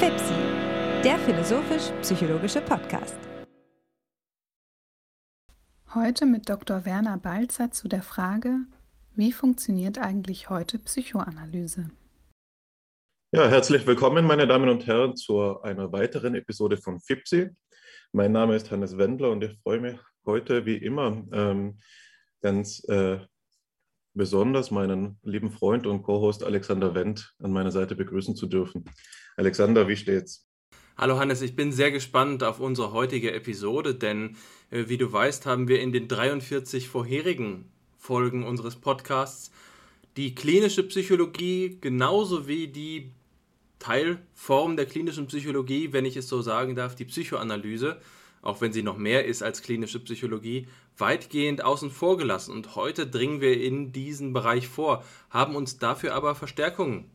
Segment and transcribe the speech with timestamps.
[0.00, 0.34] FIPSI,
[1.04, 3.18] der philosophisch-psychologische Podcast.
[5.94, 6.84] Heute mit Dr.
[6.84, 8.60] Werner Balzer zu der Frage,
[9.14, 11.90] wie funktioniert eigentlich heute Psychoanalyse?
[13.32, 17.50] Ja, herzlich willkommen, meine Damen und Herren, zu einer weiteren Episode von FIPSI.
[18.12, 21.78] Mein Name ist Hannes Wendler und ich freue mich heute wie immer ähm,
[22.40, 23.20] ganz äh,
[24.14, 28.84] besonders meinen lieben Freund und Co-Host Alexander Wendt an meiner Seite begrüßen zu dürfen.
[29.36, 30.48] Alexander, wie steht's?
[30.96, 34.36] Hallo Hannes, ich bin sehr gespannt auf unsere heutige Episode, denn
[34.70, 39.50] äh, wie du weißt, haben wir in den 43 vorherigen Folgen unseres Podcasts
[40.16, 43.12] die klinische Psychologie genauso wie die
[43.78, 47.98] Teilform der klinischen Psychologie, wenn ich es so sagen darf, die Psychoanalyse,
[48.42, 50.66] auch wenn sie noch mehr ist als klinische Psychologie,
[51.00, 52.52] weitgehend außen vor gelassen.
[52.52, 57.10] Und heute dringen wir in diesen Bereich vor, haben uns dafür aber Verstärkung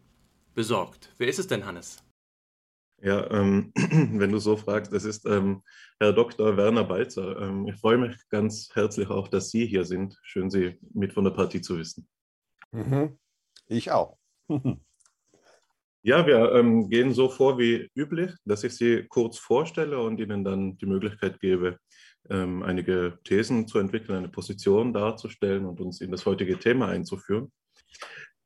[0.54, 1.14] besorgt.
[1.18, 2.04] Wer ist es denn, Hannes?
[3.02, 3.72] Ja, ähm,
[4.20, 5.62] wenn du so fragst, das ist ähm,
[6.00, 6.58] Herr Dr.
[6.58, 7.40] Werner Balzer.
[7.40, 10.18] Ähm, ich freue mich ganz herzlich auch, dass Sie hier sind.
[10.24, 12.08] Schön, Sie mit von der Partie zu wissen.
[12.72, 13.18] Mhm.
[13.68, 14.18] Ich auch.
[16.04, 20.44] ja, wir ähm, gehen so vor wie üblich, dass ich Sie kurz vorstelle und Ihnen
[20.44, 21.80] dann die Möglichkeit gebe,
[22.30, 27.52] ähm, einige Thesen zu entwickeln, eine Position darzustellen und uns in das heutige Thema einzuführen.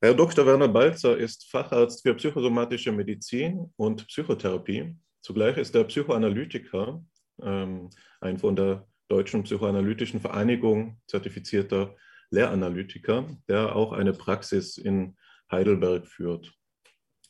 [0.01, 0.45] Herr Dr.
[0.45, 4.95] Werner Balzer ist Facharzt für psychosomatische Medizin und Psychotherapie.
[5.21, 7.03] Zugleich ist er Psychoanalytiker,
[7.41, 7.89] ähm,
[8.21, 11.95] ein von der Deutschen Psychoanalytischen Vereinigung zertifizierter
[12.31, 15.17] Lehranalytiker, der auch eine Praxis in
[15.51, 16.53] Heidelberg führt.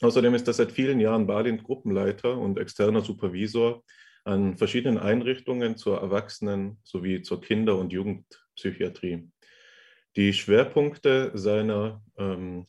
[0.02, 3.84] Außerdem ist er seit vielen Jahren Balint Gruppenleiter und externer Supervisor
[4.30, 9.28] an verschiedenen Einrichtungen zur Erwachsenen- sowie zur Kinder- und Jugendpsychiatrie.
[10.16, 12.68] Die Schwerpunkte seiner ähm,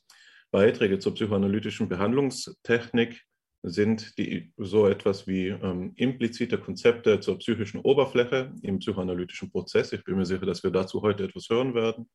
[0.51, 3.23] Beiträge zur psychoanalytischen Behandlungstechnik
[3.63, 9.93] sind die, so etwas wie ähm, implizite Konzepte zur psychischen Oberfläche im psychoanalytischen Prozess.
[9.93, 12.09] Ich bin mir sicher, dass wir dazu heute etwas hören werden.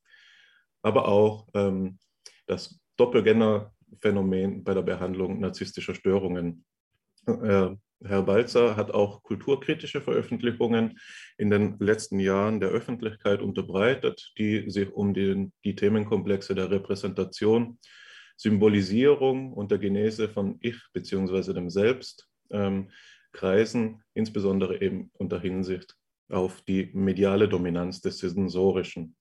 [0.81, 1.99] Aber auch ähm,
[2.47, 6.65] das Doppelgänger-Phänomen bei der Behandlung narzisstischer Störungen.
[7.27, 7.75] Äh,
[8.07, 10.99] Herr Balzer hat auch kulturkritische Veröffentlichungen
[11.37, 17.79] in den letzten Jahren der Öffentlichkeit unterbreitet, die sich um den, die Themenkomplexe der Repräsentation,
[18.37, 21.53] Symbolisierung und der Genese von Ich bzw.
[21.53, 22.91] dem Selbst ähm,
[23.31, 25.95] kreisen, insbesondere eben unter Hinsicht
[26.29, 29.15] auf die mediale Dominanz des Sensorischen.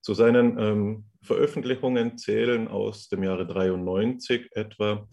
[0.00, 5.08] Zu seinen ähm, Veröffentlichungen zählen aus dem Jahre 93 etwa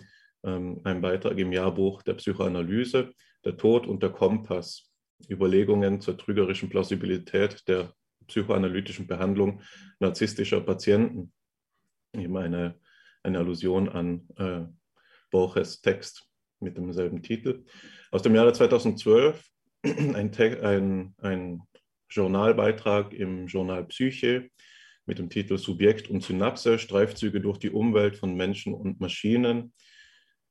[0.45, 3.11] ein Beitrag im Jahrbuch der Psychoanalyse,
[3.44, 4.91] Der Tod und der Kompass,
[5.29, 7.94] Überlegungen zur trügerischen Plausibilität der
[8.28, 9.61] psychoanalytischen Behandlung
[10.00, 11.31] narzisstischer Patienten.
[12.13, 12.79] Eben eine,
[13.23, 14.66] eine Allusion an äh,
[15.31, 16.28] Borges Text
[16.59, 17.66] mit demselben Titel.
[18.12, 19.44] Aus dem Jahre 2012
[19.83, 21.62] ein, ein, ein
[22.09, 24.50] Journalbeitrag im Journal Psyche
[25.06, 29.73] mit dem Titel Subjekt und Synapse, Streifzüge durch die Umwelt von Menschen und Maschinen,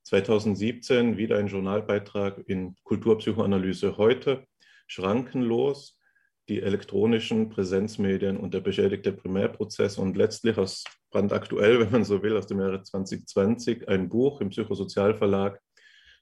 [0.05, 4.47] 2017 wieder ein Journalbeitrag in Kulturpsychoanalyse heute,
[4.87, 5.99] schrankenlos,
[6.49, 12.37] die elektronischen Präsenzmedien und der beschädigte Primärprozess und letztlich aus brandaktuell, wenn man so will,
[12.37, 15.61] aus dem Jahre 2020 ein Buch im Psychosozialverlag,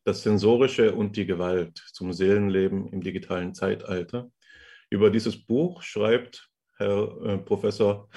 [0.04, 4.31] Das Sensorische und die Gewalt zum Seelenleben im digitalen Zeitalter.
[4.91, 8.09] Über dieses Buch schreibt Herr äh, Professor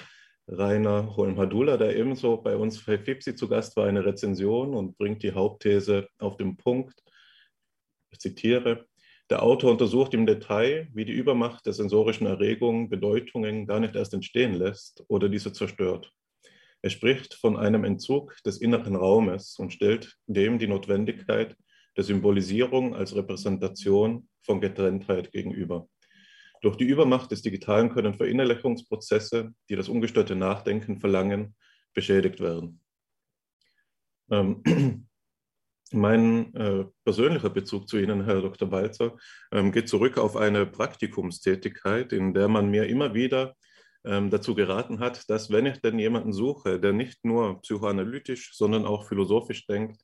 [0.48, 5.24] Rainer Holm-Hadula, der ebenso bei uns bei FIPSI zu Gast war, eine Rezension und bringt
[5.24, 6.94] die Hauptthese auf den Punkt.
[8.12, 8.86] Ich zitiere,
[9.32, 14.14] der Autor untersucht im Detail, wie die Übermacht der sensorischen Erregungen Bedeutungen gar nicht erst
[14.14, 16.14] entstehen lässt oder diese zerstört.
[16.84, 21.56] Er spricht von einem Entzug des inneren Raumes und stellt dem die Notwendigkeit
[21.98, 25.88] der Symbolisierung als Repräsentation von Getrenntheit gegenüber.
[26.66, 31.56] Durch die Übermacht des Digitalen können Verinnerlichungsprozesse, die das ungestörte Nachdenken verlangen,
[31.94, 32.82] beschädigt werden.
[34.32, 34.64] Ähm,
[35.92, 38.68] mein äh, persönlicher Bezug zu Ihnen, Herr Dr.
[38.68, 39.16] Balzer,
[39.52, 43.54] ähm, geht zurück auf eine Praktikumstätigkeit, in der man mir immer wieder
[44.04, 48.86] ähm, dazu geraten hat, dass wenn ich denn jemanden suche, der nicht nur psychoanalytisch, sondern
[48.86, 50.02] auch philosophisch denkt,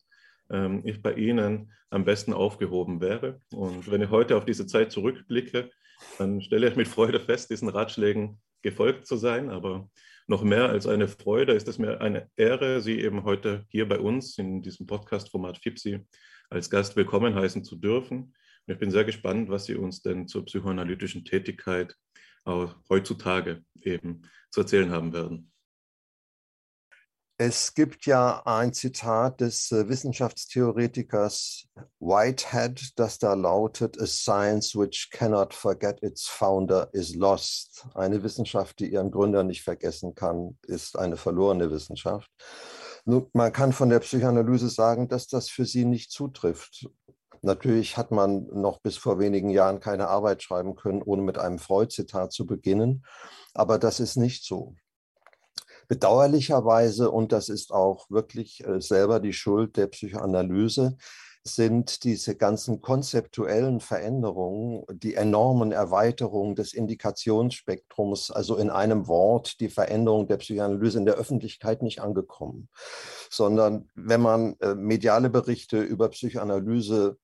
[0.52, 3.42] ähm, ich bei Ihnen am besten aufgehoben wäre.
[3.52, 5.72] Und wenn ich heute auf diese Zeit zurückblicke,
[6.18, 9.50] dann stelle ich mit Freude fest, diesen Ratschlägen gefolgt zu sein.
[9.50, 9.90] Aber
[10.28, 14.00] noch mehr als eine Freude ist es mir eine Ehre, Sie eben heute hier bei
[14.00, 16.06] uns in diesem Podcast-Format FIPSI
[16.50, 18.34] als Gast willkommen heißen zu dürfen.
[18.68, 21.96] Und ich bin sehr gespannt, was Sie uns denn zur psychoanalytischen Tätigkeit
[22.44, 25.52] auch heutzutage eben zu erzählen haben werden.
[27.44, 31.66] Es gibt ja ein Zitat des äh, Wissenschaftstheoretikers
[32.00, 37.88] Whitehead, das da lautet, A science which cannot forget its founder is lost.
[37.96, 42.30] Eine Wissenschaft, die ihren Gründer nicht vergessen kann, ist eine verlorene Wissenschaft.
[43.06, 46.92] Nun, man kann von der Psychoanalyse sagen, dass das für sie nicht zutrifft.
[47.42, 51.58] Natürlich hat man noch bis vor wenigen Jahren keine Arbeit schreiben können, ohne mit einem
[51.58, 53.04] Freud-Zitat zu beginnen.
[53.56, 54.76] Aber das ist nicht so.
[55.92, 60.96] Bedauerlicherweise, und das ist auch wirklich äh, selber die Schuld der Psychoanalyse,
[61.44, 69.68] sind diese ganzen konzeptuellen Veränderungen, die enormen Erweiterungen des Indikationsspektrums, also in einem Wort die
[69.68, 72.70] Veränderung der Psychoanalyse in der Öffentlichkeit nicht angekommen,
[73.30, 77.18] sondern wenn man äh, mediale Berichte über Psychoanalyse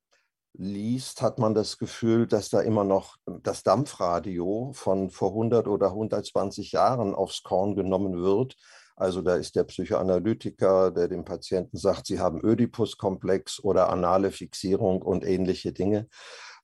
[0.53, 5.87] liest, hat man das Gefühl, dass da immer noch das Dampfradio von vor 100 oder
[5.87, 8.55] 120 Jahren aufs Korn genommen wird.
[8.95, 15.03] Also da ist der Psychoanalytiker, der dem Patienten sagt, sie haben Ödipus-Komplex oder anale Fixierung
[15.03, 16.07] und ähnliche Dinge,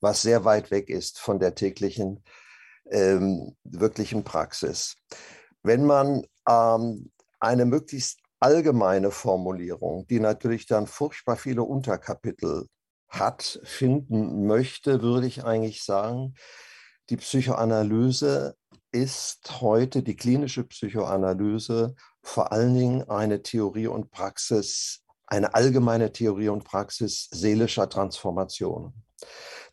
[0.01, 2.23] was sehr weit weg ist von der täglichen
[2.89, 4.95] ähm, wirklichen Praxis.
[5.61, 12.67] Wenn man ähm, eine möglichst allgemeine Formulierung, die natürlich dann furchtbar viele Unterkapitel
[13.13, 16.33] hat, finden möchte, würde ich eigentlich sagen,
[17.09, 18.55] die Psychoanalyse
[18.91, 26.49] ist heute, die klinische Psychoanalyse, vor allen Dingen eine Theorie und Praxis, eine allgemeine Theorie
[26.49, 28.93] und Praxis seelischer Transformation.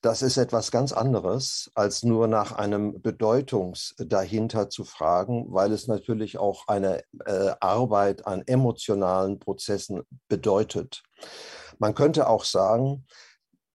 [0.02, 5.88] Das ist etwas ganz anderes, als nur nach einem Bedeutungs dahinter zu fragen, weil es
[5.88, 11.02] natürlich auch eine äh, Arbeit an emotionalen Prozessen bedeutet.
[11.78, 13.06] Man könnte auch sagen,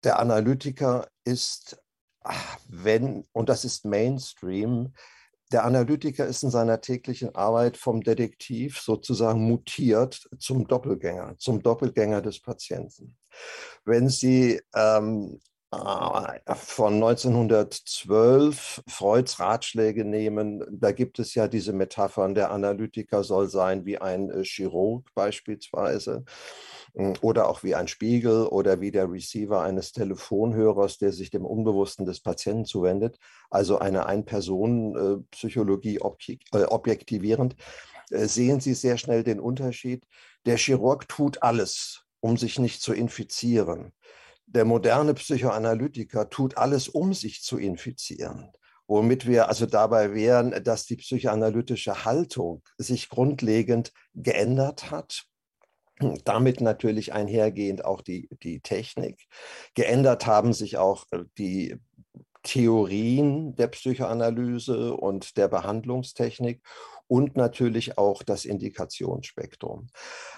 [0.04, 1.80] der Analytiker ist,
[2.68, 4.92] wenn, und das ist Mainstream,
[5.52, 12.22] der Analytiker ist in seiner täglichen Arbeit vom Detektiv sozusagen mutiert zum Doppelgänger, zum Doppelgänger
[12.22, 13.18] des Patienten.
[13.84, 22.34] Wenn Sie ähm, äh, von 1912 Freuds Ratschläge nehmen, da gibt es ja diese Metaphern,
[22.34, 26.24] der Analytiker soll sein wie ein äh, Chirurg beispielsweise
[26.94, 31.46] hm, oder auch wie ein Spiegel oder wie der Receiver eines Telefonhörers, der sich dem
[31.46, 33.18] Unbewussten des Patienten zuwendet,
[33.48, 36.00] also eine Ein-Personen-Psychologie
[36.52, 37.56] äh, objektivierend,
[38.10, 40.04] sehen Sie sehr schnell den Unterschied.
[40.44, 43.94] Der Chirurg tut alles, um sich nicht zu infizieren
[44.46, 48.50] der moderne Psychoanalytiker tut alles, um sich zu infizieren.
[48.86, 55.24] Womit wir also dabei wären, dass die psychoanalytische Haltung sich grundlegend geändert hat.
[56.24, 59.26] Damit natürlich einhergehend auch die, die Technik.
[59.74, 61.76] Geändert haben sich auch äh, die
[62.42, 66.60] Theorien der Psychoanalyse und der Behandlungstechnik
[67.06, 69.88] und natürlich auch das Indikationsspektrum.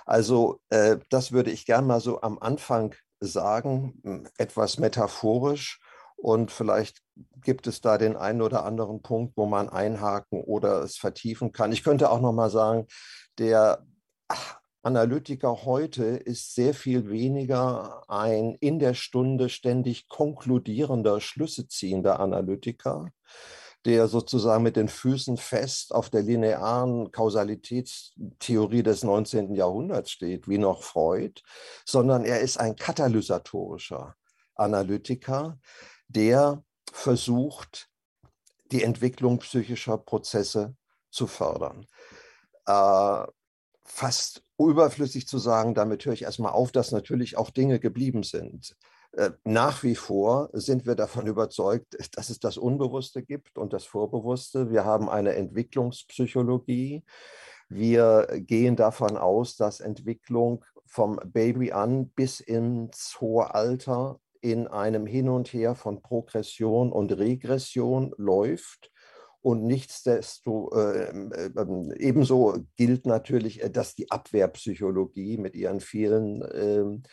[0.05, 2.95] Also äh, das würde ich gerne mal so am Anfang
[3.27, 5.81] sagen, hm, etwas metaphorisch.
[6.17, 7.03] Und vielleicht
[7.43, 11.73] gibt es da den einen oder anderen Punkt, wo man einhaken oder es vertiefen kann.
[11.73, 12.87] Ich könnte auch noch mal sagen,
[13.39, 13.85] der
[14.83, 23.11] Analytiker heute ist sehr viel weniger ein in der Stunde ständig konkludierender, Schlüsse ziehender Analytiker,
[23.85, 29.55] der sozusagen mit den Füßen fest auf der linearen Kausalitätstheorie des 19.
[29.55, 31.43] Jahrhunderts steht, wie noch Freud,
[31.85, 34.17] sondern er ist ein katalysatorischer
[34.55, 35.59] Analytiker,
[36.09, 37.91] der versucht,
[38.73, 40.75] die Entwicklung psychischer Prozesse
[41.11, 41.87] zu fördern.
[42.67, 43.27] Äh,
[43.85, 48.77] fast überflüssig zu sagen, damit höre ich erstmal auf, dass natürlich auch Dinge geblieben sind.
[49.17, 53.85] Äh, nach wie vor sind wir davon überzeugt, dass es das Unbewusste gibt und das
[53.85, 54.71] Vorbewusste.
[54.71, 57.05] Wir haben eine Entwicklungspsychologie.
[57.69, 65.07] Wir gehen davon aus, dass Entwicklung vom Baby an bis ins hohe Alter in einem
[65.07, 68.91] Hin und Her von Progression und Regression läuft.
[69.41, 77.09] Und nichtsdestotrotz, äh, äh, ebenso gilt natürlich, äh, dass die Abwehrpsychologie mit ihren vielen äh,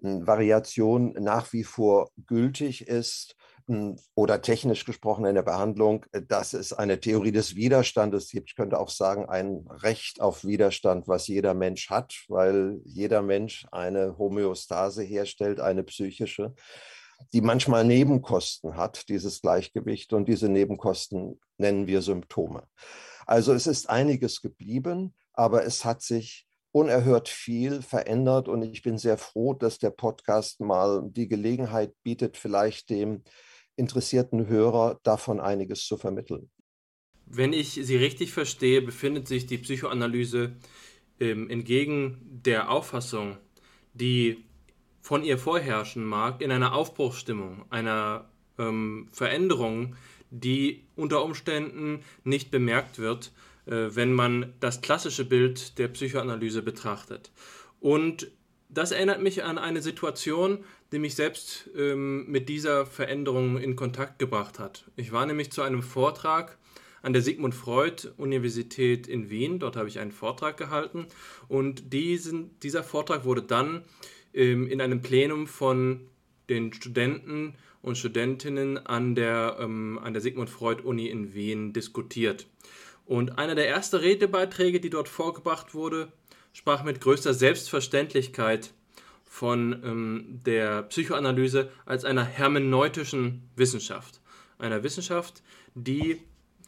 [0.00, 3.36] Variation nach wie vor gültig ist
[3.66, 8.50] hm, oder technisch gesprochen in der Behandlung, äh, dass es eine Theorie des Widerstandes gibt.
[8.50, 13.66] Ich könnte auch sagen, ein Recht auf Widerstand, was jeder Mensch hat, weil jeder Mensch
[13.70, 16.54] eine Homöostase herstellt, eine psychische,
[17.32, 20.12] die manchmal Nebenkosten hat, dieses Gleichgewicht.
[20.12, 22.62] Und diese Nebenkosten nennen wir Symptome.
[23.26, 28.98] Also es ist einiges geblieben, aber es hat sich unerhört viel verändert und ich bin
[28.98, 33.22] sehr froh, dass der Podcast mal die Gelegenheit bietet, vielleicht dem
[33.76, 36.50] interessierten Hörer davon einiges zu vermitteln.
[37.26, 40.56] Wenn ich Sie richtig verstehe, befindet sich die Psychoanalyse
[41.20, 43.36] ähm, entgegen der Auffassung,
[43.92, 44.44] die
[45.00, 49.96] von ihr vorherrschen mag, in einer Aufbruchsstimmung, einer ähm, Veränderung,
[50.30, 53.32] die unter Umständen nicht bemerkt wird,
[53.70, 57.30] wenn man das klassische Bild der Psychoanalyse betrachtet.
[57.80, 58.30] Und
[58.68, 64.18] das erinnert mich an eine Situation, die mich selbst ähm, mit dieser Veränderung in Kontakt
[64.18, 64.84] gebracht hat.
[64.96, 66.58] Ich war nämlich zu einem Vortrag
[67.02, 69.58] an der Sigmund Freud Universität in Wien.
[69.58, 71.06] Dort habe ich einen Vortrag gehalten
[71.48, 73.84] und diesen, dieser Vortrag wurde dann
[74.34, 76.08] ähm, in einem Plenum von
[76.48, 82.46] den Studenten und Studentinnen an der, ähm, an der Sigmund Freud Uni in Wien diskutiert.
[83.08, 86.12] Und einer der ersten Redebeiträge, die dort vorgebracht wurde,
[86.52, 88.74] sprach mit größter Selbstverständlichkeit
[89.24, 94.20] von ähm, der Psychoanalyse als einer hermeneutischen Wissenschaft.
[94.58, 95.42] Einer Wissenschaft,
[95.74, 96.20] die,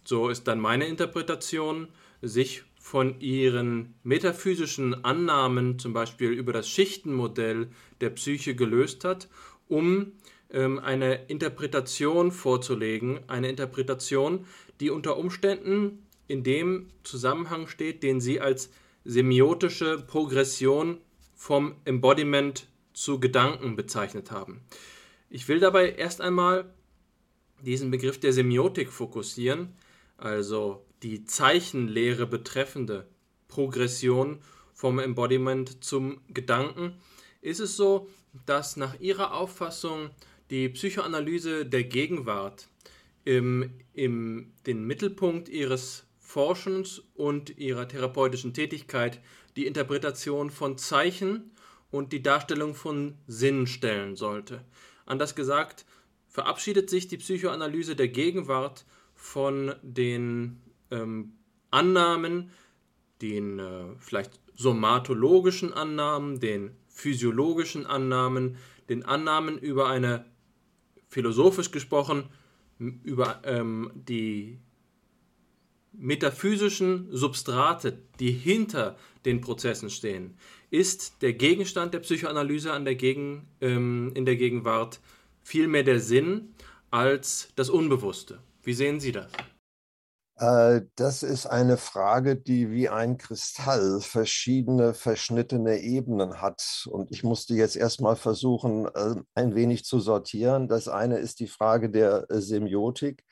[0.02, 1.88] so ist dann meine Interpretation,
[2.22, 7.68] sich von ihren metaphysischen Annahmen, zum Beispiel über das Schichtenmodell
[8.00, 9.28] der Psyche, gelöst hat,
[9.68, 10.12] um
[10.50, 14.46] ähm, eine Interpretation vorzulegen, eine Interpretation,
[14.80, 18.70] die unter Umständen in dem Zusammenhang steht, den sie als
[19.04, 20.98] semiotische Progression
[21.34, 24.60] vom Embodiment zu Gedanken bezeichnet haben.
[25.28, 26.72] Ich will dabei erst einmal
[27.62, 29.74] diesen Begriff der Semiotik fokussieren,
[30.16, 33.08] also die Zeichenlehre betreffende
[33.48, 34.38] Progression
[34.72, 36.94] vom Embodiment zum Gedanken,
[37.40, 38.08] ist es so,
[38.46, 40.10] dass nach ihrer Auffassung
[40.50, 42.68] die Psychoanalyse der Gegenwart
[43.24, 49.20] im, im, den Mittelpunkt ihres Forschens und ihrer therapeutischen Tätigkeit
[49.56, 51.50] die Interpretation von Zeichen
[51.90, 54.64] und die Darstellung von Sinn stellen sollte.
[55.06, 55.86] Anders gesagt,
[56.28, 58.84] verabschiedet sich die Psychoanalyse der Gegenwart
[59.16, 60.60] von den
[60.92, 61.32] ähm,
[61.72, 62.52] Annahmen,
[63.22, 68.56] den äh, vielleicht somatologischen Annahmen, den physiologischen Annahmen,
[68.88, 70.26] den Annahmen über eine,
[71.08, 72.28] philosophisch gesprochen,
[72.78, 74.60] über ähm, die
[75.92, 80.36] metaphysischen Substrate, die hinter den Prozessen stehen,
[80.70, 85.00] ist der Gegenstand der Psychoanalyse an der Gegen, ähm, in der Gegenwart
[85.42, 86.54] vielmehr der Sinn
[86.90, 88.40] als das Unbewusste.
[88.62, 89.30] Wie sehen Sie das?
[90.40, 96.88] Äh, das ist eine Frage, die wie ein Kristall verschiedene verschnittene Ebenen hat.
[96.90, 100.66] Und ich musste jetzt erstmal versuchen, äh, ein wenig zu sortieren.
[100.66, 103.24] Das eine ist die Frage der äh, Semiotik.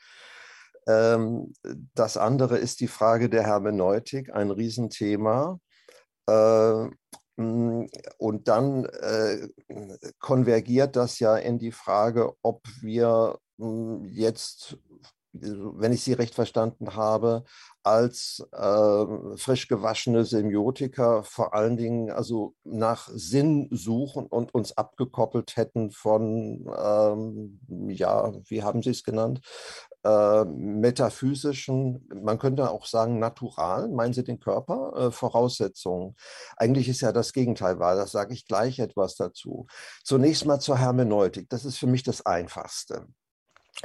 [0.89, 1.53] Ähm,
[1.95, 5.61] das andere ist die Frage der Hermeneutik, ein Riesenthema.
[6.27, 6.89] Äh,
[7.37, 9.49] und dann äh,
[10.19, 13.39] konvergiert das ja in die Frage, ob wir
[14.03, 14.77] jetzt,
[15.33, 17.45] wenn ich Sie recht verstanden habe,
[17.85, 25.57] als äh, frisch gewaschene Semiotiker vor allen Dingen also nach Sinn suchen und uns abgekoppelt
[25.57, 29.41] hätten von, ähm, ja, wie haben Sie es genannt,
[30.05, 36.15] äh, metaphysischen, man könnte auch sagen naturalen, meinen Sie den Körper, äh, Voraussetzungen.
[36.57, 39.67] Eigentlich ist ja das Gegenteil wahr, das sage ich gleich etwas dazu.
[40.05, 43.07] Zunächst mal zur Hermeneutik, das ist für mich das Einfachste.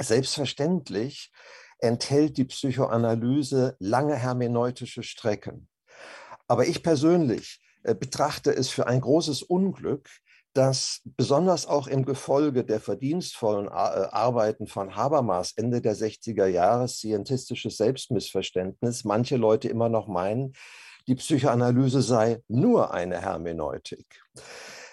[0.00, 1.32] Selbstverständlich
[1.78, 5.68] enthält die Psychoanalyse lange hermeneutische Strecken.
[6.46, 10.08] Aber ich persönlich äh, betrachte es für ein großes Unglück,
[10.54, 16.88] dass besonders auch im Gefolge der verdienstvollen äh, Arbeiten von Habermas Ende der 60er Jahre,
[16.88, 20.54] scientistisches Selbstmissverständnis, manche Leute immer noch meinen,
[21.08, 24.22] die Psychoanalyse sei nur eine Hermeneutik.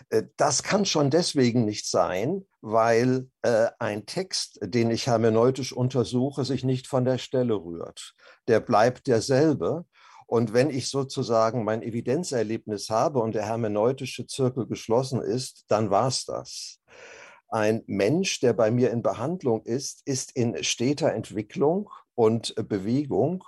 [0.10, 6.44] Äh, das kann schon deswegen nicht sein, weil äh, ein Text, den ich hermeneutisch untersuche,
[6.44, 8.14] sich nicht von der Stelle rührt.
[8.48, 9.86] Der bleibt derselbe
[10.32, 16.08] und wenn ich sozusagen mein Evidenzerlebnis habe und der hermeneutische Zirkel geschlossen ist, dann war
[16.08, 16.80] es das.
[17.50, 23.44] Ein Mensch, der bei mir in Behandlung ist, ist in steter Entwicklung und Bewegung.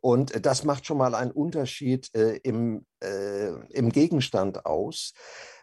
[0.00, 5.12] Und das macht schon mal einen Unterschied äh, im, äh, im Gegenstand aus.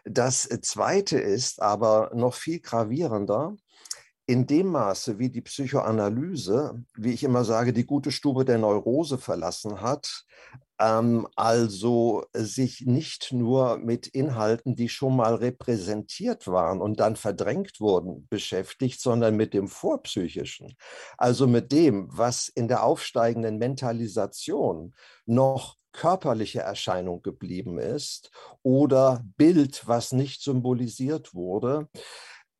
[0.04, 3.56] Das Zweite ist aber noch viel gravierender
[4.26, 9.18] in dem Maße, wie die Psychoanalyse, wie ich immer sage, die gute Stube der Neurose
[9.18, 10.24] verlassen hat,
[10.80, 17.80] ähm, also sich nicht nur mit Inhalten, die schon mal repräsentiert waren und dann verdrängt
[17.80, 20.74] wurden, beschäftigt, sondern mit dem Vorpsychischen,
[21.18, 24.94] also mit dem, was in der aufsteigenden Mentalisation
[25.26, 31.88] noch körperliche Erscheinung geblieben ist oder Bild, was nicht symbolisiert wurde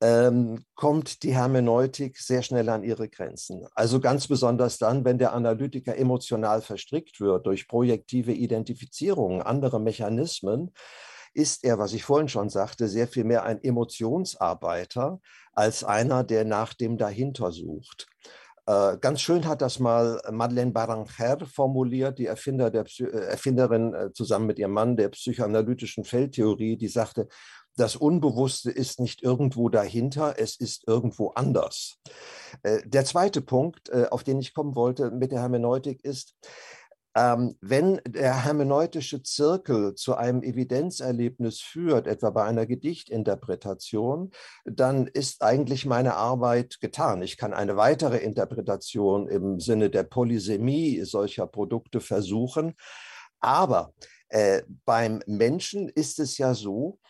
[0.05, 3.67] ähm, kommt die Hermeneutik sehr schnell an ihre Grenzen.
[3.75, 10.75] Also ganz besonders dann, wenn der Analytiker emotional verstrickt wird durch projektive Identifizierungen, andere Mechanismen,
[11.33, 15.21] ist er, was ich vorhin schon sagte, sehr viel mehr ein Emotionsarbeiter
[15.55, 18.07] als einer, der nach dem dahinter sucht.
[18.67, 24.13] Äh, ganz schön hat das mal Madeleine Baranger formuliert, die Erfinder der äh, Erfinderin äh,
[24.13, 27.29] zusammen mit ihrem Mann der psychoanalytischen Feldtheorie, die sagte,
[27.77, 31.99] das Unbewusste ist nicht irgendwo dahinter, es ist irgendwo anders.
[32.65, 36.35] Der zweite Punkt, auf den ich kommen wollte mit der Hermeneutik ist,
[37.17, 44.33] ähm, wenn der hermeneutische Zirkel zu einem Evidenzerlebnis führt, etwa bei einer Gedichtinterpretation,
[44.65, 47.23] dann ist eigentlich meine Arbeit getan.
[47.23, 52.75] Ich kann eine weitere Interpretation im Sinne der Polysemie solcher Produkte versuchen.
[53.39, 53.93] Aber
[54.29, 57.04] äh, beim Menschen ist es ja so, äh,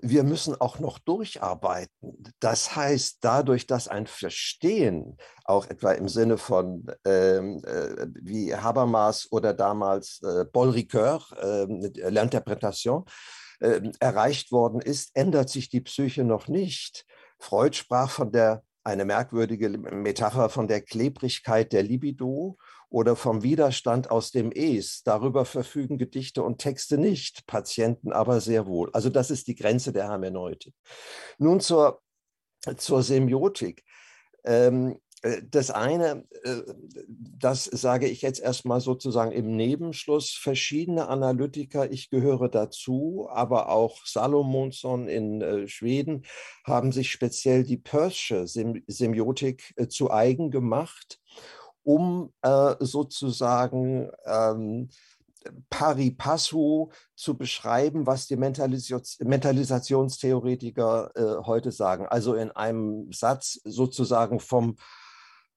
[0.00, 2.32] wir müssen auch noch durcharbeiten.
[2.40, 9.28] Das heißt, dadurch, dass ein Verstehen, auch etwa im Sinne von ähm, äh, wie Habermas
[9.30, 11.64] oder damals äh, Paul Ricoeur, äh,
[12.08, 13.04] L'Interpretation,
[13.60, 17.04] äh, erreicht worden ist, ändert sich die Psyche noch nicht.
[17.38, 22.56] Freud sprach von der eine merkwürdige Metapher von der Klebrigkeit der Libido
[22.88, 25.02] oder vom Widerstand aus dem Es.
[25.02, 28.90] Darüber verfügen Gedichte und Texte nicht, Patienten aber sehr wohl.
[28.92, 30.74] Also das ist die Grenze der Hermeneutik.
[31.38, 32.00] Nun zur,
[32.76, 33.84] zur Semiotik.
[34.44, 36.62] Ähm, äh, das eine, äh,
[37.38, 44.04] das sage ich jetzt erstmal sozusagen im Nebenschluss, verschiedene Analytiker, ich gehöre dazu, aber auch
[44.06, 46.24] Salomonsson in äh, Schweden
[46.64, 51.20] haben sich speziell die Pörsche Semiotik zu eigen gemacht,
[51.86, 52.32] um
[52.80, 54.88] sozusagen ähm,
[55.70, 62.06] pari passu zu beschreiben, was die Mentalis Mentalisationstheoretiker äh, heute sagen.
[62.06, 64.76] Also in einem Satz sozusagen vom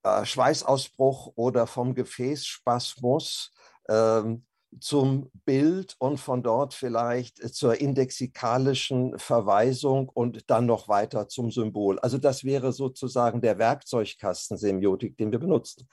[0.04, 3.52] äh, Schweißausbruch oder vom Gefäßspasmus
[3.90, 4.46] ähm,
[4.80, 12.00] zum Bild und von dort vielleicht zur indexikalischen Verweisung und dann noch weiter zum Symbol.
[12.00, 15.88] Also das wäre sozusagen der Werkzeugkasten Semiotik, den wir benutzen.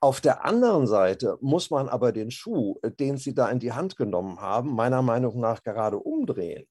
[0.00, 3.96] Auf der anderen Seite muss man aber den Schuh, den Sie da in die Hand
[3.96, 6.66] genommen haben, meiner Meinung nach gerade umdrehen.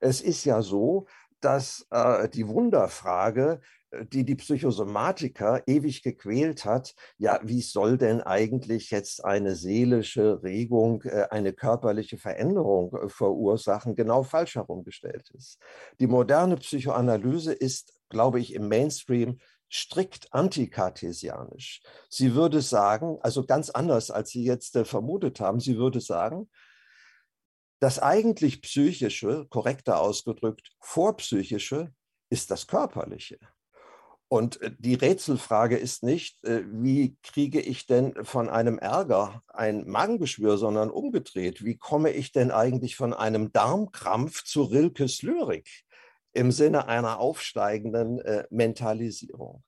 [0.00, 1.06] Es ist ja so,
[1.40, 3.77] dass äh, die Wunderfrage äh,
[4.12, 11.02] die die Psychosomatiker ewig gequält hat, ja, wie soll denn eigentlich jetzt eine seelische Regung
[11.02, 15.58] äh, eine körperliche Veränderung äh, verursachen, genau falsch herumgestellt ist.
[16.00, 19.38] Die moderne Psychoanalyse ist, glaube ich, im Mainstream
[19.70, 21.82] strikt antikartesianisch.
[22.08, 26.48] Sie würde sagen, also ganz anders, als Sie jetzt vermutet haben, sie würde sagen,
[27.80, 31.92] das eigentlich psychische, korrekter ausgedrückt, vorpsychische
[32.30, 33.38] ist das körperliche.
[34.28, 39.88] Und äh, die Rätselfrage ist nicht, äh, wie kriege ich denn von einem Ärger ein
[39.88, 41.64] Magengeschwür, sondern umgedreht.
[41.64, 45.68] Wie komme ich denn eigentlich von einem Darmkrampf zu Rilkes Lyrik
[46.34, 49.64] im Sinne einer aufsteigenden äh, Mentalisierung?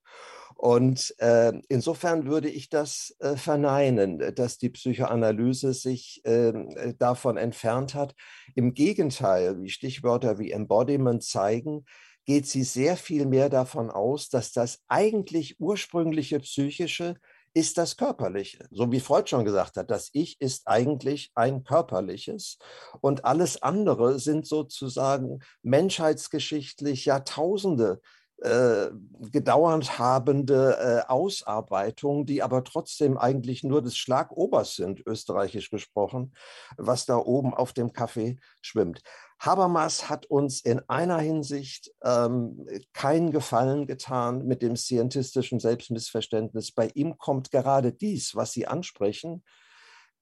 [0.57, 6.53] Und äh, insofern würde ich das äh, verneinen, dass die Psychoanalyse sich äh,
[6.99, 8.15] davon entfernt hat.
[8.55, 11.87] Im Gegenteil, wie Stichwörter wie Embodiment zeigen,
[12.27, 17.17] geht sie sehr viel mehr davon aus, dass das eigentlich ursprüngliche psychische
[17.53, 18.67] ist das körperliche.
[18.71, 22.59] So wie Freud schon gesagt hat, das Ich ist eigentlich ein körperliches
[23.01, 28.01] und alles andere sind sozusagen menschheitsgeschichtlich Jahrtausende
[28.41, 28.91] äh,
[29.31, 36.35] gedauert habende äh, Ausarbeitungen, die aber trotzdem eigentlich nur des Schlagobers sind, österreichisch gesprochen,
[36.77, 39.03] was da oben auf dem Kaffee schwimmt.
[39.39, 46.73] Habermas hat uns in einer Hinsicht ähm, keinen Gefallen getan mit dem scientistischen Selbstmissverständnis.
[46.73, 49.43] Bei ihm kommt gerade dies, was Sie ansprechen,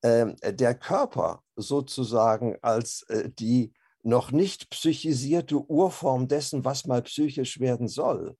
[0.02, 3.72] äh, der Körper sozusagen als äh, die
[4.08, 8.36] noch nicht psychisierte Urform dessen, was mal psychisch werden soll,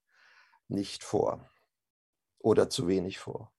[0.67, 1.49] nicht vor
[2.39, 3.53] oder zu wenig vor.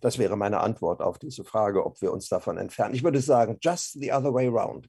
[0.00, 2.94] Das wäre meine Antwort auf diese Frage, ob wir uns davon entfernen.
[2.94, 4.88] Ich würde sagen, just the other way around.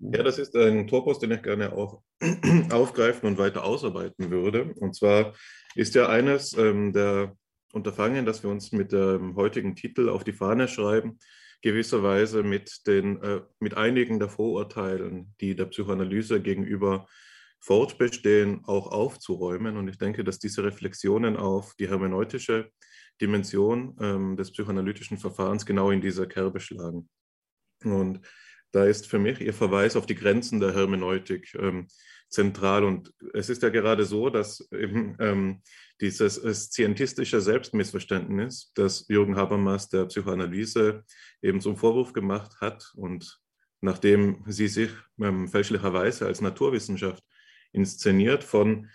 [0.00, 2.02] Ja, das ist ein Topos, den ich gerne auch
[2.70, 4.74] aufgreifen und weiter ausarbeiten würde.
[4.78, 5.34] Und zwar
[5.74, 7.36] ist ja eines ähm, der
[7.72, 11.18] Unterfangen, dass wir uns mit dem heutigen Titel auf die Fahne schreiben,
[11.62, 17.06] gewisserweise mit, den, äh, mit einigen der Vorurteilen, die der Psychoanalyse gegenüber
[17.60, 19.76] fortbestehen, auch aufzuräumen.
[19.76, 22.70] Und ich denke, dass diese Reflexionen auf die hermeneutische
[23.20, 27.08] Dimension ähm, des psychoanalytischen Verfahrens genau in dieser Kerbe schlagen.
[27.82, 28.20] Und
[28.70, 31.88] da ist für mich Ihr Verweis auf die Grenzen der Hermeneutik ähm,
[32.28, 32.84] zentral.
[32.84, 35.62] Und es ist ja gerade so, dass eben, ähm,
[36.00, 41.04] dieses scientistische Selbstmissverständnis, das Jürgen Habermas der Psychoanalyse
[41.42, 43.40] eben zum Vorwurf gemacht hat und
[43.80, 47.22] nachdem sie sich ähm, fälschlicherweise als Naturwissenschaft
[47.72, 48.88] inszeniert von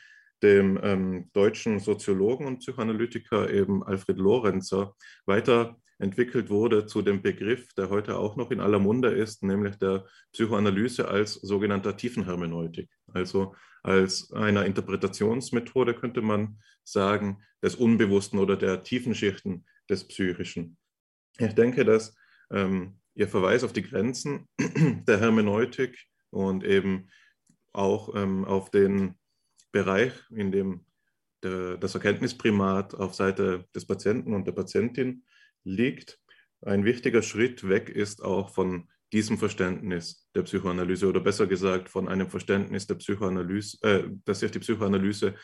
[0.44, 7.90] dem ähm, deutschen Soziologen und Psychoanalytiker eben Alfred Lorenzer weiterentwickelt wurde zu dem Begriff, der
[7.90, 14.32] heute auch noch in aller Munde ist, nämlich der Psychoanalyse als sogenannter Tiefenhermeneutik, also als
[14.34, 20.78] einer Interpretationsmethode, könnte man sagen, des Unbewussten oder der tiefen Schichten des Psychischen.
[21.40, 22.16] Ich denke, dass
[22.52, 25.98] ähm, Ihr Verweis auf die Grenzen der Hermeneutik
[26.32, 27.10] und eben
[27.72, 29.16] auch ähm, auf den
[29.74, 30.86] Bereich, in dem
[31.44, 35.26] der, das Erkenntnisprimat auf Seite des Patienten und der Patientin
[35.66, 36.20] liegt,
[36.62, 42.08] ein wichtiger Schritt weg ist auch von diesem Verständnis der Psychoanalyse oder besser gesagt von
[42.08, 45.36] einem Verständnis der Psychoanalyse, äh, dass sich die Psychoanalyse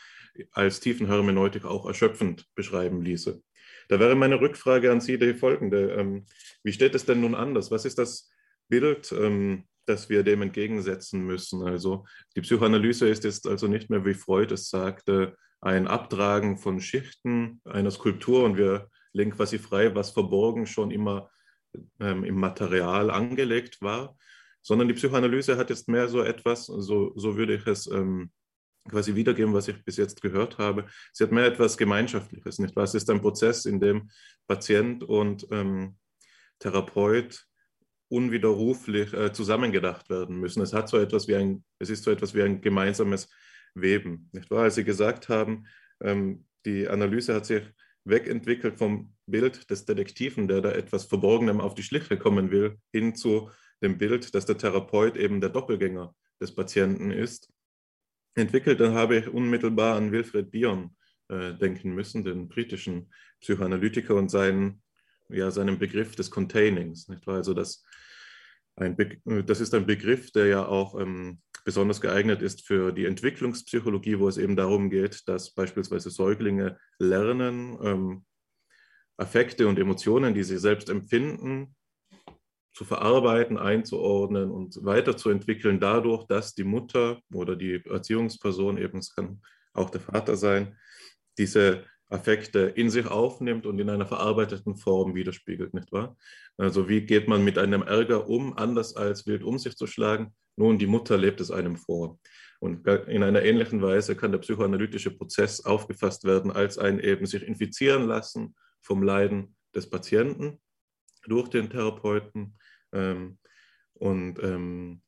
[0.52, 3.42] als Tiefenhermeneutik auch erschöpfend beschreiben ließe.
[3.88, 5.92] Da wäre meine Rückfrage an Sie die folgende.
[5.92, 6.24] Ähm,
[6.62, 7.70] wie steht es denn nun anders?
[7.70, 8.30] Was ist das
[8.68, 11.66] Bild, ähm, das wir dem entgegensetzen müssen?
[11.66, 12.04] Also
[12.36, 17.60] die Psychoanalyse ist jetzt also nicht mehr, wie Freud es sagte, ein Abtragen von Schichten
[17.64, 21.30] einer Skulptur und wir legen quasi frei, was verborgen schon immer
[22.00, 24.16] ähm, im Material angelegt war,
[24.62, 28.30] sondern die Psychoanalyse hat jetzt mehr so etwas, so, so würde ich es ähm,
[28.88, 30.86] quasi wiedergeben, was ich bis jetzt gehört habe.
[31.12, 32.84] Sie hat mehr etwas Gemeinschaftliches, nicht wahr?
[32.84, 34.10] Es ist ein Prozess, in dem
[34.46, 35.96] Patient und ähm,
[36.58, 37.46] Therapeut
[38.10, 40.62] unwiderruflich äh, zusammengedacht werden müssen.
[40.62, 43.28] Es hat so etwas wie ein, es ist so etwas wie ein gemeinsames
[43.74, 44.64] Weben, nicht wahr?
[44.64, 45.66] Als Sie gesagt haben,
[46.02, 47.62] ähm, die Analyse hat sich
[48.04, 53.14] wegentwickelt vom Bild des Detektiven, der da etwas Verborgenem auf die Schliche kommen will, hin
[53.14, 53.50] zu
[53.82, 57.48] dem Bild, dass der Therapeut eben der Doppelgänger des Patienten ist
[58.34, 60.96] entwickelt, dann habe ich unmittelbar an Wilfred Bion
[61.28, 64.82] äh, denken müssen, den britischen Psychoanalytiker und seinen,
[65.32, 67.08] ja, seinen Begriff des Containings.
[67.08, 67.36] Nicht wahr?
[67.36, 67.84] Also das,
[68.76, 68.96] ein
[69.46, 74.28] das ist ein Begriff, der ja auch ähm, besonders geeignet ist für die Entwicklungspsychologie, wo
[74.28, 78.24] es eben darum geht, dass beispielsweise Säuglinge lernen, ähm,
[79.16, 81.74] Affekte und Emotionen, die sie selbst empfinden,
[82.72, 89.42] zu verarbeiten, einzuordnen und weiterzuentwickeln, dadurch, dass die Mutter oder die Erziehungsperson, eben es kann
[89.74, 90.78] auch der Vater sein,
[91.36, 96.16] diese Affekte in sich aufnimmt und in einer verarbeiteten Form widerspiegelt, nicht wahr?
[96.56, 100.34] Also wie geht man mit einem Ärger um, anders als wild um sich zu schlagen?
[100.56, 102.18] Nun, die Mutter lebt es einem vor.
[102.58, 107.42] Und in einer ähnlichen Weise kann der psychoanalytische Prozess aufgefasst werden als ein eben sich
[107.42, 110.60] infizieren lassen vom Leiden des Patienten
[111.26, 112.58] durch den Therapeuten.
[112.92, 113.38] Ähm,
[113.94, 115.00] und ähm,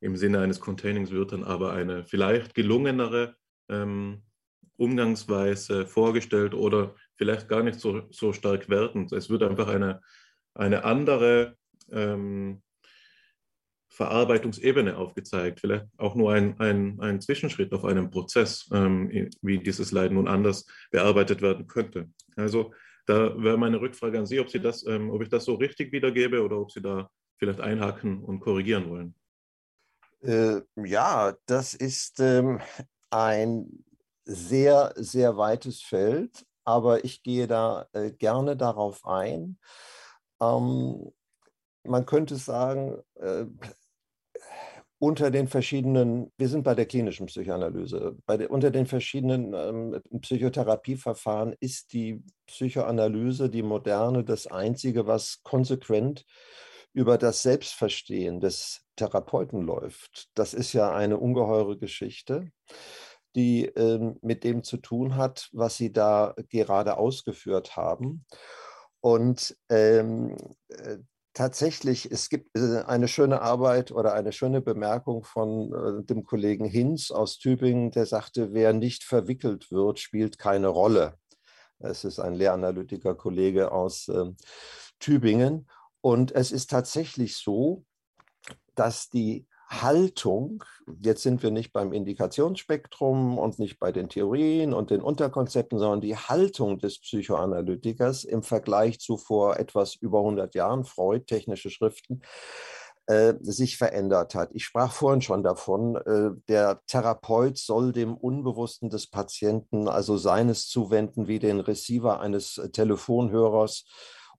[0.00, 3.36] im Sinne eines Containings wird dann aber eine vielleicht gelungenere
[3.68, 4.22] ähm,
[4.78, 9.12] Umgangsweise vorgestellt oder vielleicht gar nicht so, so stark wertend.
[9.12, 10.00] Es wird einfach eine,
[10.54, 11.56] eine andere
[11.90, 12.62] ähm,
[13.88, 19.90] Verarbeitungsebene aufgezeigt, vielleicht auch nur ein, ein, ein Zwischenschritt auf einem Prozess, ähm, wie dieses
[19.90, 22.08] Leiden nun anders bearbeitet werden könnte.
[22.36, 22.72] Also
[23.06, 25.92] da wäre meine Rückfrage an Sie, ob, Sie das, ähm, ob ich das so richtig
[25.92, 29.14] wiedergebe oder ob Sie da vielleicht einhaken und korrigieren wollen.
[30.20, 32.60] Äh, ja, das ist ähm,
[33.10, 33.84] ein
[34.28, 39.58] sehr, sehr weites Feld, aber ich gehe da äh, gerne darauf ein.
[40.40, 41.10] Ähm,
[41.82, 43.46] man könnte sagen, äh,
[44.98, 50.20] unter den verschiedenen, wir sind bei der klinischen Psychoanalyse, bei der, unter den verschiedenen ähm,
[50.20, 56.26] Psychotherapieverfahren ist die Psychoanalyse, die moderne, das Einzige, was konsequent
[56.92, 60.28] über das Selbstverstehen des Therapeuten läuft.
[60.34, 62.50] Das ist ja eine ungeheure Geschichte,
[63.34, 68.24] die ähm, mit dem zu tun hat, was Sie da gerade ausgeführt haben.
[69.00, 70.36] Und ähm,
[70.68, 70.98] äh,
[71.34, 76.64] tatsächlich, es gibt äh, eine schöne Arbeit oder eine schöne Bemerkung von äh, dem Kollegen
[76.64, 81.14] Hinz aus Tübingen, der sagte, wer nicht verwickelt wird, spielt keine Rolle.
[81.78, 84.32] Es ist ein Lehranalytiker-Kollege aus äh,
[84.98, 85.68] Tübingen.
[86.00, 87.84] Und es ist tatsächlich so,
[88.74, 90.64] dass die Haltung,
[91.02, 96.00] jetzt sind wir nicht beim Indikationsspektrum und nicht bei den Theorien und den Unterkonzepten, sondern
[96.00, 102.22] die Haltung des Psychoanalytikers im Vergleich zu vor etwas über 100 Jahren, Freud, technische Schriften,
[103.08, 104.50] äh, sich verändert hat.
[104.52, 110.68] Ich sprach vorhin schon davon, äh, der Therapeut soll dem Unbewussten des Patienten, also seines
[110.68, 113.84] zuwenden wie den Receiver eines Telefonhörers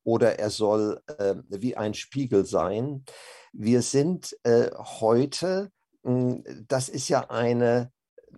[0.03, 3.05] oder er soll äh, wie ein Spiegel sein.
[3.53, 5.71] Wir sind äh, heute,
[6.03, 7.91] mh, hm, das ist ja eine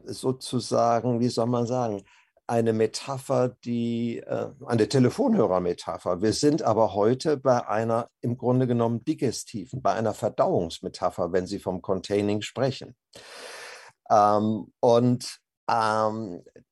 [0.05, 2.03] sozusagen, wie soll man sagen,
[2.47, 6.21] eine Metapher, die äh, eine Telefonhörermetapher.
[6.21, 11.59] Wir sind aber heute bei einer im Grunde genommen digestiven, bei einer Verdauungsmetapher, wenn Sie
[11.59, 12.95] vom Containing sprechen.
[14.09, 15.40] Ähm, und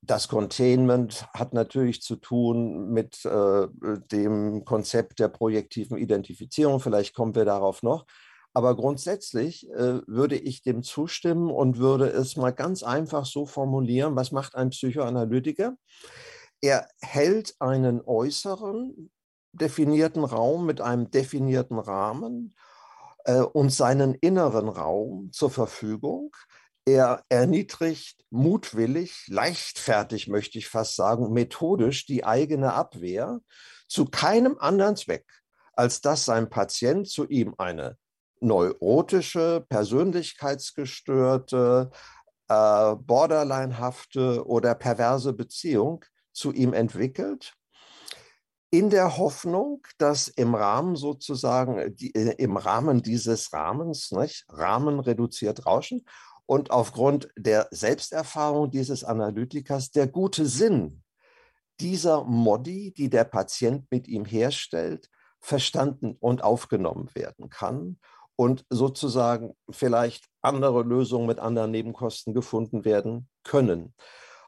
[0.02, 3.68] das Containment hat natürlich zu tun mit äh,
[4.12, 6.80] dem Konzept der projektiven Identifizierung.
[6.80, 8.04] Vielleicht kommen wir darauf noch.
[8.52, 14.16] Aber grundsätzlich äh, würde ich dem zustimmen und würde es mal ganz einfach so formulieren,
[14.16, 15.76] was macht ein Psychoanalytiker?
[16.60, 19.10] Er hält einen äußeren
[19.52, 22.54] definierten Raum mit einem definierten Rahmen
[23.24, 26.34] äh, und seinen inneren Raum zur Verfügung.
[26.86, 33.40] Er erniedrigt mutwillig, leichtfertig möchte ich fast sagen, methodisch die eigene Abwehr
[33.86, 35.26] zu keinem anderen Zweck,
[35.74, 37.98] als dass sein Patient zu ihm eine
[38.40, 41.90] neurotische, persönlichkeitsgestörte,
[42.48, 47.54] äh, borderlinehafte oder perverse Beziehung zu ihm entwickelt,
[48.72, 55.00] in der Hoffnung, dass im Rahmen sozusagen, die, äh, im Rahmen dieses Rahmens, nicht, Rahmen
[55.00, 56.04] reduziert Rauschen,
[56.50, 61.04] und aufgrund der Selbsterfahrung dieses Analytikers der gute Sinn
[61.78, 65.08] dieser Modi, die der Patient mit ihm herstellt,
[65.38, 68.00] verstanden und aufgenommen werden kann
[68.34, 73.94] und sozusagen vielleicht andere Lösungen mit anderen Nebenkosten gefunden werden können.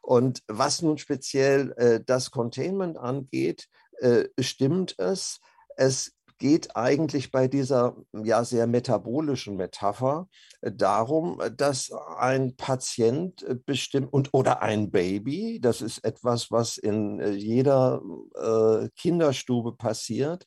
[0.00, 3.68] Und was nun speziell äh, das Containment angeht,
[4.00, 5.38] äh, stimmt es.
[5.76, 10.28] Es geht eigentlich bei dieser ja sehr metabolischen Metapher
[10.60, 16.78] äh, darum, dass ein Patient äh, bestimmt und oder ein Baby, das ist etwas, was
[16.78, 18.02] in äh, jeder
[18.34, 20.44] äh, Kinderstube passiert,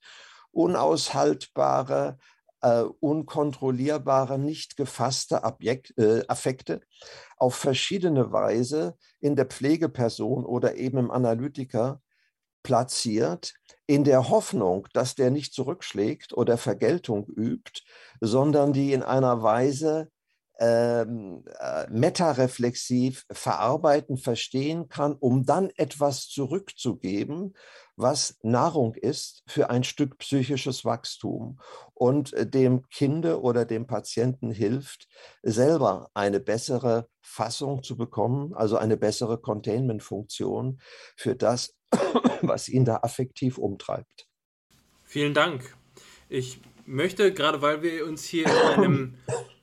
[0.51, 2.17] unaushaltbare
[2.59, 6.81] äh, unkontrollierbare, nicht gefasste Objekt, äh, Affekte
[7.37, 12.01] auf verschiedene Weise in der Pflegeperson oder eben im Analytiker
[12.63, 13.53] platziert,
[13.87, 17.81] in der Hoffnung, dass der nicht zurückschlägt oder Vergeltung übt,
[18.19, 20.09] sondern die in einer Weise
[20.59, 27.53] ähm, äh, metareflexiv verarbeiten, verstehen kann, um dann etwas zurückzugeben,
[27.97, 31.59] was Nahrung ist für ein Stück psychisches Wachstum
[31.93, 35.07] und äh, dem Kinde oder dem Patienten hilft,
[35.43, 40.79] selber eine bessere Fassung zu bekommen, also eine bessere Containment-Funktion
[41.17, 41.75] für das,
[42.41, 44.27] was ihn da affektiv umtreibt.
[45.03, 45.75] Vielen Dank.
[46.29, 49.13] Ich möchte, gerade weil wir uns hier in einem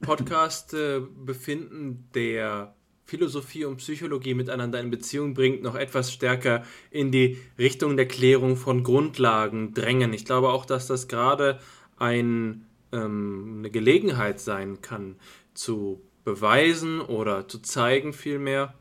[0.00, 7.12] Podcast äh, befinden, der Philosophie und Psychologie miteinander in Beziehung bringt, noch etwas stärker in
[7.12, 10.12] die Richtung der Klärung von Grundlagen drängen.
[10.12, 11.60] Ich glaube auch, dass das gerade
[11.98, 15.16] ein, ähm, eine Gelegenheit sein kann,
[15.54, 18.74] zu beweisen oder zu zeigen vielmehr,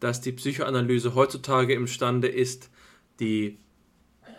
[0.00, 2.70] dass die Psychoanalyse heutzutage imstande ist,
[3.20, 3.58] die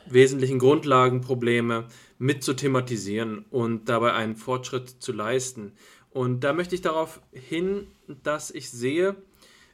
[0.07, 5.73] wesentlichen Grundlagenprobleme mit zu thematisieren und dabei einen Fortschritt zu leisten.
[6.11, 7.87] Und da möchte ich darauf hin,
[8.23, 9.15] dass ich sehe,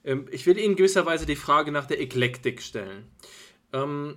[0.03, 3.05] ähm, ich will Ihnen gewisserweise die Frage nach der Eklektik stellen.
[3.73, 4.15] Ähm,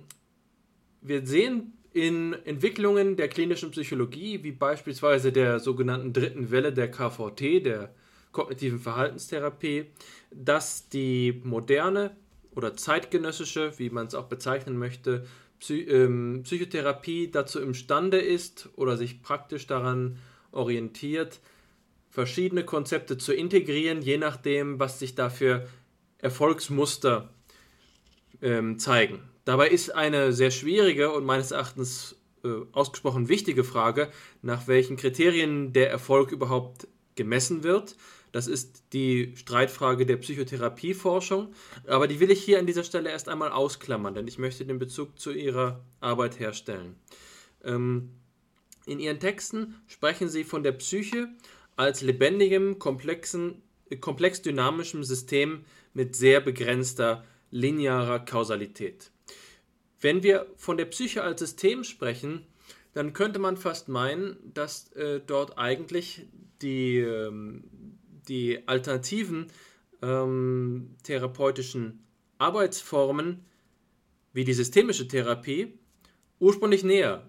[1.01, 7.63] wir sehen in Entwicklungen der klinischen Psychologie, wie beispielsweise der sogenannten dritten Welle der KVT,
[7.63, 7.93] der
[8.31, 9.85] kognitiven Verhaltenstherapie,
[10.31, 12.17] dass die moderne
[12.55, 15.25] oder zeitgenössische, wie man es auch bezeichnen möchte,
[15.59, 20.17] Psy ähm, Psychotherapie dazu imstande ist oder sich praktisch daran
[20.51, 21.39] orientiert,
[22.09, 25.67] verschiedene Konzepte zu integrieren, je nachdem, was sich dafür
[26.17, 27.29] Erfolgsmuster
[28.41, 29.19] ähm, zeigen.
[29.43, 34.09] Dabei ist eine sehr schwierige und meines Erachtens äh, ausgesprochen wichtige Frage,
[34.41, 37.95] nach welchen Kriterien der Erfolg überhaupt gemessen wird.
[38.35, 41.53] Das ist die Streitfrage der Psychotherapieforschung,
[41.87, 44.77] aber die will ich hier an dieser Stelle erst einmal ausklammern, denn ich möchte den
[44.77, 46.97] Bezug zu Ihrer Arbeit herstellen.
[47.63, 48.09] Ähm,
[48.85, 51.29] in Ihren Texten sprechen Sie von der Psyche
[51.77, 53.61] als lebendigem, komplexen,
[54.01, 59.11] komplex dynamischem System mit sehr begrenzter linearer Kausalität.
[60.01, 62.45] Wenn wir von der Psyche als System sprechen,
[62.91, 66.27] dann könnte man fast meinen, dass äh, dort eigentlich
[66.61, 67.63] die, ähm,
[68.25, 69.47] die alternativen
[70.01, 72.03] ähm, therapeutischen
[72.37, 73.45] Arbeitsformen
[74.33, 75.79] wie die systemische Therapie
[76.39, 77.23] ursprünglich näher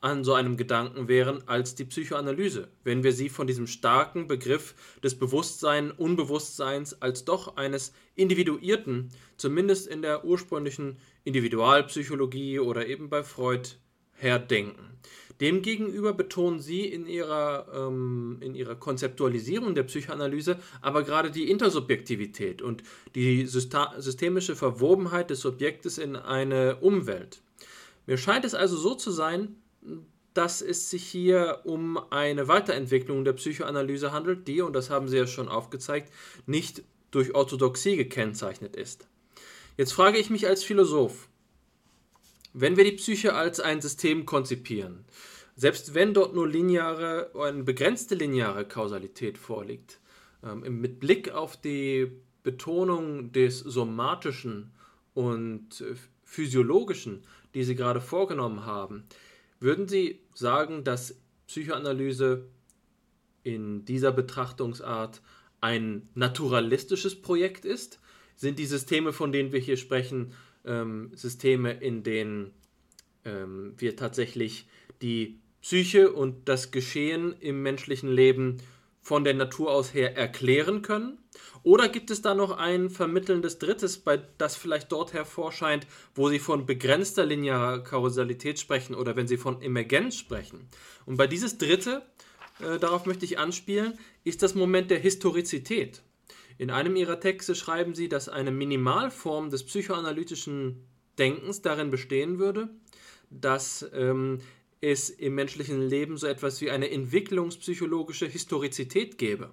[0.00, 4.74] an so einem Gedanken wären als die Psychoanalyse, wenn wir sie von diesem starken Begriff
[5.02, 13.22] des Bewusstsein, Unbewusstseins als doch eines individuierten, zumindest in der ursprünglichen Individualpsychologie oder eben bei
[13.22, 13.68] Freud
[14.14, 14.98] her denken.
[15.40, 22.60] Demgegenüber betonen Sie in Ihrer, ähm, in Ihrer Konzeptualisierung der Psychoanalyse aber gerade die Intersubjektivität
[22.60, 22.82] und
[23.14, 27.40] die systemische Verwobenheit des Subjektes in eine Umwelt.
[28.06, 29.56] Mir scheint es also so zu sein,
[30.34, 35.16] dass es sich hier um eine Weiterentwicklung der Psychoanalyse handelt, die, und das haben Sie
[35.16, 36.12] ja schon aufgezeigt,
[36.46, 39.08] nicht durch Orthodoxie gekennzeichnet ist.
[39.76, 41.28] Jetzt frage ich mich als Philosoph,
[42.52, 45.04] wenn wir die Psyche als ein System konzipieren,
[45.60, 50.00] selbst wenn dort nur lineare, eine begrenzte lineare Kausalität vorliegt,
[50.42, 52.10] ähm, mit Blick auf die
[52.42, 54.70] Betonung des somatischen
[55.12, 55.94] und äh,
[56.24, 59.04] physiologischen, die Sie gerade vorgenommen haben,
[59.58, 62.46] würden Sie sagen, dass Psychoanalyse
[63.42, 65.20] in dieser Betrachtungsart
[65.60, 68.00] ein naturalistisches Projekt ist?
[68.34, 70.32] Sind die Systeme, von denen wir hier sprechen,
[70.64, 72.52] ähm, Systeme, in denen
[73.26, 74.66] ähm, wir tatsächlich
[75.02, 78.58] die Psyche und das Geschehen im menschlichen Leben
[79.00, 81.18] von der Natur aus her erklären können?
[81.62, 86.38] Oder gibt es da noch ein vermittelndes Drittes, bei das vielleicht dort hervorscheint, wo Sie
[86.38, 90.68] von begrenzter linearer Kausalität sprechen oder wenn Sie von Emergenz sprechen?
[91.06, 92.02] Und bei dieses Dritte,
[92.60, 96.02] äh, darauf möchte ich anspielen, ist das Moment der Historizität.
[96.56, 100.86] In einem Ihrer Texte schreiben Sie, dass eine Minimalform des psychoanalytischen
[101.18, 102.70] Denkens darin bestehen würde,
[103.30, 104.40] dass ähm,
[104.80, 109.52] es im menschlichen Leben so etwas wie eine entwicklungspsychologische Historizität gäbe.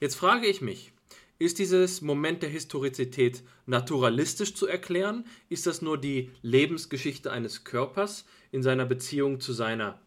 [0.00, 0.92] Jetzt frage ich mich,
[1.38, 5.26] ist dieses Moment der Historizität naturalistisch zu erklären?
[5.48, 10.00] Ist das nur die Lebensgeschichte eines Körpers in seiner Beziehung zu seiner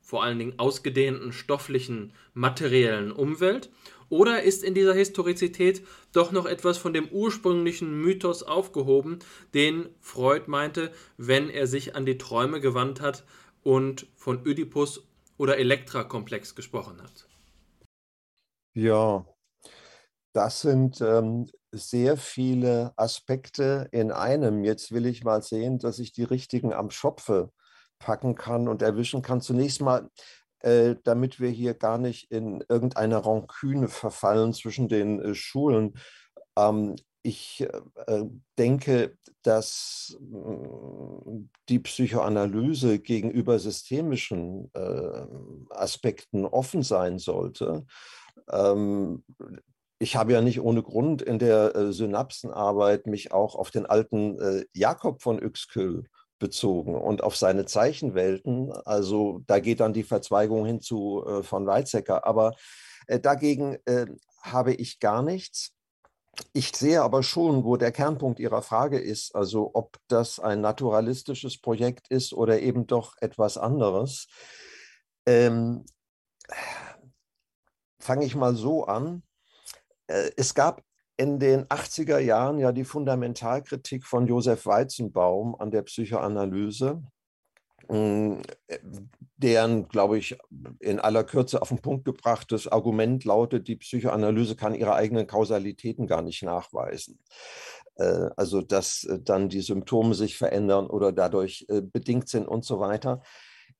[0.00, 3.68] vor allen Dingen ausgedehnten stofflichen, materiellen Umwelt?
[4.08, 9.18] Oder ist in dieser Historizität doch noch etwas von dem ursprünglichen Mythos aufgehoben,
[9.52, 13.24] den Freud meinte, wenn er sich an die Träume gewandt hat
[13.62, 17.28] und von Ödipus oder Elektra-Komplex gesprochen hat?
[18.74, 19.26] Ja,
[20.32, 24.64] das sind ähm, sehr viele Aspekte in einem.
[24.64, 27.50] Jetzt will ich mal sehen, dass ich die richtigen am Schopfe
[27.98, 29.40] packen kann und erwischen kann.
[29.40, 30.08] Zunächst mal,
[30.60, 35.94] äh, damit wir hier gar nicht in irgendeine Ranküne verfallen zwischen den äh, Schulen.
[36.56, 36.96] Ähm,
[37.28, 37.66] ich
[38.06, 38.24] äh,
[38.56, 45.26] denke, dass äh, die Psychoanalyse gegenüber systemischen äh,
[45.70, 47.84] Aspekten offen sein sollte.
[48.50, 49.24] Ähm,
[49.98, 54.40] ich habe ja nicht ohne Grund in der äh, Synapsenarbeit mich auch auf den alten
[54.40, 56.04] äh, Jakob von Uexküll
[56.38, 58.72] bezogen und auf seine Zeichenwelten.
[58.72, 62.26] Also da geht dann die Verzweigung hin zu äh, von Weizsäcker.
[62.26, 62.54] Aber
[63.06, 64.06] äh, dagegen äh,
[64.40, 65.74] habe ich gar nichts.
[66.52, 71.60] Ich sehe aber schon, wo der Kernpunkt Ihrer Frage ist, also ob das ein naturalistisches
[71.60, 74.28] Projekt ist oder eben doch etwas anderes.
[75.26, 75.84] Ähm,
[78.00, 79.22] Fange ich mal so an.
[80.06, 80.82] Äh, es gab
[81.16, 87.02] in den 80er Jahren ja die Fundamentalkritik von Josef Weizenbaum an der Psychoanalyse,
[87.88, 90.36] deren, glaube ich,
[90.80, 96.06] in aller Kürze auf den Punkt gebrachtes Argument lautet, die Psychoanalyse kann ihre eigenen Kausalitäten
[96.06, 97.20] gar nicht nachweisen.
[97.96, 102.80] Äh, also, dass äh, dann die Symptome sich verändern oder dadurch bedingt sind und so
[102.80, 103.22] weiter.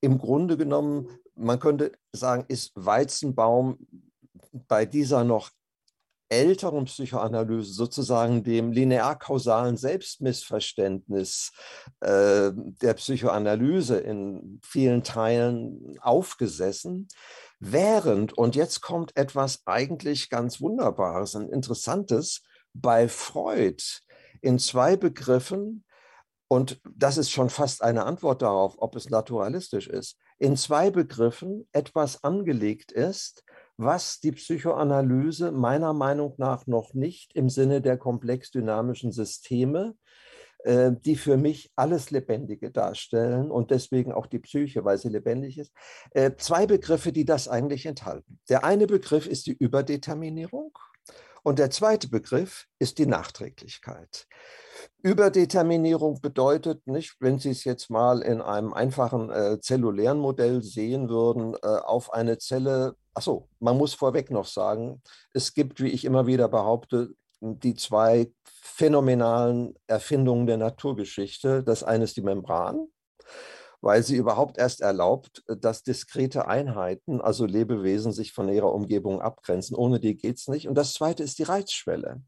[0.00, 3.78] Im Grunde genommen, man könnte sagen, ist Weizenbaum
[4.52, 5.50] bei dieser noch
[6.28, 11.52] älteren Psychoanalyse sozusagen dem linear-kausalen Selbstmissverständnis
[12.00, 17.08] äh, der Psychoanalyse in vielen Teilen aufgesessen.
[17.60, 22.42] Während, und jetzt kommt etwas eigentlich ganz Wunderbares und Interessantes,
[22.74, 23.82] bei Freud
[24.40, 25.84] in zwei Begriffen,
[26.48, 31.68] und das ist schon fast eine Antwort darauf, ob es naturalistisch ist, in zwei Begriffen
[31.72, 33.44] etwas angelegt ist,
[33.78, 39.94] was die Psychoanalyse meiner Meinung nach noch nicht im Sinne der komplex-dynamischen Systeme,
[40.64, 45.58] äh, die für mich alles Lebendige darstellen und deswegen auch die Psyche, weil sie lebendig
[45.58, 45.72] ist.
[46.10, 48.40] Äh, zwei Begriffe, die das eigentlich enthalten.
[48.48, 50.76] Der eine Begriff ist die Überdeterminierung
[51.44, 54.26] und der zweite Begriff ist die Nachträglichkeit.
[55.02, 61.08] Überdeterminierung bedeutet nicht, wenn Sie es jetzt mal in einem einfachen äh, zellulären Modell sehen
[61.08, 65.02] würden, äh, auf eine Zelle Achso, man muss vorweg noch sagen,
[65.34, 71.64] es gibt, wie ich immer wieder behaupte, die zwei phänomenalen Erfindungen der Naturgeschichte.
[71.64, 72.86] Das eine ist die Membran
[73.80, 79.76] weil sie überhaupt erst erlaubt, dass diskrete Einheiten, also Lebewesen, sich von ihrer Umgebung abgrenzen.
[79.76, 80.68] Ohne die geht es nicht.
[80.68, 82.22] Und das Zweite ist die Reizschwelle.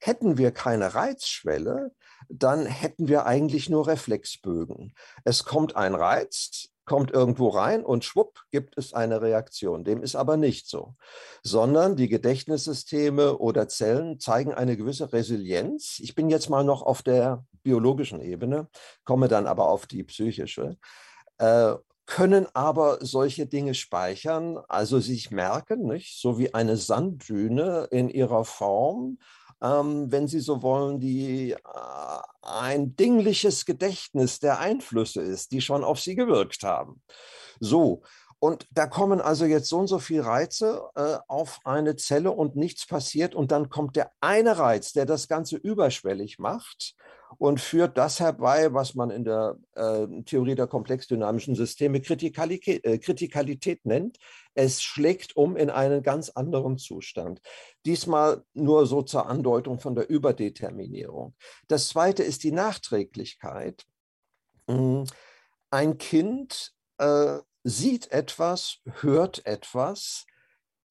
[0.00, 1.92] Hätten wir keine Reizschwelle,
[2.28, 4.92] dann hätten wir eigentlich nur Reflexbögen.
[5.24, 9.84] Es kommt ein Reiz, kommt irgendwo rein und schwupp gibt es eine Reaktion.
[9.84, 10.94] Dem ist aber nicht so,
[11.42, 15.98] sondern die Gedächtnissysteme oder Zellen zeigen eine gewisse Resilienz.
[16.00, 18.68] Ich bin jetzt mal noch auf der biologischen Ebene,
[19.04, 20.78] komme dann aber auf die psychische.
[21.36, 21.74] Äh,
[22.06, 26.18] können aber solche Dinge speichern, also sich merken, nicht?
[26.18, 29.18] so wie eine Sanddüne in ihrer Form,
[29.62, 31.56] ähm, wenn Sie so wollen, die äh,
[32.42, 37.02] ein dingliches Gedächtnis der Einflüsse ist, die schon auf Sie gewirkt haben.
[37.60, 38.02] So,
[38.40, 42.54] und da kommen also jetzt so und so viele Reize äh, auf eine Zelle und
[42.54, 43.34] nichts passiert.
[43.34, 46.94] Und dann kommt der eine Reiz, der das Ganze überschwellig macht
[47.36, 52.98] und führt das herbei, was man in der äh, Theorie der komplexdynamischen Systeme Kritikalität, äh,
[52.98, 54.18] Kritikalität nennt.
[54.54, 57.40] Es schlägt um in einen ganz anderen Zustand.
[57.86, 61.34] Diesmal nur so zur Andeutung von der Überdeterminierung.
[61.66, 63.84] Das zweite ist die Nachträglichkeit.
[64.68, 65.04] Hm,
[65.70, 70.26] ein Kind äh, sieht etwas, hört etwas,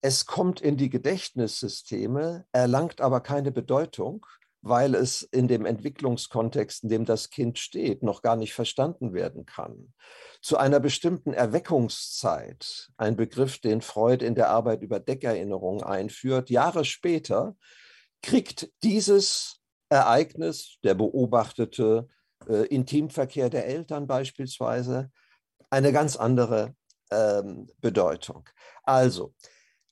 [0.00, 4.24] es kommt in die Gedächtnissysteme, erlangt aber keine Bedeutung,
[4.60, 9.44] weil es in dem Entwicklungskontext, in dem das Kind steht, noch gar nicht verstanden werden
[9.44, 9.92] kann.
[10.40, 16.84] Zu einer bestimmten Erweckungszeit, ein Begriff, den Freud in der Arbeit über Deckerinnerung einführt, Jahre
[16.84, 17.56] später
[18.22, 22.08] kriegt dieses Ereignis, der beobachtete
[22.48, 25.10] äh, Intimverkehr der Eltern beispielsweise,
[25.70, 26.74] eine ganz andere
[27.10, 28.48] ähm, Bedeutung.
[28.84, 29.34] Also,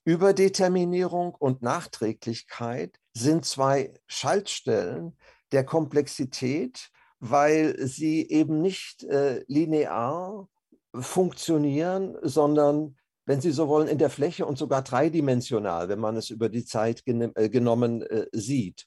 [0.05, 5.16] Überdeterminierung und Nachträglichkeit sind zwei Schaltstellen
[5.53, 10.49] der Komplexität, weil sie eben nicht äh, linear
[10.95, 16.31] funktionieren, sondern, wenn Sie so wollen, in der Fläche und sogar dreidimensional, wenn man es
[16.31, 18.87] über die Zeit äh, genommen äh, sieht.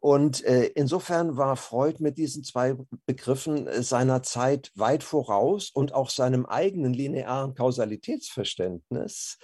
[0.00, 2.74] Und äh, insofern war Freud mit diesen zwei
[3.04, 9.38] Begriffen äh, seiner Zeit weit voraus und auch seinem eigenen linearen Kausalitätsverständnis,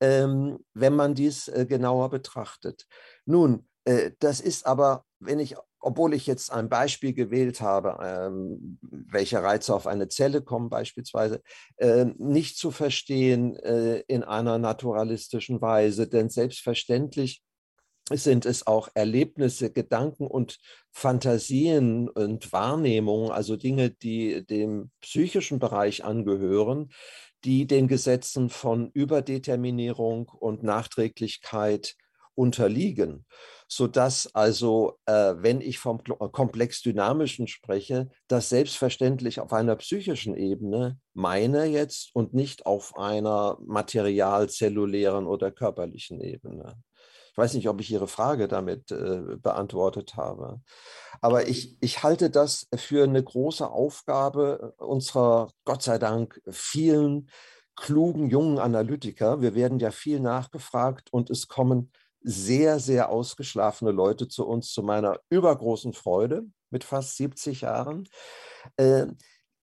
[0.00, 2.86] ähm, wenn man dies äh, genauer betrachtet.
[3.24, 8.78] Nun, äh, das ist aber, wenn ich, obwohl ich jetzt ein Beispiel gewählt habe, ähm,
[8.82, 11.40] welche Reize auf eine Zelle kommen beispielsweise,
[11.78, 17.42] äh, nicht zu verstehen äh, in einer naturalistischen Weise, denn selbstverständlich
[18.16, 20.58] sind es auch Erlebnisse, Gedanken und
[20.90, 26.90] Fantasien und Wahrnehmungen, also Dinge, die dem psychischen Bereich angehören,
[27.44, 31.96] die den Gesetzen von Überdeterminierung und Nachträglichkeit
[32.34, 33.26] unterliegen,
[33.66, 40.98] sodass also, äh, wenn ich vom komplex dynamischen spreche, das selbstverständlich auf einer psychischen Ebene
[41.14, 46.80] meine jetzt und nicht auf einer material-zellulären oder körperlichen Ebene.
[47.38, 50.60] Weiß nicht, ob ich Ihre Frage damit äh, beantwortet habe.
[51.20, 57.30] Aber ich, ich halte das für eine große Aufgabe unserer, Gott sei Dank, vielen
[57.76, 59.40] klugen jungen Analytiker.
[59.40, 64.82] Wir werden ja viel nachgefragt und es kommen sehr, sehr ausgeschlafene Leute zu uns, zu
[64.82, 68.08] meiner übergroßen Freude mit fast 70 Jahren.
[68.76, 69.06] Äh,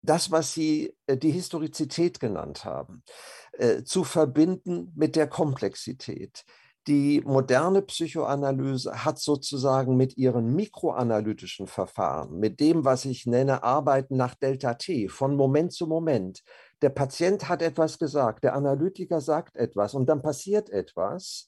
[0.02, 3.04] das, was Sie äh, die Historizität genannt haben,
[3.52, 6.46] äh, zu verbinden mit der Komplexität,
[6.88, 14.16] die moderne Psychoanalyse hat sozusagen mit ihren mikroanalytischen Verfahren, mit dem, was ich nenne, Arbeiten
[14.18, 16.42] nach Delta T, von Moment zu Moment.
[16.82, 21.48] Der Patient hat etwas gesagt, der Analytiker sagt etwas und dann passiert etwas,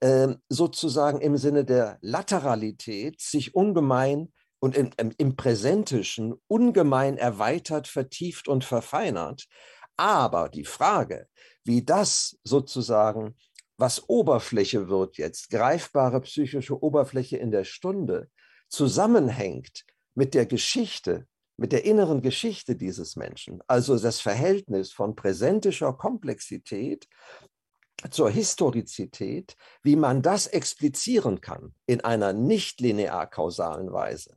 [0.00, 8.48] äh, sozusagen im Sinne der Lateralität, sich ungemein und im, im Präsentischen ungemein erweitert, vertieft
[8.48, 9.46] und verfeinert.
[9.96, 11.26] Aber die Frage,
[11.64, 13.36] wie das sozusagen
[13.82, 18.30] was Oberfläche wird jetzt, greifbare psychische Oberfläche in der Stunde,
[18.68, 21.26] zusammenhängt mit der Geschichte,
[21.56, 27.08] mit der inneren Geschichte dieses Menschen, also das Verhältnis von präsentischer Komplexität
[28.08, 34.36] zur Historizität, wie man das explizieren kann in einer nicht linear kausalen Weise.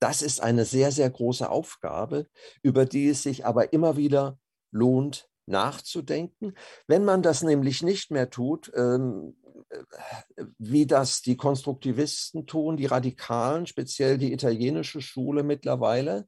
[0.00, 2.26] Das ist eine sehr, sehr große Aufgabe,
[2.60, 4.36] über die es sich aber immer wieder
[4.72, 6.54] lohnt nachzudenken.
[6.86, 9.36] Wenn man das nämlich nicht mehr tut, ähm,
[9.70, 16.26] äh, wie das die Konstruktivisten tun, die Radikalen, speziell die italienische Schule mittlerweile,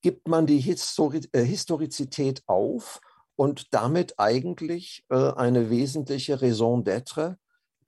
[0.00, 3.00] gibt man die äh, Historizität auf
[3.36, 7.36] und damit eigentlich äh, eine wesentliche Raison d'être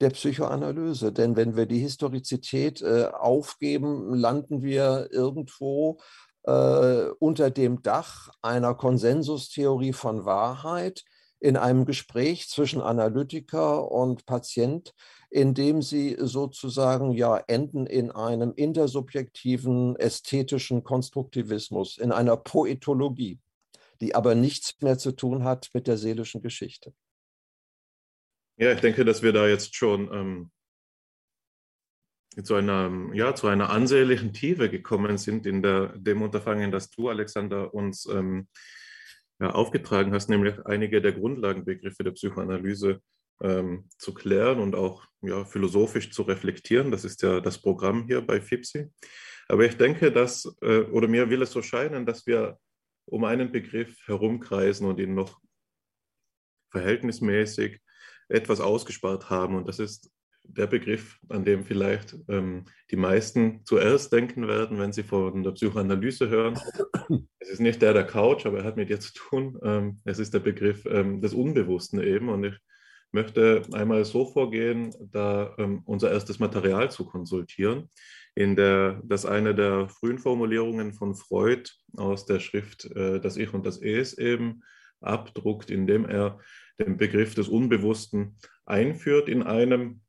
[0.01, 1.11] der Psychoanalyse.
[1.11, 5.99] Denn wenn wir die Historizität aufgeben, landen wir irgendwo
[6.45, 11.03] äh, unter dem Dach einer Konsensustheorie von Wahrheit
[11.39, 14.93] in einem Gespräch zwischen Analytiker und Patient,
[15.29, 23.39] in dem sie sozusagen ja enden in einem intersubjektiven ästhetischen Konstruktivismus, in einer Poetologie,
[24.01, 26.93] die aber nichts mehr zu tun hat mit der seelischen Geschichte.
[28.57, 30.51] Ja, ich denke, dass wir da jetzt schon ähm,
[32.43, 37.09] zu einer, ja, zu einer ansehnlichen Tiefe gekommen sind in der, dem Unterfangen, das du,
[37.09, 38.47] Alexander, uns ähm,
[39.39, 43.01] ja, aufgetragen hast, nämlich einige der Grundlagenbegriffe der Psychoanalyse
[43.41, 46.91] ähm, zu klären und auch ja, philosophisch zu reflektieren.
[46.91, 48.89] Das ist ja das Programm hier bei FIPSI.
[49.47, 52.57] Aber ich denke, dass, äh, oder mir will es so scheinen, dass wir
[53.05, 55.39] um einen Begriff herumkreisen und ihn noch
[56.71, 57.79] verhältnismäßig
[58.27, 59.55] etwas ausgespart haben.
[59.55, 60.11] Und das ist
[60.47, 65.51] der Begriff, an dem vielleicht ähm, die meisten zuerst denken werden, wenn sie von der
[65.51, 66.59] Psychoanalyse hören.
[67.39, 69.59] Es ist nicht der der Couch, aber er hat mit dir zu tun.
[69.61, 72.29] Ähm, es ist der Begriff ähm, des Unbewussten eben.
[72.29, 72.55] Und ich
[73.11, 77.91] möchte einmal so vorgehen, da ähm, unser erstes Material zu konsultieren,
[78.33, 83.53] in der das eine der frühen Formulierungen von Freud aus der Schrift äh, Das Ich
[83.53, 84.63] und das Es eben
[84.99, 86.39] abdruckt, indem er
[86.79, 90.01] den Begriff des Unbewussten einführt in einem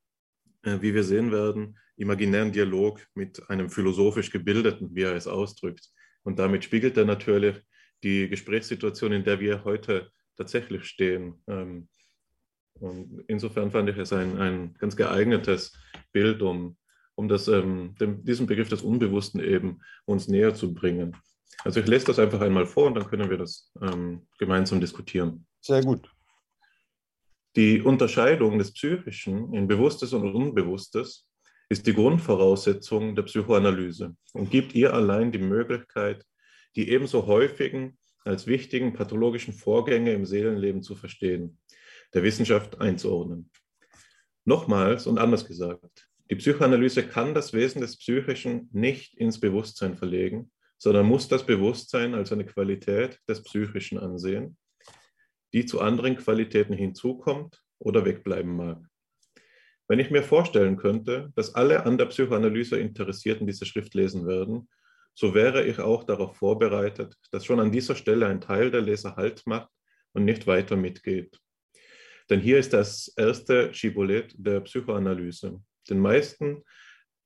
[0.67, 5.89] wie wir sehen werden, imaginären Dialog mit einem philosophisch gebildeten, wie er es ausdrückt.
[6.23, 7.57] Und damit spiegelt er natürlich
[8.03, 11.43] die Gesprächssituation, in der wir heute tatsächlich stehen.
[11.47, 11.89] Ähm,
[12.81, 15.73] und insofern fand ich es ein, ein ganz geeignetes
[16.13, 16.77] Bild, um,
[17.15, 21.17] um das, ähm, dem, diesen Begriff des Unbewussten eben uns näher zu bringen.
[21.65, 25.47] Also ich lese das einfach einmal vor und dann können wir das ähm, gemeinsam diskutieren.
[25.61, 26.11] Sehr gut.
[27.57, 31.27] Die Unterscheidung des Psychischen in Bewusstes und Unbewusstes
[31.71, 36.23] ist die Grundvoraussetzung der Psychoanalyse und gibt ihr allein die Möglichkeit,
[36.77, 41.59] die ebenso häufigen als wichtigen pathologischen Vorgänge im Seelenleben zu verstehen,
[42.13, 43.51] der Wissenschaft einzuordnen.
[44.45, 50.51] Nochmals und anders gesagt, die Psychoanalyse kann das Wesen des Psychischen nicht ins Bewusstsein verlegen,
[50.77, 54.59] sondern muss das Bewusstsein als eine Qualität des Psychischen ansehen
[55.57, 58.87] die zu anderen Qualitäten hinzukommt oder wegbleiben mag.
[59.89, 64.69] Wenn ich mir vorstellen könnte, dass alle an der Psychoanalyse Interessierten diese Schrift lesen werden,
[65.15, 69.17] so wäre ich auch darauf vorbereitet, dass schon an dieser Stelle ein Teil der Leser
[69.17, 69.71] Halt macht
[70.13, 71.39] und nicht weiter mitgeht.
[72.29, 75.59] Denn hier ist das erste Schibboleth der Psychoanalyse.
[75.89, 76.65] Den meisten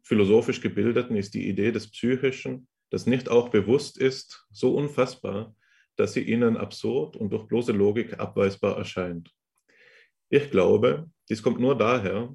[0.04, 5.52] philosophisch Gebildeten ist die Idee des Psychischen, das nicht auch bewusst ist, so unfassbar,
[6.00, 9.30] dass sie ihnen absurd und durch bloße Logik abweisbar erscheint.
[10.30, 12.34] Ich glaube, dies kommt nur daher,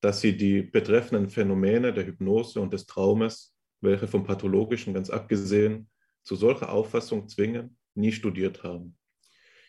[0.00, 5.88] dass sie die betreffenden Phänomene der Hypnose und des Traumes, welche vom Pathologischen ganz abgesehen
[6.24, 8.98] zu solcher Auffassung zwingen, nie studiert haben.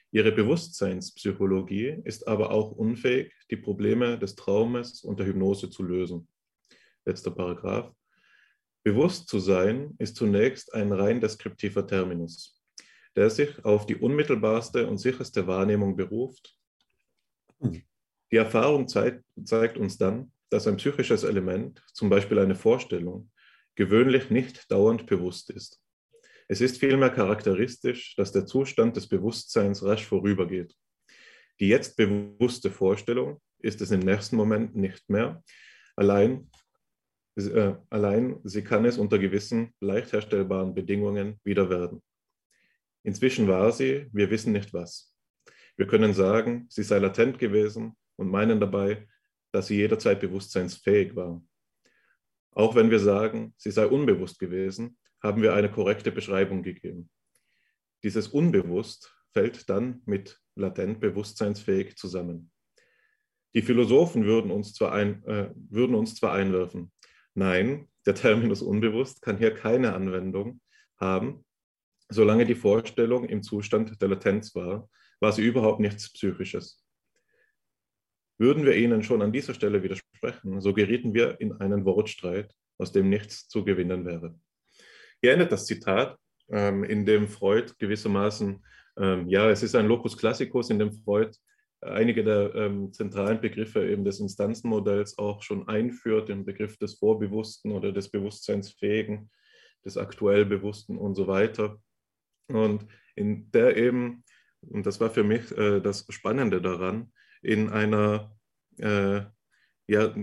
[0.09, 6.27] Ihre Bewusstseinspsychologie ist aber auch unfähig, die Probleme des Traumes und der Hypnose zu lösen.
[7.05, 7.93] Letzter Paragraph.
[8.83, 12.62] Bewusst zu sein ist zunächst ein rein deskriptiver Terminus
[13.15, 16.57] der sich auf die unmittelbarste und sicherste Wahrnehmung beruft.
[17.59, 17.83] Hm.
[18.31, 23.31] Die Erfahrung zeigt, zeigt uns dann, dass ein psychisches Element, zum Beispiel eine Vorstellung,
[23.75, 25.81] gewöhnlich nicht dauernd bewusst ist.
[26.47, 30.75] Es ist vielmehr charakteristisch, dass der Zustand des Bewusstseins rasch vorübergeht.
[31.59, 35.43] Die jetzt bewusste Vorstellung ist es im nächsten Moment nicht mehr.
[35.95, 36.49] Allein,
[37.35, 42.01] äh, allein sie kann es unter gewissen, leicht herstellbaren Bedingungen wieder werden.
[43.03, 45.13] Inzwischen war sie, wir wissen nicht was.
[45.75, 49.07] Wir können sagen, sie sei latent gewesen und meinen dabei,
[49.51, 51.43] dass sie jederzeit bewusstseinsfähig war.
[52.51, 57.09] Auch wenn wir sagen, sie sei unbewusst gewesen, haben wir eine korrekte Beschreibung gegeben.
[58.03, 62.51] Dieses Unbewusst fällt dann mit latent bewusstseinsfähig zusammen.
[63.55, 66.91] Die Philosophen würden uns zwar, ein, äh, würden uns zwar einwerfen,
[67.33, 70.59] nein, der Terminus unbewusst kann hier keine Anwendung
[70.97, 71.45] haben,
[72.13, 74.89] solange die Vorstellung im Zustand der Latenz war,
[75.19, 76.83] war sie überhaupt nichts Psychisches.
[78.37, 82.91] Würden wir ihnen schon an dieser Stelle widersprechen, so gerieten wir in einen Wortstreit, aus
[82.91, 84.39] dem nichts zu gewinnen wäre.
[85.21, 86.17] Hier endet das Zitat,
[86.49, 88.63] ähm, in dem Freud gewissermaßen,
[88.97, 91.31] ähm, ja, es ist ein Locus Classicus, in dem Freud
[91.81, 97.71] einige der ähm, zentralen Begriffe eben des Instanzenmodells auch schon einführt, den Begriff des Vorbewussten
[97.71, 99.29] oder des Bewusstseinsfähigen,
[99.85, 101.77] des aktuell Bewussten und so weiter.
[102.47, 102.85] Und
[103.15, 104.23] in der eben,
[104.61, 108.35] und das war für mich äh, das Spannende daran, in einer
[108.77, 109.21] äh,
[109.87, 110.15] ja,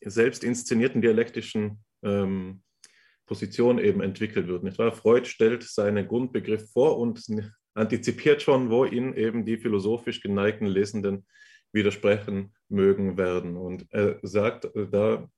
[0.00, 2.62] selbst inszenierten dialektischen ähm,
[3.26, 4.64] Position eben entwickelt wird.
[4.64, 4.92] Nicht wahr?
[4.92, 7.24] Freud stellt seinen Grundbegriff vor und
[7.74, 11.26] antizipiert schon, wo ihn eben die philosophisch geneigten Lesenden
[11.72, 13.56] widersprechen mögen werden.
[13.56, 15.28] Und er sagt äh, da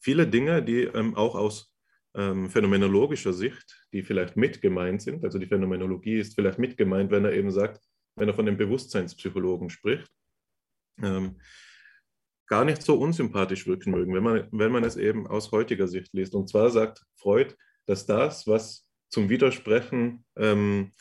[0.00, 1.71] viele Dinge, die ähm, auch aus
[2.14, 7.10] ähm, phänomenologischer Sicht, die vielleicht mit gemeint sind, also die Phänomenologie ist vielleicht mit gemeint,
[7.10, 7.80] wenn er eben sagt,
[8.16, 10.10] wenn er von den Bewusstseinspsychologen spricht,
[11.02, 11.40] ähm,
[12.46, 16.12] gar nicht so unsympathisch wirken mögen, wenn man, wenn man es eben aus heutiger Sicht
[16.12, 16.34] liest.
[16.34, 17.54] Und zwar sagt Freud,
[17.86, 20.92] dass das, was zum Widersprechen ähm,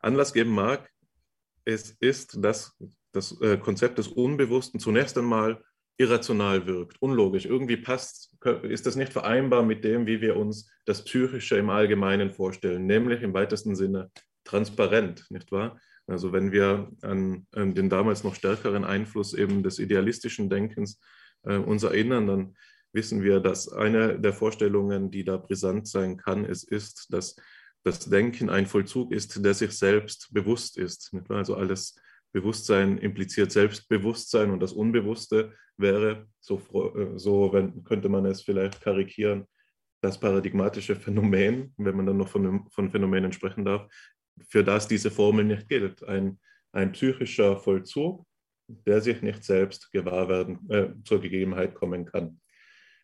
[0.00, 0.88] Anlass geben mag,
[1.64, 2.76] es ist, dass
[3.12, 5.64] das äh, Konzept des Unbewussten zunächst einmal
[5.98, 7.46] irrational wirkt, unlogisch.
[7.46, 12.30] Irgendwie passt, ist das nicht vereinbar mit dem, wie wir uns das Psychische im Allgemeinen
[12.30, 14.10] vorstellen, nämlich im weitesten Sinne
[14.44, 15.80] transparent, nicht wahr?
[16.06, 21.00] Also wenn wir an, den damals noch stärkeren Einfluss eben des idealistischen Denkens
[21.42, 22.56] äh, uns erinnern, dann
[22.92, 27.36] wissen wir, dass eine der Vorstellungen, die da brisant sein kann, es ist, dass
[27.82, 31.12] das Denken ein Vollzug ist, der sich selbst bewusst ist.
[31.28, 31.96] Also alles
[32.32, 36.60] Bewusstsein impliziert Selbstbewusstsein und das Unbewusste wäre, so,
[36.94, 39.46] äh, so wenn, könnte man es vielleicht karikieren,
[40.02, 43.88] das paradigmatische Phänomen, wenn man dann noch von, von Phänomenen sprechen darf,
[44.48, 46.02] für das diese Formel nicht gilt.
[46.04, 46.38] Ein,
[46.72, 48.26] ein psychischer Vollzug,
[48.68, 52.40] der sich nicht selbst gewahr werden, äh, zur Gegebenheit kommen kann.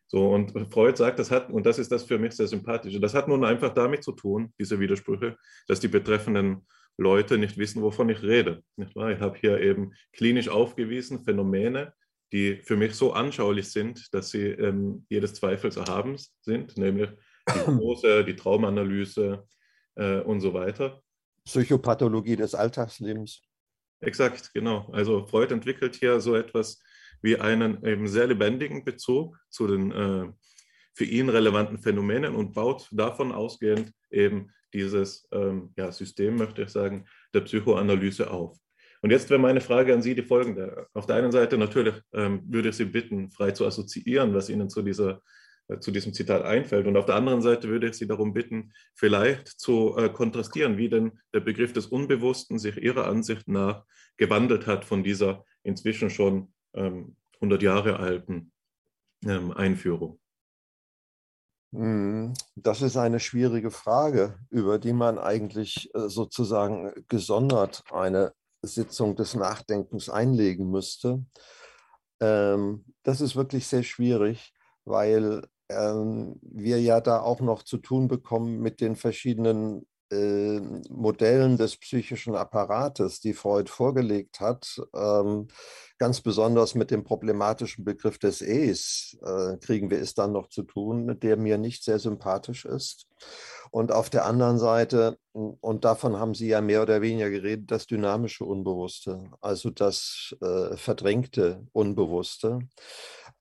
[0.07, 3.15] So, und Freud sagt, das hat, und das ist das für mich sehr sympathische, das
[3.15, 6.67] hat nun einfach damit zu tun, diese Widersprüche, dass die betreffenden
[6.99, 8.63] Leute nicht wissen, wovon ich rede.
[8.77, 9.13] Nicht wahr?
[9.13, 11.93] Ich habe hier eben klinisch aufgewiesen Phänomene,
[12.33, 17.11] die für mich so anschaulich sind, dass sie ähm, jedes Zweifels erhaben sind, nämlich
[17.49, 19.47] die Hypnose, die Traumanalyse
[19.97, 21.03] äh, und so weiter.
[21.45, 23.43] Psychopathologie des Alltagslebens.
[24.01, 24.89] Exakt, genau.
[24.93, 26.83] Also Freud entwickelt hier so etwas
[27.21, 30.33] wie einen eben sehr lebendigen Bezug zu den äh,
[30.95, 36.71] für ihn relevanten Phänomenen und baut davon ausgehend eben dieses ähm, ja, System, möchte ich
[36.71, 38.59] sagen, der Psychoanalyse auf.
[39.03, 40.87] Und jetzt wäre meine Frage an Sie die folgende.
[40.95, 44.71] Auf der einen Seite natürlich ähm, würde ich Sie bitten, frei zu assoziieren, was Ihnen
[44.71, 45.21] zu, dieser,
[45.67, 46.87] äh, zu diesem Zitat einfällt.
[46.87, 50.89] Und auf der anderen Seite würde ich Sie darum bitten, vielleicht zu äh, kontrastieren, wie
[50.89, 53.85] denn der Begriff des Unbewussten sich Ihrer Ansicht nach
[54.19, 58.53] gewandelt hat von dieser inzwischen schon ähm, 100 Jahre alten
[59.27, 60.22] ähm, Einführung?
[61.73, 69.17] Hm, das ist eine schwierige Frage, über die man eigentlich äh, sozusagen gesondert eine Sitzung
[69.17, 71.25] des Nachdenkens einlegen müsste.
[72.21, 74.53] Ähm, das ist wirklich sehr schwierig,
[74.85, 80.61] weil ähm, wir ja da auch noch zu tun bekommen mit den verschiedenen äh,
[80.91, 85.49] Modellen des psychischen Apparates, die Freud vorgelegt hat, ähm,
[85.99, 90.65] ganz besonders mit dem problematischen Begriff des Es, äh, kriegen wir es dann noch zu
[90.65, 93.07] tun, der mir nicht sehr sympathisch ist.
[93.71, 97.87] Und auf der anderen Seite, und davon haben Sie ja mehr oder weniger geredet, das
[97.87, 102.59] dynamische Unbewusste, also das äh, verdrängte Unbewusste,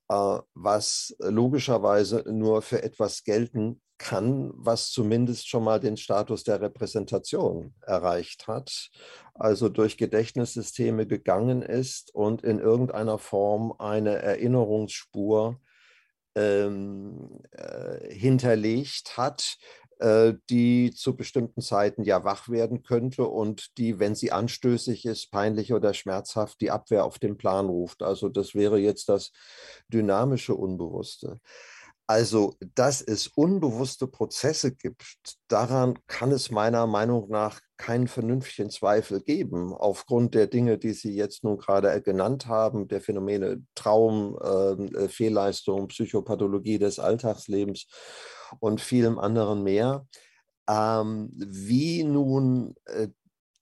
[0.07, 6.59] äh, was logischerweise nur für etwas gelten kann, was zumindest schon mal den Status der
[6.59, 8.89] Repräsentation erreicht hat,
[9.33, 15.59] also durch Gedächtnissysteme gegangen ist und in irgendeiner Form eine Erinnerungsspur
[16.35, 19.57] ähm, äh, hinterlegt hat,
[19.99, 25.29] äh, die zu bestimmten Zeiten ja wach werden könnte und die, wenn sie anstößig ist,
[25.29, 28.01] peinlich oder schmerzhaft, die Abwehr auf den Plan ruft.
[28.01, 29.31] Also das wäre jetzt das
[29.89, 31.39] dynamische Unbewusste.
[32.11, 35.01] Also, dass es unbewusste Prozesse gibt,
[35.47, 41.15] daran kann es meiner Meinung nach keinen vernünftigen Zweifel geben, aufgrund der Dinge, die Sie
[41.15, 47.87] jetzt nun gerade genannt haben, der Phänomene Traum, ähm, äh, Fehlleistung, Psychopathologie des Alltagslebens
[48.59, 50.05] und vielem anderen mehr.
[50.69, 53.07] Ähm, wie nun äh,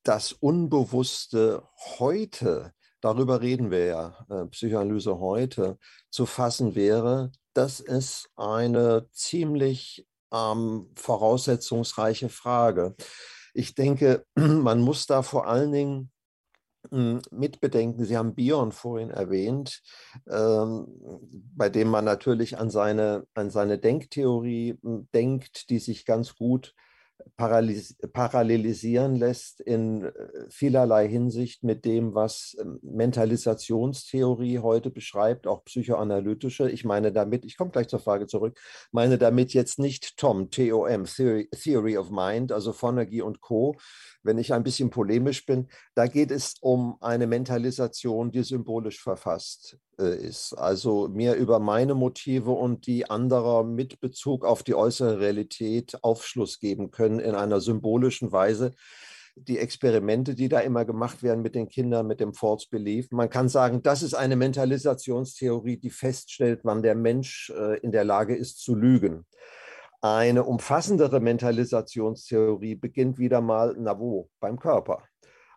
[0.01, 1.61] das Unbewusste
[1.99, 5.77] heute, darüber reden wir ja, äh, Psychoanalyse heute,
[6.09, 12.95] zu fassen wäre, das ist eine ziemlich ähm, voraussetzungsreiche Frage.
[13.53, 16.11] Ich denke, man muss da vor allen Dingen
[16.89, 19.81] hm, mitbedenken, Sie haben Bion vorhin erwähnt,
[20.29, 20.87] ähm,
[21.53, 26.73] bei dem man natürlich an seine, an seine Denktheorie hm, denkt, die sich ganz gut
[27.37, 30.11] parallelisieren lässt in äh,
[30.49, 36.69] vielerlei Hinsicht mit dem, was ähm, Mentalisationstheorie heute beschreibt, auch psychoanalytische.
[36.69, 38.59] Ich meine damit, ich komme gleich zur Frage zurück,
[38.91, 43.75] meine damit jetzt nicht TOM, T-O-M, Theory, Theory of Mind, also Fonergy und Co.,
[44.21, 45.69] wenn ich ein bisschen polemisch bin.
[45.95, 52.51] Da geht es um eine Mentalisation, die symbolisch verfasst ist, also mir über meine Motive
[52.51, 58.31] und die anderer mit Bezug auf die äußere Realität Aufschluss geben können in einer symbolischen
[58.31, 58.71] Weise.
[59.35, 63.09] Die Experimente, die da immer gemacht werden mit den Kindern, mit dem False Belief.
[63.11, 68.03] Man kann sagen, das ist eine Mentalisationstheorie, die feststellt, wann der Mensch äh, in der
[68.03, 69.25] Lage ist zu lügen.
[70.01, 75.03] Eine umfassendere Mentalisationstheorie beginnt wieder mal, na wo, beim Körper.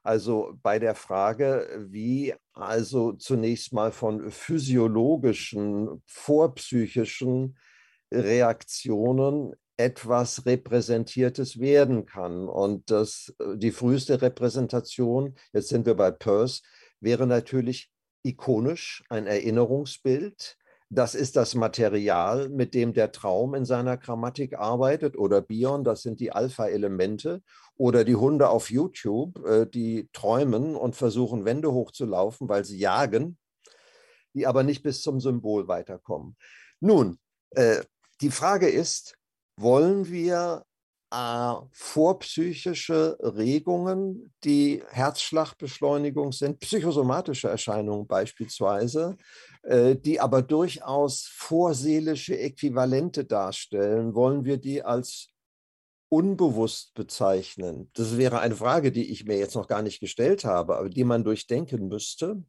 [0.03, 7.57] Also bei der Frage, wie also zunächst mal von physiologischen, vorpsychischen
[8.11, 12.49] Reaktionen etwas Repräsentiertes werden kann.
[12.49, 16.63] Und das, die früheste Repräsentation, jetzt sind wir bei Peirce,
[17.01, 17.91] wäre natürlich
[18.23, 20.57] ikonisch, ein Erinnerungsbild.
[20.95, 26.03] Das ist das Material, mit dem der Traum in seiner Grammatik arbeitet oder Bion, das
[26.03, 27.43] sind die Alpha-Elemente.
[27.79, 33.39] Oder die Hunde auf YouTube, äh, die träumen und versuchen, Wände hochzulaufen, weil sie jagen,
[34.35, 36.37] die aber nicht bis zum Symbol weiterkommen.
[36.81, 37.19] Nun,
[37.53, 37.83] äh,
[38.21, 39.17] die Frage ist,
[39.57, 40.67] wollen wir
[41.13, 49.19] äh, vorpsychische Regungen, die Herzschlagbeschleunigung sind, psychosomatische Erscheinungen beispielsweise,
[49.63, 55.29] äh, die aber durchaus vorseelische Äquivalente darstellen, wollen wir die als
[56.09, 57.91] unbewusst bezeichnen?
[57.93, 61.05] Das wäre eine Frage, die ich mir jetzt noch gar nicht gestellt habe, aber die
[61.05, 62.43] man durchdenken müsste.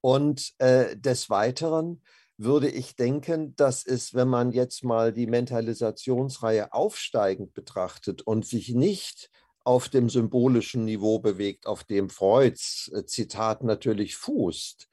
[0.00, 2.02] Und äh, des Weiteren
[2.38, 8.74] würde ich denken, dass es, wenn man jetzt mal die Mentalisationsreihe aufsteigend betrachtet und sich
[8.74, 9.30] nicht
[9.64, 14.88] auf dem symbolischen Niveau bewegt, auf dem Freuds äh, Zitat natürlich fußt,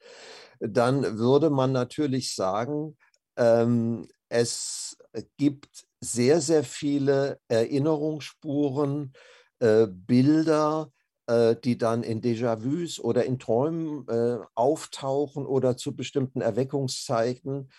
[0.60, 2.96] dann würde man natürlich sagen,
[3.36, 4.96] ähm, es
[5.36, 9.12] gibt sehr, sehr viele Erinnerungsspuren,
[9.60, 10.90] äh, Bilder,
[11.26, 17.70] die dann in Déjà-vus oder in Träumen äh, auftauchen oder zu bestimmten Erweckungszeiten,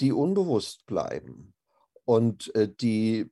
[0.00, 1.52] die unbewusst bleiben.
[2.04, 3.26] Und äh, die äh,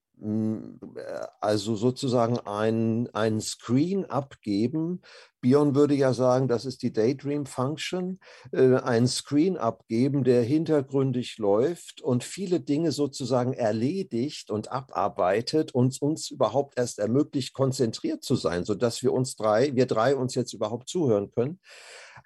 [1.40, 5.00] also sozusagen einen Screen abgeben.
[5.40, 8.20] Bion würde ja sagen, das ist die Daydream Function,
[8.52, 16.00] äh, einen Screen abgeben, der hintergründig läuft und viele Dinge sozusagen erledigt und abarbeitet und
[16.02, 20.52] uns überhaupt erst ermöglicht, konzentriert zu sein, sodass wir uns drei, wir drei uns jetzt
[20.52, 21.60] überhaupt zuhören können.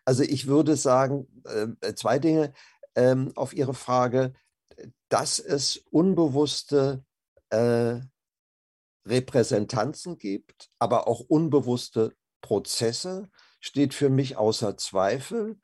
[0.04, 2.52] Also ich würde sagen, äh, zwei Dinge
[2.96, 4.32] ähm, auf Ihre Frage,
[5.08, 7.04] dass es unbewusste
[7.54, 8.00] äh,
[9.06, 13.28] Repräsentanzen gibt, aber auch unbewusste Prozesse,
[13.60, 15.58] steht für mich außer Zweifel.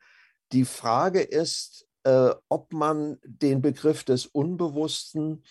[0.51, 5.43] Die Frage ist, äh, ob man den Begriff des Unbewussten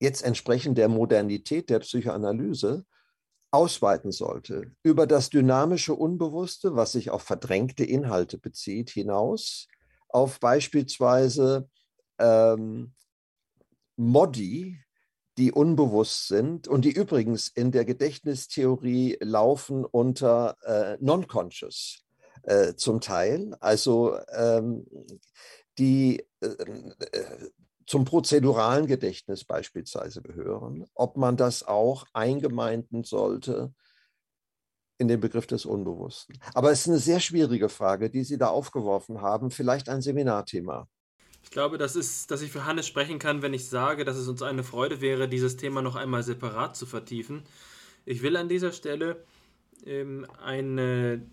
[0.00, 2.84] jetzt entsprechend der Modernität der Psychoanalyse
[3.50, 9.68] ausweiten sollte über das dynamische Unbewusste, was sich auf verdrängte Inhalte bezieht, hinaus
[10.08, 11.68] auf beispielsweise
[12.18, 12.94] ähm,
[13.96, 14.83] Modi,
[15.38, 22.04] die unbewusst sind und die übrigens in der Gedächtnistheorie laufen unter äh, Non-Conscious
[22.42, 24.86] äh, zum Teil, also ähm,
[25.78, 27.50] die äh, äh,
[27.86, 33.74] zum prozeduralen Gedächtnis beispielsweise gehören, ob man das auch eingemeinden sollte
[34.98, 36.38] in den Begriff des Unbewussten.
[36.54, 40.88] Aber es ist eine sehr schwierige Frage, die Sie da aufgeworfen haben, vielleicht ein Seminarthema.
[41.54, 44.26] Ich glaube, das ist, dass ich für Hannes sprechen kann, wenn ich sage, dass es
[44.26, 47.44] uns eine Freude wäre, dieses Thema noch einmal separat zu vertiefen.
[48.04, 49.24] Ich will an dieser Stelle
[49.86, 51.24] ähm, eine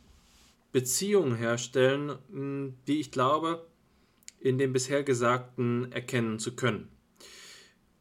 [0.72, 3.66] Beziehung herstellen, die ich glaube,
[4.40, 6.90] in dem bisher Gesagten erkennen zu können.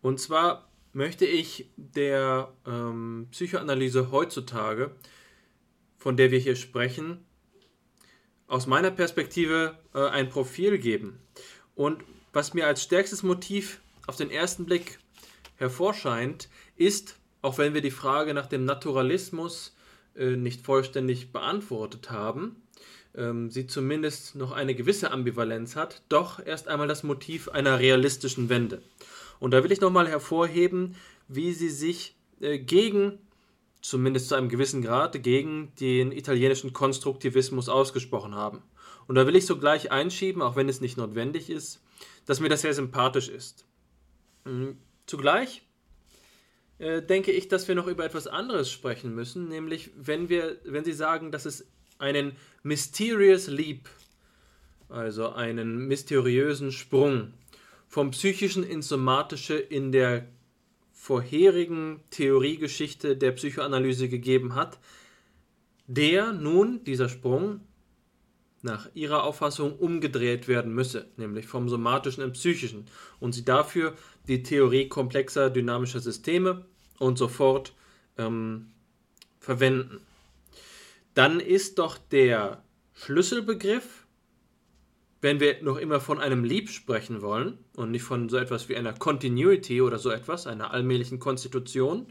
[0.02, 4.94] Und zwar möchte ich der ähm, Psychoanalyse heutzutage,
[5.96, 7.24] von der wir hier sprechen,
[8.46, 11.18] aus meiner Perspektive äh, ein Profil geben.
[11.80, 12.04] Und
[12.34, 14.98] was mir als stärkstes Motiv auf den ersten Blick
[15.56, 19.74] hervorscheint, ist, auch wenn wir die Frage nach dem Naturalismus
[20.14, 22.56] äh, nicht vollständig beantwortet haben,
[23.14, 28.50] ähm, sie zumindest noch eine gewisse Ambivalenz hat, doch erst einmal das Motiv einer realistischen
[28.50, 28.82] Wende.
[29.38, 30.96] Und da will ich nochmal hervorheben,
[31.28, 33.20] wie sie sich äh, gegen,
[33.80, 38.62] zumindest zu einem gewissen Grad, gegen den italienischen Konstruktivismus ausgesprochen haben.
[39.10, 41.82] Und da will ich sogleich einschieben, auch wenn es nicht notwendig ist,
[42.26, 43.64] dass mir das sehr sympathisch ist.
[44.44, 44.76] Mhm.
[45.04, 45.62] Zugleich
[46.78, 50.84] äh, denke ich, dass wir noch über etwas anderes sprechen müssen, nämlich wenn wir, wenn
[50.84, 51.66] Sie sagen, dass es
[51.98, 53.88] einen mysterious leap,
[54.88, 57.34] also einen mysteriösen Sprung
[57.88, 60.28] vom psychischen ins somatische in der
[60.92, 64.78] vorherigen Theoriegeschichte der Psychoanalyse gegeben hat,
[65.88, 67.62] der nun, dieser Sprung,
[68.62, 72.86] nach ihrer Auffassung umgedreht werden müsse, nämlich vom somatischen im psychischen,
[73.18, 73.94] und sie dafür
[74.28, 76.64] die Theorie komplexer dynamischer Systeme
[76.98, 77.72] und so fort
[78.18, 78.70] ähm,
[79.38, 80.00] verwenden.
[81.14, 82.62] Dann ist doch der
[82.94, 84.06] Schlüsselbegriff,
[85.22, 88.76] wenn wir noch immer von einem Lieb sprechen wollen und nicht von so etwas wie
[88.76, 92.06] einer Continuity oder so etwas, einer allmählichen Konstitution,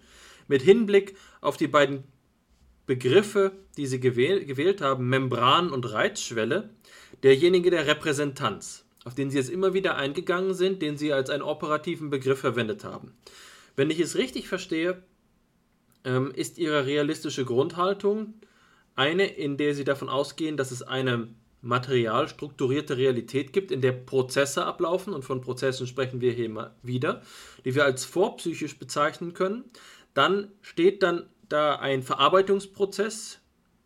[0.48, 2.04] mit Hinblick auf die beiden
[2.90, 6.72] Begriffe, die Sie gewähl gewählt haben, Membran und Reizschwelle,
[7.22, 11.44] derjenige der Repräsentanz, auf den Sie jetzt immer wieder eingegangen sind, den Sie als einen
[11.44, 13.14] operativen Begriff verwendet haben.
[13.76, 15.04] Wenn ich es richtig verstehe,
[16.04, 18.34] ähm, ist Ihre realistische Grundhaltung
[18.96, 21.28] eine, in der Sie davon ausgehen, dass es eine
[21.62, 27.22] materialstrukturierte Realität gibt, in der Prozesse ablaufen, und von Prozessen sprechen wir hier immer wieder,
[27.66, 29.66] die wir als vorpsychisch bezeichnen können,
[30.16, 33.40] dann steht dann da ein Verarbeitungsprozess.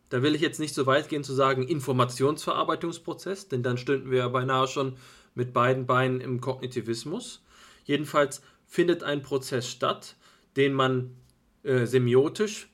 [0.10, 4.20] Da will ich jetzt nicht so weit gehen zu sagen Informationsverarbeitungsprozess, denn dann stünden wir
[4.20, 4.98] ja beinahe schon
[5.34, 7.44] mit beiden Beinen im Kognitivismus.
[7.86, 10.16] Jedenfalls findet ein Prozess statt,
[10.56, 11.16] den man
[11.64, 12.70] äh, semiotisch,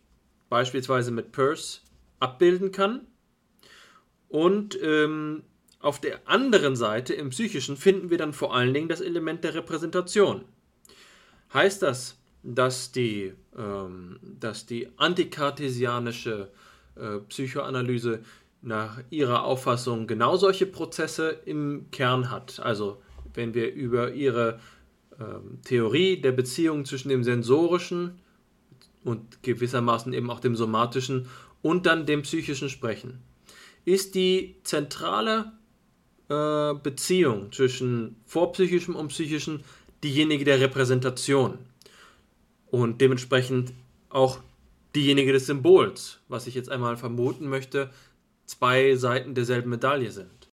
[0.49, 1.81] beispielsweise mit Peirce,
[2.19, 3.07] abbilden kann.
[4.27, 5.43] Und ähm,
[5.79, 9.55] auf der anderen Seite, im Psychischen, finden wir dann vor allen Dingen das Element der
[9.55, 10.43] Repräsentation.
[11.53, 16.49] Heißt das, dass die, dass die antikartesianische
[16.95, 18.21] äh, Psychoanalyse
[18.61, 22.59] nach ihrer Auffassung genau solche Prozesse im Kern hat.
[22.59, 23.01] Also
[23.33, 24.59] wenn wir über ihre
[25.19, 28.19] ähm, Theorie der Beziehung zwischen dem sensorischen
[29.03, 31.27] und gewissermaßen eben auch dem somatischen
[31.61, 33.19] und dann dem psychischen sprechen,
[33.85, 35.53] ist die zentrale
[36.27, 39.61] äh, Beziehung zwischen vorpsychischem und psychischem
[40.03, 41.59] diejenige der Repräsentation
[42.71, 43.73] und dementsprechend
[44.09, 44.39] auch
[44.95, 47.91] diejenige des Symbols, was ich jetzt einmal vermuten möchte,
[48.45, 50.51] zwei Seiten derselben Medaille sind.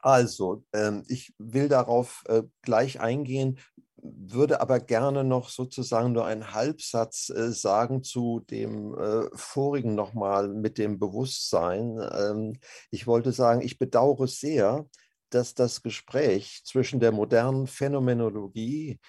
[0.00, 3.58] Also, ähm, ich will darauf äh, gleich eingehen,
[3.96, 10.48] würde aber gerne noch sozusagen nur einen Halbsatz äh, sagen zu dem äh, vorigen nochmal
[10.48, 11.98] mit dem Bewusstsein.
[12.12, 12.58] Ähm,
[12.90, 14.86] ich wollte sagen, ich bedauere sehr,
[15.30, 19.00] dass das Gespräch zwischen der modernen Phänomenologie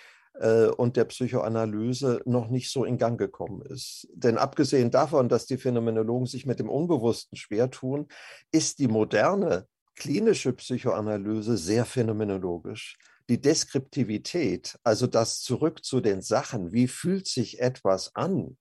[0.78, 4.08] und der Psychoanalyse noch nicht so in Gang gekommen ist.
[4.14, 8.08] Denn abgesehen davon, dass die Phänomenologen sich mit dem Unbewussten schwer tun,
[8.52, 12.98] ist die moderne klinische Psychoanalyse sehr phänomenologisch.
[13.30, 18.58] Die Deskriptivität, also das Zurück zu den Sachen, wie fühlt sich etwas an,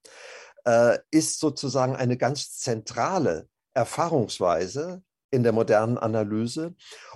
[0.64, 6.75] äh, ist sozusagen eine ganz zentrale Erfahrungsweise in der modernen Analyse.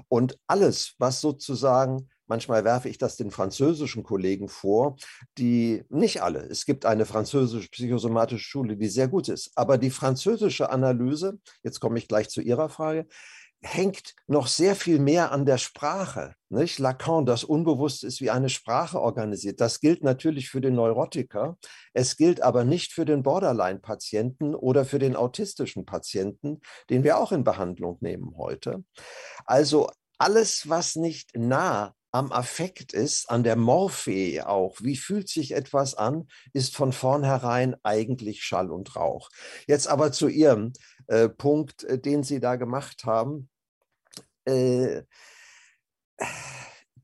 [0.08, 4.96] Und alles, was sozusagen Manchmal werfe ich das den französischen Kollegen vor,
[5.38, 6.40] die nicht alle.
[6.40, 9.50] Es gibt eine französische psychosomatische Schule, die sehr gut ist.
[9.56, 13.06] Aber die französische Analyse, jetzt komme ich gleich zu Ihrer Frage,
[13.60, 16.34] hängt noch sehr viel mehr an der Sprache.
[16.48, 16.78] Nicht?
[16.78, 19.60] Lacan, das Unbewusste ist wie eine Sprache organisiert.
[19.60, 21.58] Das gilt natürlich für den Neurotiker.
[21.92, 27.32] Es gilt aber nicht für den Borderline-Patienten oder für den autistischen Patienten, den wir auch
[27.32, 28.84] in Behandlung nehmen heute.
[29.44, 35.52] Also alles, was nicht nah am Affekt ist, an der Morphe auch, wie fühlt sich
[35.52, 39.28] etwas an, ist von vornherein eigentlich Schall und Rauch.
[39.66, 40.72] Jetzt aber zu Ihrem
[41.06, 43.50] äh, Punkt, äh, den Sie da gemacht haben.
[44.44, 45.02] Äh,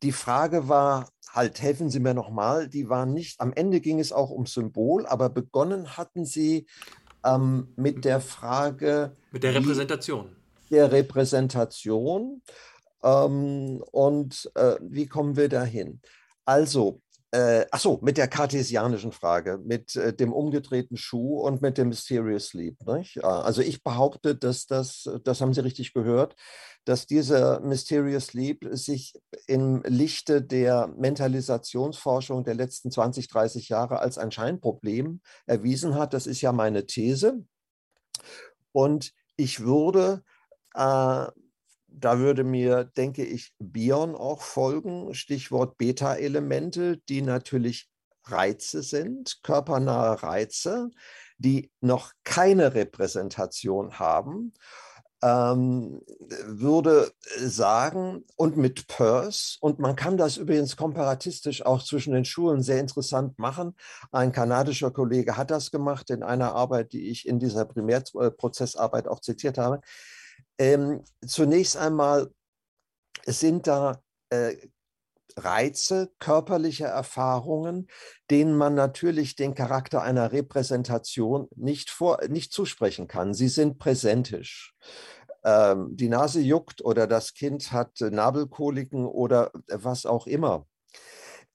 [0.03, 4.13] die Frage war, halt, helfen Sie mir nochmal, die war nicht, am Ende ging es
[4.13, 6.67] auch um Symbol, aber begonnen hatten Sie
[7.25, 9.17] ähm, mit der Frage.
[9.33, 10.37] Mit der Repräsentation.
[10.71, 12.43] Der Repräsentation.
[13.05, 16.01] Ähm, und äh, wie kommen wir dahin?
[16.47, 17.03] Also,
[17.33, 21.89] äh, ach so, mit der kartesianischen Frage, mit äh, dem umgedrehten Schuh und mit dem
[21.89, 22.77] Mysterious Sleep.
[22.87, 23.23] Nicht?
[23.25, 26.37] Also ich behaupte, dass das, das haben Sie richtig gehört,
[26.85, 29.15] dass dieser Mysterious Sleep sich
[29.47, 36.15] im Lichte der Mentalisationsforschung der letzten 20, 30 Jahre als ein Scheinproblem erwiesen hat.
[36.15, 37.45] Das ist ja meine These.
[38.73, 40.23] Und ich würde
[40.75, 41.27] äh,
[41.97, 47.89] da würde mir, denke ich, Bion auch folgen, Stichwort Beta-Elemente, die natürlich
[48.25, 50.91] Reize sind, körpernahe Reize,
[51.39, 54.55] die noch keine Repräsentation haben,
[55.23, 56.03] ähm,
[56.47, 62.63] würde sagen, und mit Peirce, und man kann das übrigens komparatistisch auch zwischen den Schulen
[62.63, 63.75] sehr interessant machen.
[64.13, 69.21] Ein kanadischer Kollege hat das gemacht in einer Arbeit, die ich in dieser Primärprozessarbeit auch
[69.21, 69.81] zitiert habe.
[70.59, 72.31] Ähm, zunächst einmal
[73.27, 74.57] sind da äh,
[75.37, 77.89] Reize, körperliche Erfahrungen,
[78.31, 83.35] denen man natürlich den Charakter einer Repräsentation nicht, vor, nicht zusprechen kann.
[83.35, 84.75] Sie sind präsentisch.
[85.45, 90.67] ähm, die Nase juckt oder das Kind hat Nabelkoliken oder was auch immer.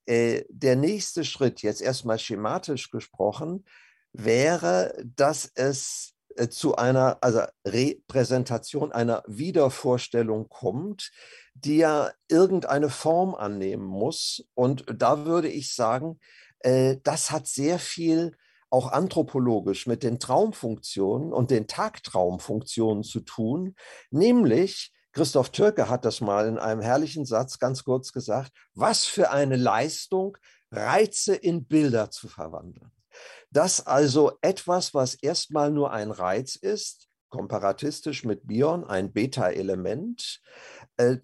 [0.06, 3.66] Äh, der nächste Schritt, jetzt erstmal schematisch gesprochen,
[4.12, 6.16] wäre, dass es
[6.50, 11.12] zu einer also Repräsentation, einer Wiedervorstellung kommt,
[11.54, 14.46] die ja irgendeine Form annehmen muss.
[14.54, 16.20] Und da würde ich sagen,
[16.60, 18.36] äh, das hat sehr viel
[18.70, 23.76] auch anthropologisch mit den Traumfunktionen und den Tagtraumfunktionen zu tun,
[24.12, 29.32] nämlich Christoph Türke hat das mal in einem herrlichen Satz ganz kurz gesagt, was für
[29.32, 30.38] eine Leistung,
[30.72, 32.92] Reize in Bilder zu verwandeln.
[33.52, 40.42] Dass also etwas, was erstmal nur ein Reiz ist, komparatistisch mit Bion ein Beta-Element,
[40.98, 41.18] äh,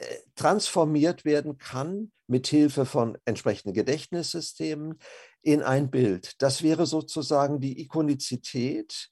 [0.00, 4.98] äh, transformiert werden kann mit Hilfe von entsprechenden Gedächtnissystemen
[5.42, 6.40] in ein Bild.
[6.40, 9.10] Das wäre sozusagen die Ikonizität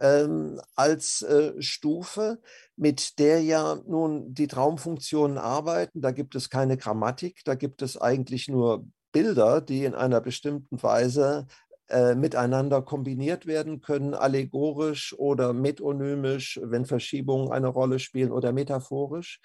[0.00, 2.40] ähm, als äh, Stufe,
[2.76, 6.02] mit der ja nun die Traumfunktionen arbeiten.
[6.02, 10.82] Da gibt es keine Grammatik, da gibt es eigentlich nur Bilder, die in einer bestimmten
[10.82, 11.46] Weise
[11.88, 19.40] äh, miteinander kombiniert werden können, allegorisch oder metonymisch, wenn Verschiebungen eine Rolle spielen oder metaphorisch.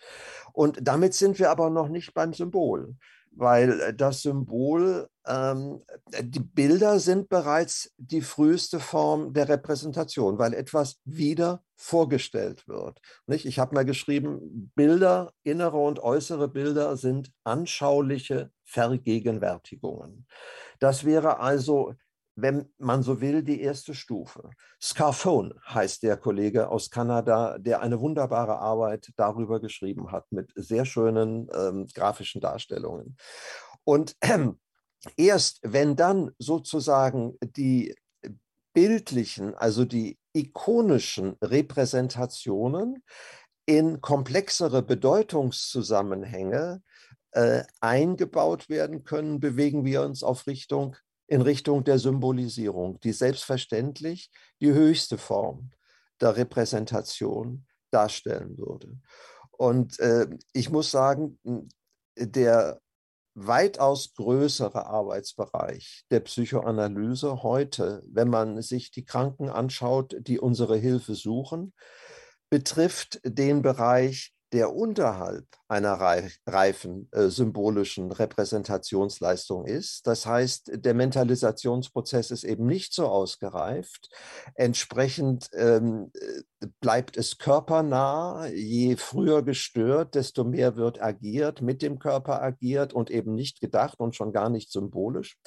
[0.51, 2.95] Und damit sind wir aber noch nicht beim Symbol,
[3.31, 10.99] weil äh, das Symbol, die Bilder sind bereits die früheste Form der Repräsentation, weil etwas
[11.05, 12.99] wieder vorgestellt wird.
[13.25, 13.45] Nicht?
[13.45, 20.27] Ich habe mal geschrieben, Bilder, innere und äußere Bilder sind anschauliche Vergegenwärtigungen.
[20.79, 21.93] Das wäre also
[22.35, 24.49] wenn man so will, die erste Stufe.
[24.81, 30.85] Scarphone heißt der Kollege aus Kanada, der eine wunderbare Arbeit darüber geschrieben hat mit sehr
[30.85, 33.17] schönen ähm, grafischen Darstellungen.
[33.83, 34.39] Und äh,
[35.17, 37.95] erst wenn dann sozusagen die
[38.73, 43.03] bildlichen, also die ikonischen Repräsentationen
[43.65, 46.81] in komplexere Bedeutungszusammenhänge
[47.31, 50.95] äh, eingebaut werden können, bewegen wir uns auf Richtung
[51.27, 54.29] in Richtung der Symbolisierung, die selbstverständlich
[54.61, 55.71] die höchste Form
[56.19, 58.97] der Repräsentation darstellen würde.
[59.51, 61.39] Und äh, ich muss sagen,
[62.17, 62.81] der
[63.35, 71.15] weitaus größere Arbeitsbereich der Psychoanalyse heute, wenn man sich die Kranken anschaut, die unsere Hilfe
[71.15, 71.73] suchen,
[72.49, 75.93] betrifft den Bereich der unterhalb einer
[76.45, 80.05] reifen äh, symbolischen Repräsentationsleistung ist.
[80.05, 84.09] Das heißt, der Mentalisationsprozess ist eben nicht so ausgereift.
[84.53, 88.45] Entsprechend ähm, äh, bleibt es körpernah.
[88.53, 93.99] Je früher gestört, desto mehr wird agiert, mit dem Körper agiert und eben nicht gedacht
[93.99, 95.39] und schon gar nicht symbolisch.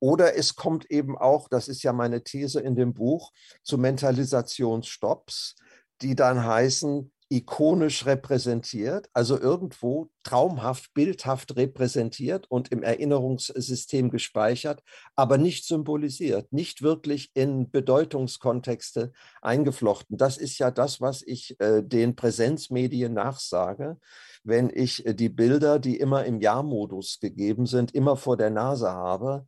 [0.00, 3.32] Oder es kommt eben auch, das ist ja meine These in dem Buch,
[3.62, 5.56] zu Mentalisationsstopps,
[6.02, 14.82] die dann heißen, ikonisch repräsentiert, also irgendwo traumhaft, bildhaft repräsentiert und im Erinnerungssystem gespeichert,
[15.16, 19.12] aber nicht symbolisiert, nicht wirklich in Bedeutungskontexte
[19.42, 20.18] eingeflochten.
[20.18, 23.98] Das ist ja das, was ich äh, den Präsenzmedien nachsage,
[24.44, 28.90] wenn ich äh, die Bilder, die immer im Ja-Modus gegeben sind, immer vor der Nase
[28.90, 29.46] habe.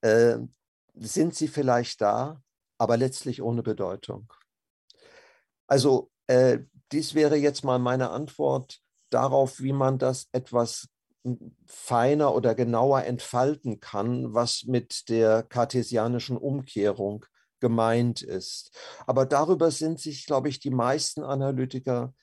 [0.00, 0.38] Äh,
[0.94, 2.42] sind sie vielleicht da,
[2.78, 4.32] aber letztlich ohne Bedeutung.
[5.66, 6.58] Also äh,
[6.92, 8.80] dies wäre jetzt mal meine Antwort
[9.10, 10.88] darauf, wie man das etwas
[11.66, 17.26] feiner oder genauer entfalten kann, was mit der kartesianischen Umkehrung
[17.60, 18.70] gemeint ist.
[19.06, 22.14] Aber darüber sind sich, glaube ich, die meisten Analytiker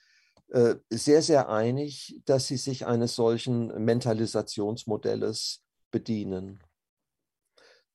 [0.50, 6.64] äh, sehr, sehr einig, dass sie sich eines solchen Mentalisationsmodells bedienen.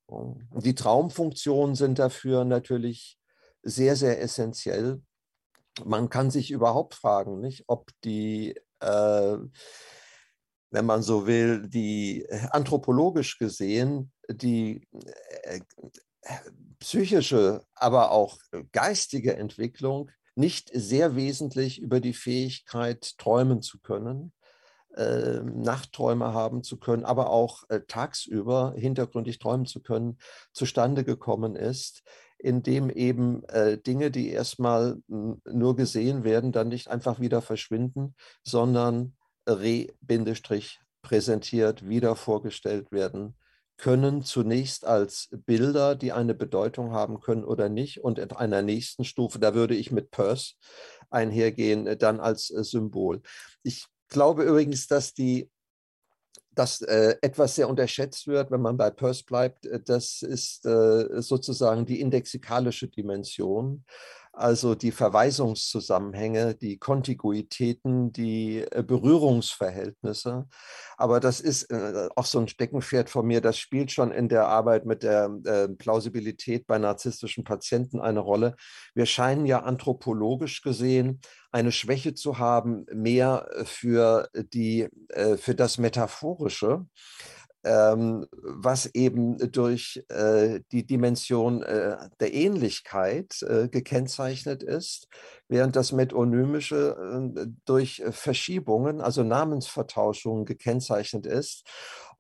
[0.09, 3.19] Die Traumfunktionen sind dafür natürlich
[3.63, 5.03] sehr, sehr essentiell
[5.85, 9.37] man kann sich überhaupt fragen, nicht, ob die, äh,
[10.71, 14.87] wenn man so will, die äh, anthropologisch gesehen, die
[15.45, 15.61] äh,
[16.79, 18.39] psychische, aber auch
[18.73, 24.33] geistige Entwicklung nicht sehr wesentlich über die Fähigkeit, träumen zu können,
[24.97, 30.19] äh, Nachtträume haben zu können, aber auch äh, tagsüber hintergründig träumen zu können,
[30.53, 32.03] zustande gekommen ist,
[32.43, 38.15] indem eben äh, Dinge, die erstmal nur gesehen werden, dann nicht einfach wieder verschwinden,
[38.45, 39.17] sondern
[39.49, 43.37] re-präsentiert, wieder vorgestellt werden
[43.77, 49.05] können, zunächst als Bilder, die eine Bedeutung haben können oder nicht, und in einer nächsten
[49.05, 50.57] Stufe, da würde ich mit Peirce
[51.11, 53.23] einhergehen, äh, dann als äh, Symbol.
[53.63, 55.49] Ich glaube übrigens, dass die
[56.55, 61.23] dass äh, etwas sehr unterschätzt wird, wenn man bei Peirce bleibt, äh, das ist äh,
[61.23, 63.85] sozusagen die indexikalische Dimension.
[64.33, 70.49] Also die Verweisungszusammenhänge, die Kontiguitäten, die äh, Berührungsverhältnisse.
[70.97, 74.47] Aber das ist äh, auch so ein Steckenpferd von mir, das spielt schon in der
[74.49, 78.57] Arbeit mit der äh, Plausibilität bei narzisstischen Patienten eine Rolle.
[78.95, 81.21] Wir scheinen ja anthropologisch gesehen
[81.51, 84.89] eine Schwäche zu haben, mehr für, die,
[85.37, 86.87] für das Metaphorische
[87.65, 95.09] ähm, was eben durch äh, die Dimension äh, der Ähnlichkeit äh, gekennzeichnet ist,
[95.49, 96.97] während das Metonymische
[97.37, 101.65] äh, durch Verschiebungen, also Namensvertauschungen gekennzeichnet ist.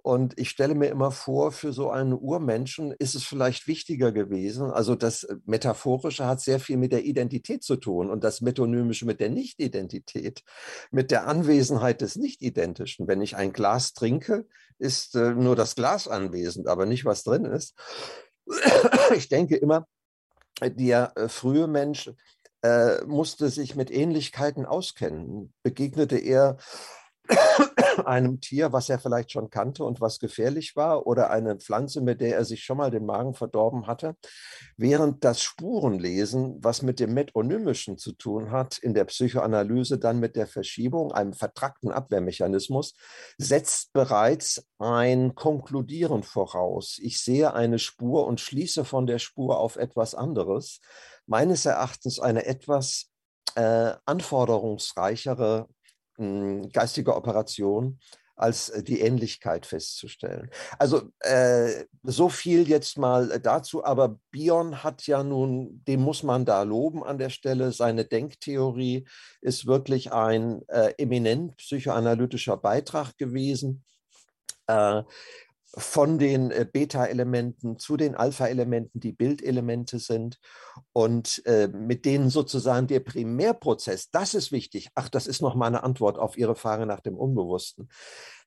[0.02, 4.72] Und ich stelle mir immer vor, für so einen Urmenschen ist es vielleicht wichtiger gewesen.
[4.72, 9.20] Also das Metaphorische hat sehr viel mit der Identität zu tun und das Metonymische mit
[9.20, 10.42] der Nicht-Identität,
[10.90, 13.06] mit der Anwesenheit des Nicht-Identischen.
[13.06, 14.46] Wenn ich ein Glas trinke,
[14.78, 17.74] ist äh, nur das Glas anwesend, aber nicht, was drin ist.
[19.14, 19.86] Ich denke immer,
[20.60, 22.10] der äh, frühe Mensch
[22.62, 25.52] äh, musste sich mit Ähnlichkeiten auskennen.
[25.62, 26.56] Begegnete er
[28.04, 32.20] einem Tier, was er vielleicht schon kannte und was gefährlich war, oder eine Pflanze, mit
[32.20, 34.16] der er sich schon mal den Magen verdorben hatte,
[34.76, 40.36] während das Spurenlesen, was mit dem Metonymischen zu tun hat, in der Psychoanalyse dann mit
[40.36, 42.94] der Verschiebung, einem vertrackten Abwehrmechanismus,
[43.38, 46.98] setzt bereits ein Konkludieren voraus.
[47.00, 50.80] Ich sehe eine Spur und schließe von der Spur auf etwas anderes.
[51.26, 53.10] Meines Erachtens eine etwas
[53.54, 55.68] äh, anforderungsreichere
[56.16, 57.98] hm, geistige Operation
[58.36, 60.50] als äh, die Ähnlichkeit festzustellen.
[60.78, 66.22] Also äh, so viel jetzt mal äh, dazu, aber Bion hat ja nun, den muss
[66.22, 69.06] man da loben an der Stelle, seine Denktheorie
[69.40, 73.84] ist wirklich ein äh, eminent psychoanalytischer Beitrag gewesen.
[74.66, 75.02] Äh,
[75.76, 80.38] von den äh, Beta-Elementen zu den Alpha-Elementen, die Bildelemente sind
[80.92, 84.88] und äh, mit denen sozusagen der Primärprozess, das ist wichtig.
[84.94, 87.88] Ach, das ist noch mal eine Antwort auf Ihre Frage nach dem Unbewussten.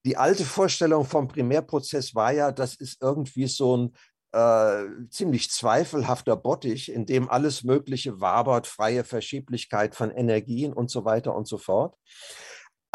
[0.05, 3.95] Die alte Vorstellung vom Primärprozess war ja, das ist irgendwie so ein
[4.31, 11.05] äh, ziemlich zweifelhafter Bottich, in dem alles Mögliche wabert, freie Verschieblichkeit von Energien und so
[11.05, 11.95] weiter und so fort.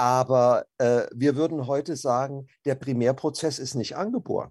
[0.00, 4.50] Aber äh, wir würden heute sagen, der Primärprozess ist nicht angeboren.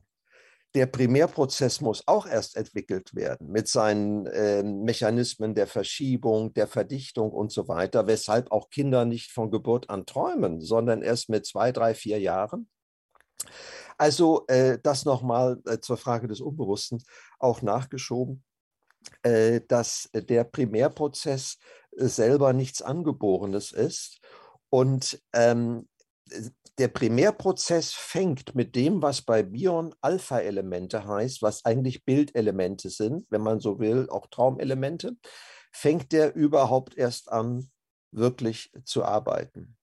[0.75, 7.31] Der Primärprozess muss auch erst entwickelt werden mit seinen äh, Mechanismen der Verschiebung, der Verdichtung
[7.31, 11.71] und so weiter, weshalb auch Kinder nicht von Geburt an träumen, sondern erst mit zwei,
[11.71, 12.69] drei, vier Jahren.
[13.97, 17.01] Also äh, das nochmal äh, zur Frage des Unbewussten
[17.39, 18.43] auch nachgeschoben,
[19.23, 21.57] äh, dass der Primärprozess
[21.97, 24.21] äh, selber nichts Angeborenes ist
[24.69, 25.87] und ähm,
[26.77, 33.41] der Primärprozess fängt mit dem, was bei Bion Alpha-Elemente heißt, was eigentlich Bildelemente sind, wenn
[33.41, 35.17] man so will, auch Traumelemente,
[35.71, 37.69] fängt der überhaupt erst an,
[38.11, 39.75] wirklich zu arbeiten.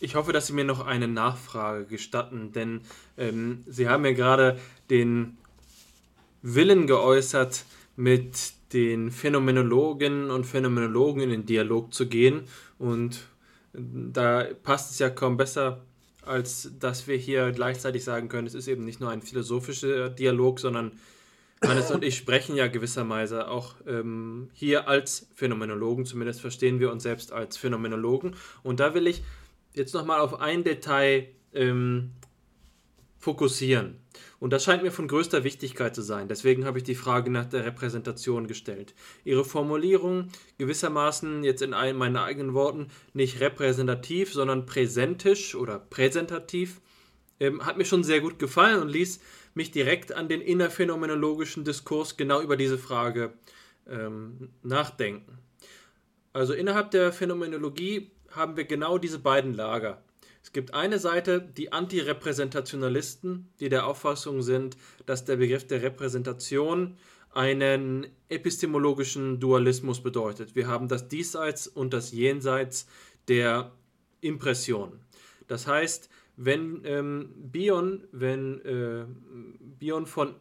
[0.00, 2.80] Ich hoffe, dass Sie mir noch eine Nachfrage gestatten, denn
[3.16, 4.58] ähm, Sie haben ja gerade
[4.90, 5.38] den
[6.40, 7.64] Willen geäußert,
[7.94, 12.42] mit den Phänomenologen und Phänomenologen in den Dialog zu gehen.
[12.78, 13.20] Und
[13.72, 15.84] da passt es ja kaum besser,
[16.24, 20.60] als dass wir hier gleichzeitig sagen können, es ist eben nicht nur ein philosophischer Dialog,
[20.60, 20.92] sondern
[21.64, 27.04] Hannes und ich sprechen ja gewisserweise auch ähm, hier als Phänomenologen, zumindest verstehen wir uns
[27.04, 28.34] selbst als Phänomenologen.
[28.62, 29.22] Und da will ich
[29.72, 32.12] jetzt nochmal auf ein Detail ähm,
[33.18, 33.96] fokussieren.
[34.42, 36.26] Und das scheint mir von größter Wichtigkeit zu sein.
[36.26, 38.92] Deswegen habe ich die Frage nach der Repräsentation gestellt.
[39.22, 46.80] Ihre Formulierung gewissermaßen jetzt in meinen eigenen Worten nicht repräsentativ, sondern präsentisch oder präsentativ
[47.38, 49.20] ähm, hat mir schon sehr gut gefallen und ließ
[49.54, 53.34] mich direkt an den innerphänomenologischen Diskurs genau über diese Frage
[53.88, 55.38] ähm, nachdenken.
[56.32, 60.02] Also innerhalb der Phänomenologie haben wir genau diese beiden Lager.
[60.42, 66.96] Es gibt eine Seite, die Antirepräsentationalisten, die der Auffassung sind, dass der Begriff der Repräsentation
[67.32, 70.54] einen epistemologischen Dualismus bedeutet.
[70.54, 72.86] Wir haben das Diesseits und das Jenseits
[73.28, 73.72] der
[74.20, 75.00] Impression.
[75.48, 79.04] Das heißt, wenn ähm, Bion, wenn äh,
[79.78, 80.34] Bion von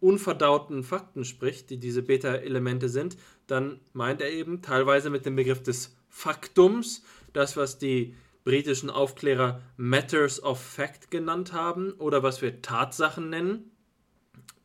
[0.00, 3.16] unverdauten Fakten spricht, die diese Beta-Elemente sind,
[3.46, 7.02] dann meint er eben teilweise mit dem Begriff des Faktums,
[7.32, 8.14] das, was die
[8.48, 13.70] britischen Aufklärer Matters of Fact genannt haben oder was wir Tatsachen nennen,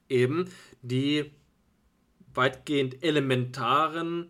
[0.07, 0.45] eben
[0.81, 1.31] die
[2.33, 4.29] weitgehend elementaren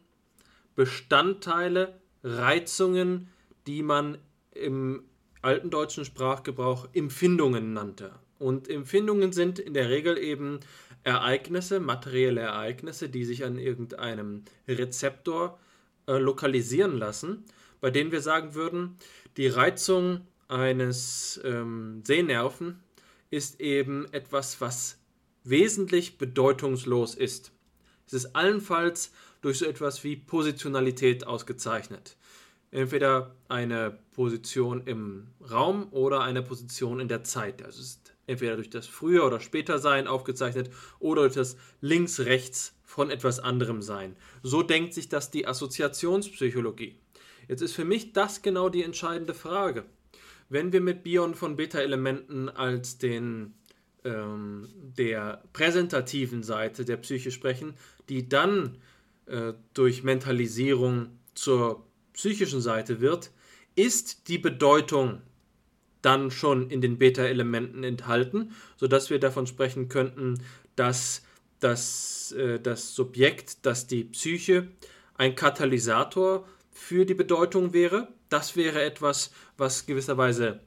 [0.74, 3.30] Bestandteile, Reizungen,
[3.68, 4.18] die man
[4.56, 5.04] im
[5.44, 8.12] alten deutschen Sprachgebrauch Empfindungen nannte.
[8.40, 10.62] Und Empfindungen sind in der Regel eben
[11.04, 15.60] Ereignisse, materielle Ereignisse, die sich an irgendeinem Rezeptor
[16.08, 17.46] äh, lokalisieren lassen,
[17.82, 18.98] bei denen wir sagen würden,
[19.38, 22.84] die Reizung eines ähm, Sehnerven
[23.30, 25.00] ist eben etwas, was
[25.44, 27.52] wesentlich bedeutungslos ist.
[28.06, 29.12] Es ist allenfalls
[29.42, 32.18] durch so etwas wie Positionalität ausgezeichnet.
[32.72, 37.64] Entweder eine Position im Raum oder eine Position in der Zeit.
[37.64, 40.70] Also es ist entweder durch das Früher- oder Später-Sein aufgezeichnet
[41.00, 44.16] oder durch das Links-Rechts von etwas anderem Sein.
[44.44, 46.98] So denkt sich das die Assoziationspsychologie.
[47.48, 49.86] Jetzt ist für mich das genau die entscheidende Frage.
[50.50, 53.54] Wenn wir mit Bion von Beta-Elementen als den
[54.04, 54.68] ähm,
[54.98, 57.76] der präsentativen Seite der Psyche sprechen,
[58.10, 58.78] die dann
[59.26, 63.32] äh, durch Mentalisierung zur psychischen Seite wird,
[63.76, 65.22] ist die Bedeutung
[66.02, 70.44] dann schon in den Beta-Elementen enthalten, sodass wir davon sprechen könnten,
[70.76, 71.24] dass
[71.60, 74.68] das, äh, das Subjekt, dass die Psyche
[75.16, 78.08] ein Katalysator für die Bedeutung wäre.
[78.30, 80.60] Das wäre etwas, was gewisserweise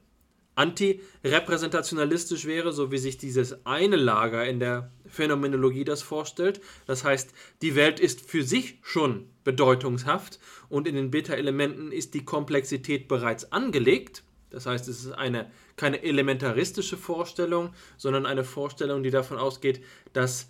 [0.57, 6.61] antirepräsentationalistisch wäre, so wie sich dieses eine Lager in der Phänomenologie das vorstellt.
[6.87, 7.31] Das heißt,
[7.61, 13.51] die Welt ist für sich schon bedeutungshaft und in den Beta-Elementen ist die Komplexität bereits
[13.51, 14.23] angelegt.
[14.49, 20.49] Das heißt, es ist eine, keine elementaristische Vorstellung, sondern eine Vorstellung, die davon ausgeht, dass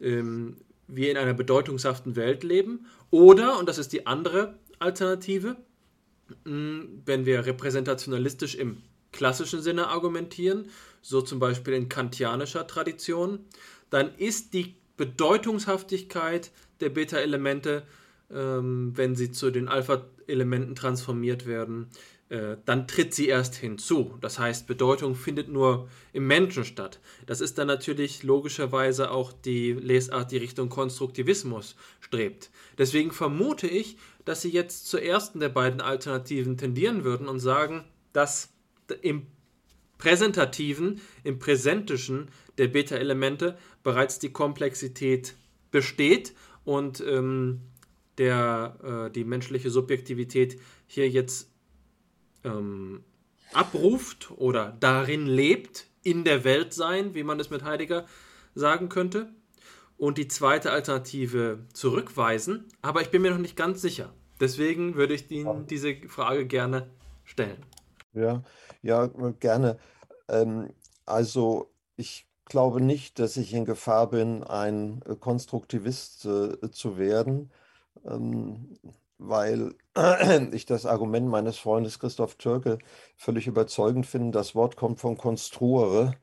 [0.00, 0.56] ähm,
[0.86, 2.86] wir in einer bedeutungshaften Welt leben.
[3.10, 5.56] Oder, und das ist die andere Alternative,
[6.44, 8.82] mh, wenn wir repräsentationalistisch im
[9.12, 10.70] klassischen Sinne argumentieren,
[11.02, 13.40] so zum Beispiel in kantianischer Tradition,
[13.90, 16.50] dann ist die Bedeutungshaftigkeit
[16.80, 17.84] der Beta-Elemente,
[18.30, 21.88] ähm, wenn sie zu den Alpha-Elementen transformiert werden,
[22.28, 24.18] äh, dann tritt sie erst hinzu.
[24.20, 27.00] Das heißt, Bedeutung findet nur im Menschen statt.
[27.24, 32.50] Das ist dann natürlich logischerweise auch die Lesart, die Richtung Konstruktivismus strebt.
[32.76, 33.96] Deswegen vermute ich,
[34.28, 38.50] dass sie jetzt zur ersten der beiden Alternativen tendieren würden und sagen, dass
[39.00, 39.26] im
[39.96, 45.34] Präsentativen, im Präsentischen der Beta-Elemente bereits die Komplexität
[45.70, 46.34] besteht
[46.64, 47.62] und ähm,
[48.18, 51.50] der, äh, die menschliche Subjektivität hier jetzt
[52.44, 53.02] ähm,
[53.54, 58.04] abruft oder darin lebt, in der Welt sein, wie man es mit Heidegger
[58.54, 59.32] sagen könnte.
[59.96, 64.12] Und die zweite Alternative zurückweisen, aber ich bin mir noch nicht ganz sicher.
[64.40, 66.88] Deswegen würde ich Ihnen diese Frage gerne
[67.24, 67.58] stellen.
[68.12, 68.42] Ja,
[68.82, 69.06] ja,
[69.40, 69.78] gerne.
[70.28, 70.70] Ähm,
[71.06, 77.50] also ich glaube nicht, dass ich in Gefahr bin, ein äh, Konstruktivist äh, zu werden,
[78.04, 78.78] ähm,
[79.18, 79.74] weil
[80.52, 82.78] ich das Argument meines Freundes Christoph Türke
[83.16, 84.38] völlig überzeugend finde.
[84.38, 86.14] Das Wort kommt von konstruere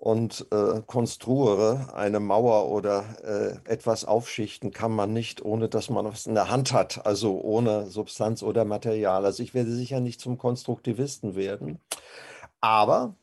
[0.00, 6.06] und äh, konstruere eine Mauer oder äh, etwas aufschichten kann man nicht, ohne dass man
[6.06, 9.26] was in der Hand hat, also ohne Substanz oder Material.
[9.26, 11.80] Also ich werde sicher nicht zum Konstruktivisten werden,
[12.62, 13.14] aber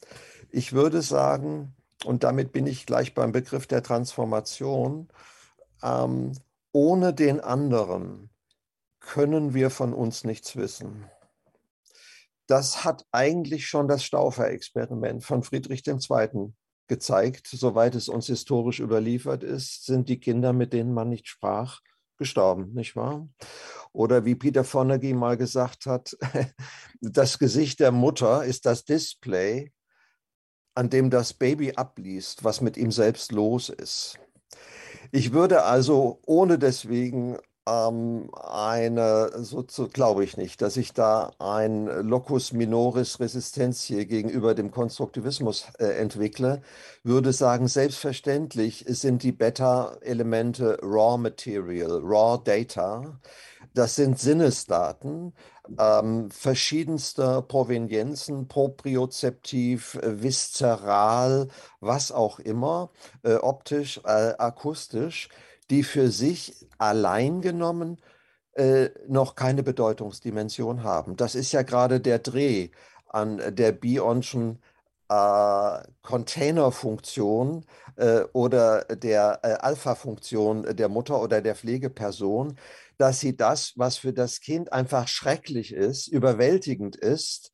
[0.52, 1.76] ich würde sagen,
[2.06, 5.08] und damit bin ich gleich beim Begriff der Transformation,
[5.82, 6.34] ähm,
[6.74, 8.30] ohne den anderen
[9.00, 11.10] können wir von uns nichts wissen.
[12.46, 16.54] Das hat eigentlich schon das Stauffer-Experiment von Friedrich II
[16.88, 21.82] gezeigt, soweit es uns historisch überliefert ist, sind die Kinder, mit denen man nicht sprach,
[22.18, 23.28] gestorben, nicht wahr?
[23.94, 26.18] Oder wie Peter Fonagy mal gesagt hat,
[27.02, 29.72] das Gesicht der Mutter ist das Display,
[30.76, 34.20] an dem das Baby abliest, was mit ihm selbst los ist.
[35.12, 41.32] Ich würde also ohne deswegen ähm, eine, so, so glaube ich nicht, dass ich da
[41.40, 46.62] ein Locus minoris resistentiae gegenüber dem Konstruktivismus äh, entwickle,
[47.04, 53.20] würde sagen, selbstverständlich sind die Beta-Elemente Raw Material, Raw Data.
[53.74, 55.34] Das sind Sinnesdaten
[55.78, 61.48] ähm, verschiedenster Provenienzen, propriozeptiv, viszeral,
[61.80, 62.90] was auch immer,
[63.24, 65.30] äh, optisch, äh, akustisch
[65.70, 68.02] die für sich allein genommen
[68.54, 71.16] äh, noch keine Bedeutungsdimension haben.
[71.16, 72.70] Das ist ja gerade der Dreh
[73.08, 74.60] an der Bionschen
[75.10, 77.66] äh, Containerfunktion
[77.96, 82.58] äh, oder der äh, Alpha-Funktion der Mutter oder der Pflegeperson,
[82.98, 87.52] dass sie das, was für das Kind einfach schrecklich ist, überwältigend ist,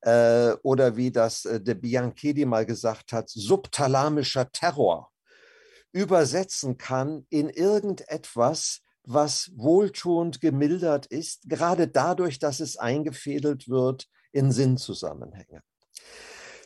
[0.00, 5.10] äh, oder wie das äh, der Bianchedi mal gesagt hat, subthalamischer Terror
[5.92, 14.52] übersetzen kann in irgendetwas, was wohltuend gemildert ist, gerade dadurch, dass es eingefädelt wird in
[14.52, 15.62] Sinnzusammenhänge.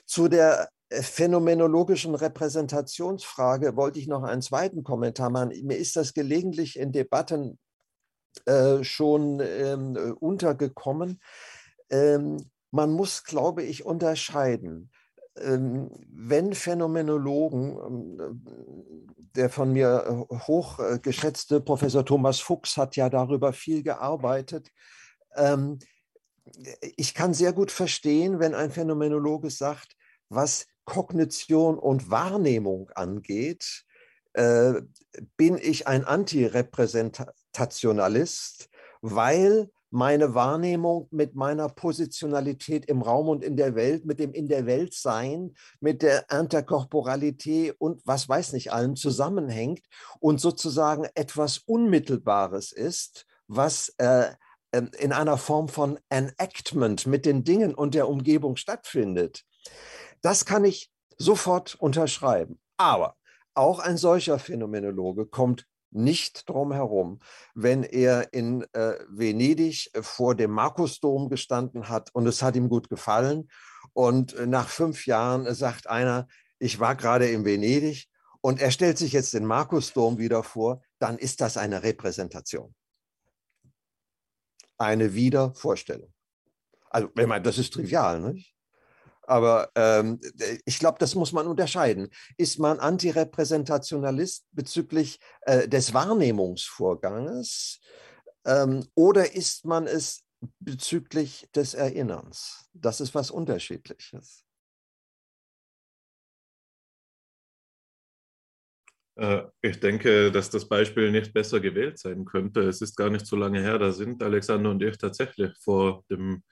[0.07, 5.53] Zu der phänomenologischen Repräsentationsfrage wollte ich noch einen zweiten Kommentar machen.
[5.65, 7.59] Mir ist das gelegentlich in Debatten
[8.47, 11.21] äh, schon ähm, untergekommen.
[11.91, 14.91] Ähm, man muss, glaube ich, unterscheiden.
[15.41, 23.53] Ähm, wenn Phänomenologen, ähm, der von mir äh, hochgeschätzte Professor Thomas Fuchs hat ja darüber
[23.53, 24.71] viel gearbeitet,
[25.35, 25.79] ähm,
[26.97, 29.95] ich kann sehr gut verstehen, wenn ein Phänomenologe sagt,
[30.29, 33.85] was Kognition und Wahrnehmung angeht,
[34.33, 34.81] äh,
[35.37, 38.69] bin ich ein Antirepräsentationalist,
[39.01, 44.49] weil meine Wahrnehmung mit meiner Positionalität im Raum und in der Welt, mit dem in
[44.49, 49.85] der Welt sein, mit der Interkorporalität und was weiß nicht allem zusammenhängt
[50.21, 54.31] und sozusagen etwas Unmittelbares ist, was äh,
[54.73, 59.45] ähm, in einer Form von Enactment mit den Dingen und der Umgebung stattfindet.
[60.23, 62.61] Das kann ich sofort unterschreiben.
[62.77, 63.17] Aber
[63.55, 67.21] auch ein solcher Phänomenologe kommt nicht drum herum,
[67.55, 72.89] wenn er in äh, Venedig vor dem Markusdom gestanden hat und es hat ihm gut
[72.89, 73.51] gefallen.
[73.93, 78.09] Und äh, nach fünf Jahren sagt einer, ich war gerade in Venedig
[78.41, 82.75] und er stellt sich jetzt den Markusdom wieder vor, dann ist das eine Repräsentation.
[84.79, 86.13] Eine Wiedervorstellung.
[86.89, 88.55] Also, wenn man, das ist trivial, nicht?
[89.23, 90.21] Aber ähm,
[90.65, 92.09] ich glaube, das muss man unterscheiden.
[92.37, 97.81] Ist man Antirepräsentationalist bezüglich äh, des Wahrnehmungsvorganges
[98.45, 100.25] ähm, oder ist man es
[100.59, 102.69] bezüglich des Erinnerns?
[102.73, 104.45] Das ist was Unterschiedliches.
[109.17, 112.63] Äh, ich denke, dass das Beispiel nicht besser gewählt sein könnte.
[112.63, 116.43] Es ist gar nicht so lange her, da sind Alexander und ich tatsächlich vor dem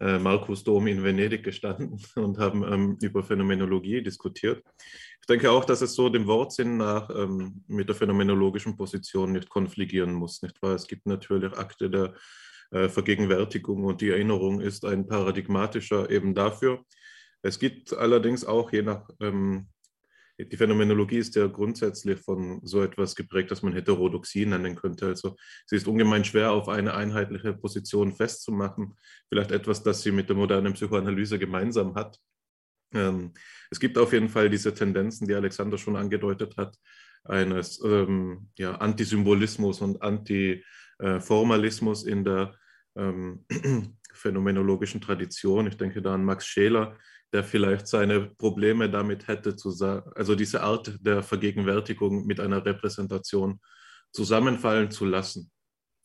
[0.00, 4.62] äh, Markus Dom in Venedig gestanden und haben ähm, über Phänomenologie diskutiert.
[5.20, 9.48] Ich denke auch, dass es so dem Wortsinn nach ähm, mit der phänomenologischen Position nicht
[9.48, 10.42] konfligieren muss.
[10.42, 10.74] Nicht wahr?
[10.74, 12.14] Es gibt natürlich Akte der
[12.70, 16.84] äh, Vergegenwärtigung und die Erinnerung ist ein paradigmatischer eben dafür.
[17.42, 19.68] Es gibt allerdings auch je nach ähm,
[20.38, 25.06] die Phänomenologie ist ja grundsätzlich von so etwas geprägt, dass man Heterodoxie nennen könnte.
[25.06, 25.36] Also
[25.66, 28.96] sie ist ungemein schwer auf eine einheitliche Position festzumachen.
[29.28, 32.18] Vielleicht etwas, das sie mit der modernen Psychoanalyse gemeinsam hat.
[32.92, 33.32] Ähm,
[33.70, 36.76] es gibt auf jeden Fall diese Tendenzen, die Alexander schon angedeutet hat,
[37.24, 42.58] eines ähm, ja, Antisymbolismus und Antiformalismus in der
[42.96, 43.44] ähm,
[44.12, 45.68] phänomenologischen Tradition.
[45.68, 46.98] Ich denke da an Max Scheler,
[47.34, 49.70] der vielleicht seine Probleme damit hätte, zu
[50.14, 53.60] also diese Art der Vergegenwärtigung mit einer Repräsentation
[54.12, 55.50] zusammenfallen zu lassen.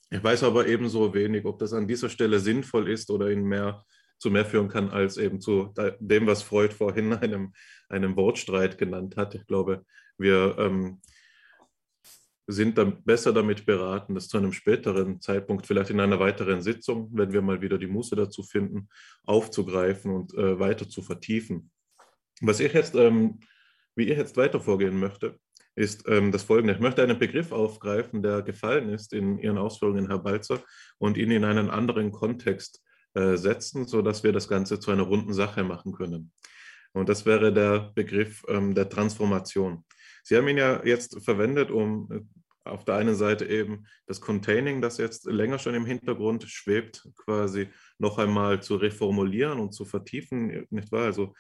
[0.10, 3.86] Ich weiß aber ebenso wenig, ob das an dieser Stelle sinnvoll ist oder ihn mehr
[4.18, 7.54] zu mehr führen kann als eben zu dem, was Freud vorhin einem,
[7.90, 9.36] einem Wortstreit genannt hat.
[9.36, 9.86] Ich glaube,
[10.18, 11.00] wir ähm,
[12.52, 17.10] sind dann besser damit beraten, das zu einem späteren Zeitpunkt, vielleicht in einer weiteren Sitzung,
[17.14, 18.90] wenn wir mal wieder die Muße dazu finden,
[19.24, 21.70] aufzugreifen und äh, weiter zu vertiefen.
[22.42, 23.40] Was ich jetzt, ähm,
[23.96, 25.38] wie ich jetzt weiter vorgehen möchte,
[25.76, 26.74] ist ähm, das folgende.
[26.74, 30.64] Ich möchte einen Begriff aufgreifen, der gefallen ist in Ihren Ausführungen, Herr Balzer,
[30.98, 32.82] und ihn in einen anderen Kontext
[33.14, 36.32] äh, setzen, sodass wir das Ganze zu einer runden Sache machen können.
[36.94, 39.86] Und das wäre der Begriff ähm, der Transformation.
[40.24, 42.22] Sie haben ihn ja jetzt verwendet, um äh,
[42.66, 47.68] auf der einen Seite eben das Containing, das jetzt länger schon im Hintergrund schwebt, quasi
[47.98, 51.06] noch einmal zu reformulieren und zu vertiefen, nicht wahr?
[51.06, 51.34] Also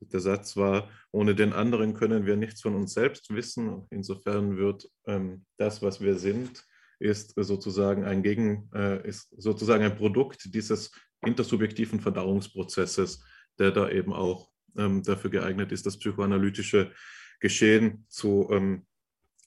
[0.00, 3.86] der Satz war, ohne den anderen können wir nichts von uns selbst wissen.
[3.90, 6.64] Insofern wird ähm, das, was wir sind,
[6.98, 10.92] ist sozusagen ein Gegen, äh, ist sozusagen ein Produkt dieses
[11.24, 13.24] intersubjektiven Verdauungsprozesses,
[13.58, 16.92] der da eben auch ähm, dafür geeignet ist, das psychoanalytische
[17.40, 18.86] Geschehen zu ähm,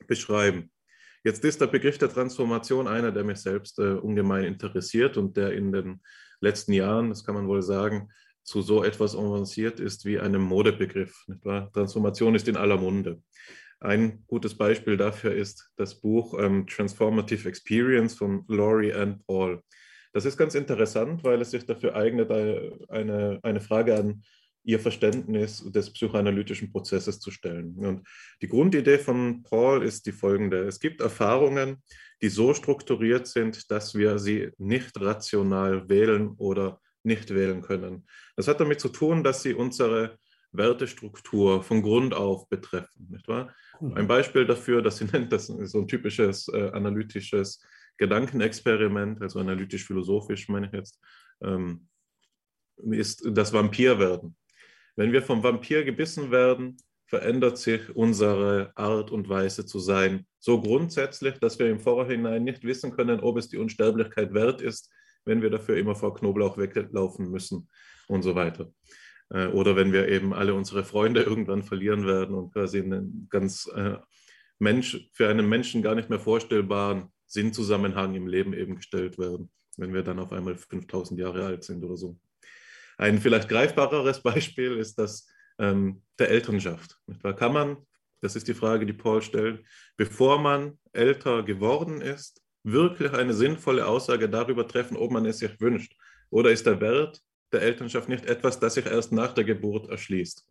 [0.08, 0.72] beschreiben.
[1.24, 5.52] Jetzt ist der Begriff der Transformation einer, der mich selbst äh, ungemein interessiert und der
[5.52, 6.02] in den
[6.40, 8.10] letzten Jahren, das kann man wohl sagen,
[8.44, 11.26] zu so etwas avanciert ist wie einem Modebegriff.
[11.74, 13.22] Transformation ist in aller Munde.
[13.80, 19.62] Ein gutes Beispiel dafür ist das Buch ähm, Transformative Experience von Laurie and Paul.
[20.14, 24.24] Das ist ganz interessant, weil es sich dafür eignet, eine, eine Frage an
[24.68, 27.74] ihr Verständnis des psychoanalytischen Prozesses zu stellen.
[27.78, 28.06] Und
[28.42, 30.68] die Grundidee von Paul ist die folgende.
[30.68, 31.82] Es gibt Erfahrungen,
[32.22, 38.06] die so strukturiert sind, dass wir sie nicht rational wählen oder nicht wählen können.
[38.36, 40.18] Das hat damit zu tun, dass sie unsere
[40.52, 43.08] Wertestruktur von Grund auf betreffen.
[43.10, 43.56] Nicht wahr?
[43.80, 47.64] Ein Beispiel dafür, dass sie nennt, das ist so ein typisches äh, analytisches
[47.98, 51.00] Gedankenexperiment, also analytisch-philosophisch meine ich jetzt,
[51.42, 51.88] ähm,
[52.92, 54.36] ist das Vampirwerden.
[54.98, 60.60] Wenn wir vom Vampir gebissen werden, verändert sich unsere Art und Weise zu sein so
[60.60, 64.92] grundsätzlich, dass wir im Vorhinein nicht wissen können, ob es die Unsterblichkeit wert ist,
[65.24, 67.70] wenn wir dafür immer vor Knoblauch weglaufen müssen
[68.08, 68.72] und so weiter.
[69.30, 73.70] Äh, oder wenn wir eben alle unsere Freunde irgendwann verlieren werden und quasi einen ganz
[73.76, 73.98] äh,
[74.58, 79.94] Mensch, für einen Menschen gar nicht mehr vorstellbaren Sinnzusammenhang im Leben eben gestellt werden, wenn
[79.94, 82.18] wir dann auf einmal 5000 Jahre alt sind oder so.
[82.98, 85.28] Ein vielleicht greifbareres Beispiel ist das
[85.60, 87.00] ähm, der Elternschaft.
[87.38, 87.78] Kann man,
[88.22, 89.64] das ist die Frage, die Paul stellt,
[89.96, 95.60] bevor man älter geworden ist, wirklich eine sinnvolle Aussage darüber treffen, ob man es sich
[95.62, 95.96] wünscht?
[96.30, 97.22] Oder ist der Wert
[97.54, 100.46] der Elternschaft nicht etwas, das sich erst nach der Geburt erschließt?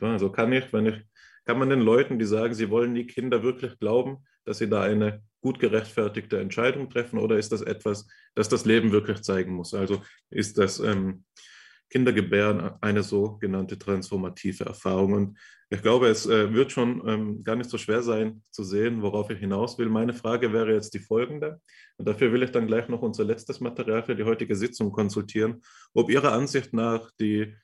[0.00, 1.00] Also kann ich, wenn ich,
[1.44, 4.82] kann man den Leuten, die sagen, sie wollen die Kinder wirklich glauben, dass sie da
[4.82, 9.72] eine gut gerechtfertigte Entscheidung treffen, oder ist das etwas, das das Leben wirklich zeigen muss?
[9.72, 11.24] Also ist das ähm,
[11.90, 15.12] Kindergebären eine sogenannte transformative Erfahrung.
[15.12, 15.38] Und
[15.70, 19.30] ich glaube, es äh, wird schon ähm, gar nicht so schwer sein zu sehen, worauf
[19.30, 19.88] ich hinaus will.
[19.88, 21.60] Meine Frage wäre jetzt die folgende.
[21.96, 25.62] Und dafür will ich dann gleich noch unser letztes Material für die heutige Sitzung konsultieren,
[25.94, 27.54] ob Ihrer Ansicht nach die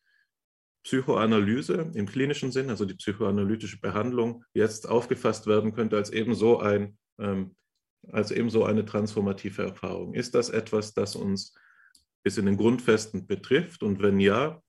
[0.85, 6.99] Psychoanalyse im klinischen Sinn, also die psychoanalytische Behandlung, jetzt aufgefasst werden könnte als ebenso, ein,
[7.20, 7.55] ähm,
[8.11, 10.15] als ebenso eine transformative Erfahrung.
[10.15, 11.55] Ist das etwas, das uns
[12.23, 13.82] bis in den Grundfesten betrifft?
[13.82, 14.62] Und wenn ja,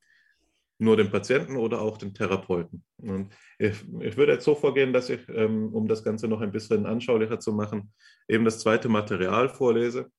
[0.79, 2.83] nur den Patienten oder auch den Therapeuten?
[2.97, 6.51] Und ich, ich würde jetzt so vorgehen, dass ich, ähm, um das Ganze noch ein
[6.51, 7.93] bisschen anschaulicher zu machen,
[8.27, 10.11] eben das zweite Material vorlese,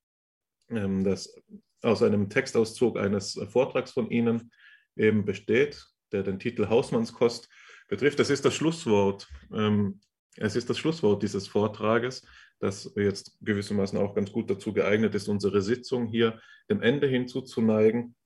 [0.70, 1.40] ähm, das
[1.82, 4.50] aus einem Textauszug eines Vortrags von Ihnen
[4.96, 7.48] eben besteht, der den Titel Hausmannskost
[7.88, 8.18] betrifft.
[8.18, 9.28] Das ist das Schlusswort.
[9.52, 10.00] Ähm,
[10.36, 12.26] es ist das Schlusswort dieses Vortrages
[12.64, 18.16] das jetzt gewissermaßen auch ganz gut dazu geeignet ist, unsere Sitzung hier dem Ende hinzuzuneigen,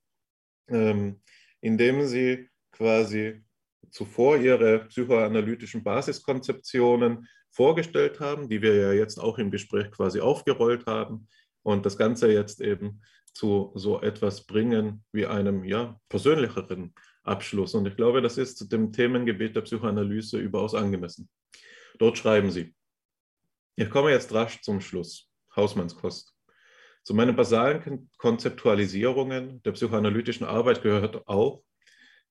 [0.68, 1.20] ähm,
[1.60, 3.42] indem Sie quasi
[3.90, 10.86] zuvor Ihre psychoanalytischen Basiskonzeptionen vorgestellt haben, die wir ja jetzt auch im Gespräch quasi aufgerollt
[10.86, 11.26] haben
[11.62, 13.02] und das Ganze jetzt eben
[13.32, 16.94] zu so etwas bringen wie einem ja, persönlicheren
[17.24, 17.74] Abschluss.
[17.74, 21.28] Und ich glaube, das ist dem Themengebiet der Psychoanalyse überaus angemessen.
[21.98, 22.74] Dort schreiben Sie,
[23.80, 25.30] ich komme jetzt rasch zum Schluss.
[25.54, 26.34] Hausmannskost.
[27.04, 31.62] Zu meinen basalen Konzeptualisierungen der psychoanalytischen Arbeit gehört auch,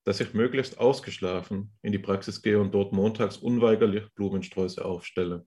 [0.03, 5.45] dass ich möglichst ausgeschlafen in die Praxis gehe und dort montags unweigerlich Blumensträuße aufstelle.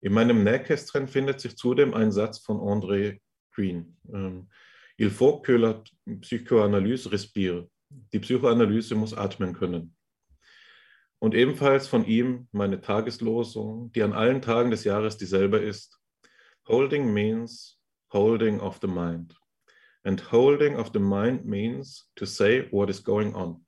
[0.00, 3.20] In meinem Nähkästchen findet sich zudem ein Satz von André
[3.52, 3.96] Green.
[4.12, 4.48] Ähm,
[4.96, 5.82] Il faut que la
[6.20, 7.68] psychoanalyse respire.
[8.12, 9.96] Die Psychoanalyse muss atmen können.
[11.24, 15.98] Und ebenfalls von ihm meine Tageslosung, die an allen Tagen des Jahres dieselbe ist.
[16.68, 17.80] Holding means
[18.12, 19.34] holding of the mind.
[20.02, 23.64] And holding of the mind means to say what is going on.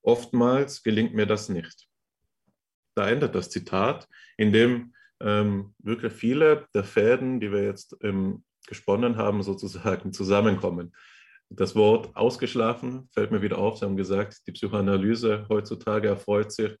[0.00, 1.86] Oftmals gelingt mir das nicht.
[2.94, 4.08] Da endet das Zitat,
[4.38, 10.94] in dem ähm, wirklich viele der Fäden, die wir jetzt ähm, gesponnen haben, sozusagen zusammenkommen.
[11.50, 13.78] Das Wort ausgeschlafen fällt mir wieder auf.
[13.78, 16.72] Sie haben gesagt, die Psychoanalyse heutzutage erfreut sich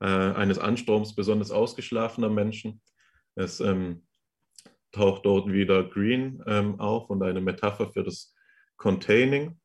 [0.00, 2.80] äh, eines Ansturms besonders ausgeschlafener Menschen.
[3.34, 4.06] Es ähm,
[4.92, 8.34] taucht dort wieder Green ähm, auf und eine Metapher für das
[8.76, 9.58] Containing.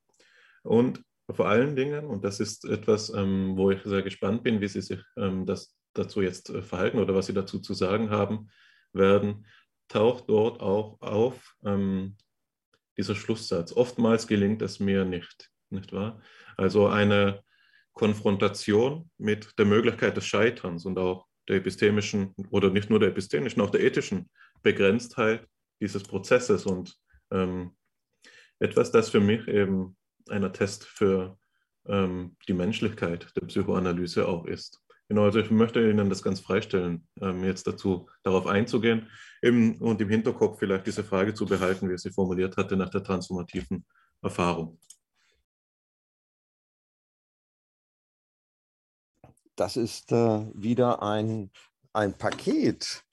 [0.63, 4.67] Und vor allen Dingen, und das ist etwas, ähm, wo ich sehr gespannt bin, wie
[4.67, 8.49] Sie sich ähm, das dazu jetzt äh, verhalten oder was Sie dazu zu sagen haben
[8.93, 9.45] werden,
[9.87, 12.17] taucht dort auch auf ähm,
[12.99, 13.71] dieser Schlusssatz.
[13.71, 16.21] Oftmals gelingt es mir nicht, nicht wahr?
[16.57, 17.41] Also eine
[17.93, 23.61] Konfrontation mit der Möglichkeit des Scheiterns und auch der epistemischen oder nicht nur der epistemischen,
[23.61, 24.29] auch der ethischen
[24.63, 25.47] Begrenztheit
[25.79, 26.93] dieses Prozesses und
[27.31, 27.71] ähm,
[28.59, 29.95] etwas, das für mich eben
[30.27, 31.37] ein Test für
[31.87, 34.81] ähm, die Menschlichkeit der Psychoanalyse auch ist.
[35.09, 39.09] Genau, also ich möchte Ihnen das ganz freistellen, ähm, jetzt dazu darauf einzugehen
[39.41, 42.89] eben, und im Hinterkopf vielleicht diese Frage zu behalten, wie ich sie formuliert hatte, nach
[42.89, 43.85] der transformativen
[44.21, 44.79] Erfahrung.
[49.55, 51.49] Das ist äh, wieder ein,
[51.91, 53.03] ein Paket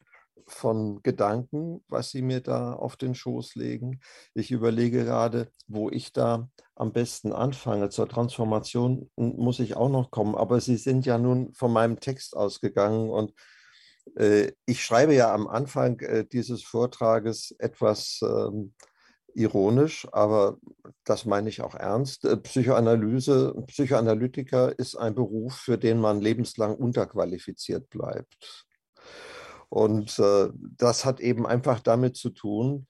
[0.47, 4.01] von Gedanken, was Sie mir da auf den Schoß legen.
[4.35, 7.89] Ich überlege gerade, wo ich da am besten anfange.
[7.89, 12.37] Zur Transformation muss ich auch noch kommen, aber Sie sind ja nun von meinem Text
[12.37, 13.33] ausgegangen und
[14.17, 18.75] äh, ich schreibe ja am Anfang äh, dieses Vortrages etwas ähm,
[19.35, 20.59] ironisch, aber
[21.05, 22.25] das meine ich auch ernst.
[22.25, 28.66] Äh, Psychoanalyse, Psychoanalytiker ist ein Beruf, für den man lebenslang unterqualifiziert bleibt.
[29.69, 32.87] Und äh, das hat eben einfach damit zu tun,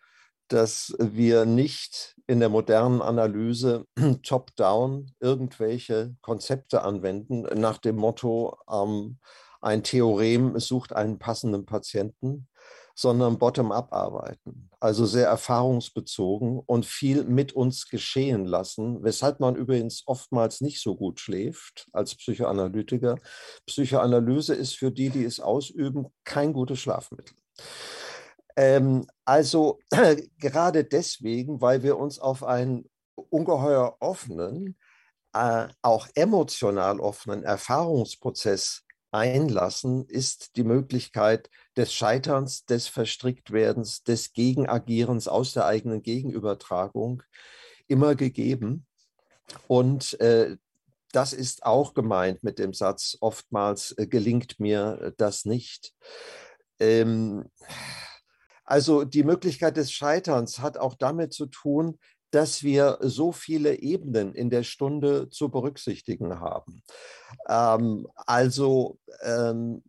[0.48, 3.86] dass wir nicht in der modernen Analyse
[4.22, 9.18] top-down irgendwelche Konzepte anwenden nach dem Motto, ähm,
[9.60, 12.46] ein Theorem sucht einen passenden Patienten,
[12.98, 20.02] sondern bottom-up arbeiten, also sehr erfahrungsbezogen und viel mit uns geschehen lassen, weshalb man übrigens
[20.06, 23.16] oftmals nicht so gut schläft als Psychoanalytiker.
[23.66, 27.36] Psychoanalyse ist für die, die es ausüben, kein gutes Schlafmittel.
[28.56, 29.78] Ähm, also
[30.38, 34.74] gerade deswegen, weil wir uns auf einen ungeheuer offenen,
[35.34, 38.85] äh, auch emotional offenen Erfahrungsprozess
[39.16, 47.22] einlassen, ist die Möglichkeit des Scheiterns, des Verstricktwerdens, des Gegenagierens aus der eigenen Gegenübertragung
[47.88, 48.86] immer gegeben.
[49.66, 50.56] Und äh,
[51.12, 55.94] das ist auch gemeint mit dem Satz, oftmals äh, gelingt mir das nicht.
[56.78, 57.44] Ähm,
[58.64, 61.98] also die Möglichkeit des Scheiterns hat auch damit zu tun,
[62.30, 66.82] dass wir so viele Ebenen in der Stunde zu berücksichtigen haben.
[67.48, 69.82] Ähm, also ähm,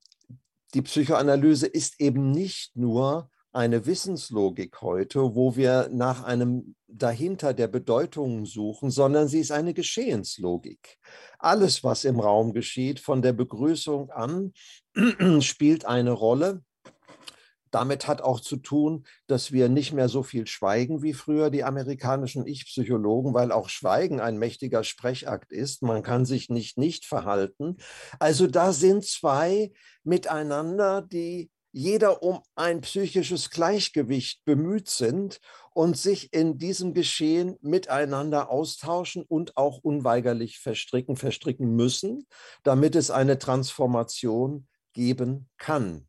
[0.74, 7.68] die Psychoanalyse ist eben nicht nur eine Wissenslogik heute, wo wir nach einem dahinter der
[7.68, 11.00] Bedeutungen suchen, sondern sie ist eine Geschehenslogik.
[11.40, 14.54] Alles, was im Raum geschieht, von der Begrüßung an,
[15.42, 16.64] spielt eine Rolle
[17.78, 21.64] damit hat auch zu tun, dass wir nicht mehr so viel schweigen wie früher die
[21.64, 25.84] amerikanischen Ich-Psychologen, weil auch Schweigen ein mächtiger Sprechakt ist.
[25.84, 27.78] Man kann sich nicht nicht verhalten.
[28.18, 29.72] Also da sind zwei
[30.04, 35.40] miteinander, die jeder um ein psychisches Gleichgewicht bemüht sind
[35.76, 42.26] und sich in diesem Geschehen miteinander austauschen und auch unweigerlich verstricken, verstricken müssen,
[42.64, 46.08] damit es eine Transformation geben kann.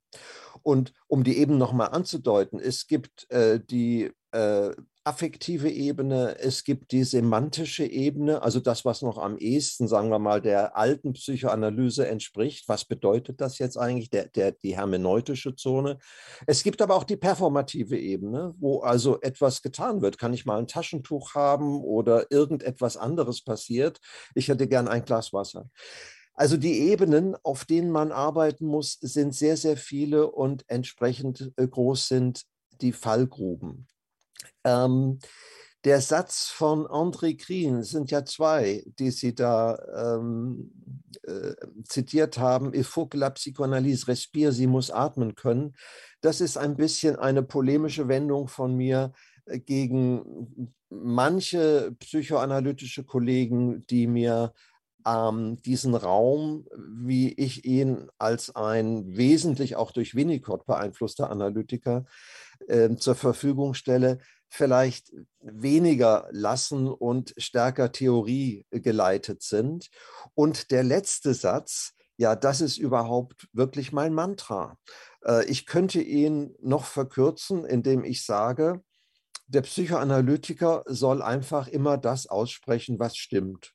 [0.62, 4.70] Und um die eben nochmal anzudeuten, es gibt äh, die äh,
[5.08, 10.18] affektive Ebene, es gibt die semantische Ebene, also das, was noch am ehesten, sagen wir
[10.18, 12.68] mal, der alten Psychoanalyse entspricht.
[12.68, 15.98] Was bedeutet das jetzt eigentlich, der, der, die hermeneutische Zone?
[16.46, 20.18] Es gibt aber auch die performative Ebene, wo also etwas getan wird.
[20.18, 24.00] Kann ich mal ein Taschentuch haben oder irgendetwas anderes passiert?
[24.34, 25.70] Ich hätte gern ein Glas Wasser.
[26.38, 31.66] Also die Ebenen, auf denen man arbeiten muss, sind sehr, sehr viele und entsprechend äh,
[31.66, 32.44] groß sind
[32.80, 33.88] die Fallgruben.
[34.62, 35.18] Ähm,
[35.82, 40.70] der Satz von André Green sind ja zwei, die Sie da ähm,
[41.24, 42.72] äh, zitiert haben.
[42.72, 45.74] Il faut que la psychanalyse respire, sie muss atmen können.
[46.20, 49.12] Das ist ein bisschen eine polemische Wendung von mir
[49.46, 54.52] äh, gegen manche psychoanalytische Kollegen, die mir
[55.06, 62.04] ähm, diesen Raum, wie ich ihn als ein wesentlich auch durch Winnicott beeinflusster Analytiker
[62.66, 64.18] äh, zur Verfügung stelle,
[64.48, 69.90] vielleicht weniger lassen und stärker Theorie geleitet sind.
[70.34, 74.76] Und der letzte Satz, ja, das ist überhaupt wirklich mein Mantra.
[75.24, 78.82] Äh, ich könnte ihn noch verkürzen, indem ich sage,
[79.46, 83.72] der Psychoanalytiker soll einfach immer das aussprechen, was stimmt.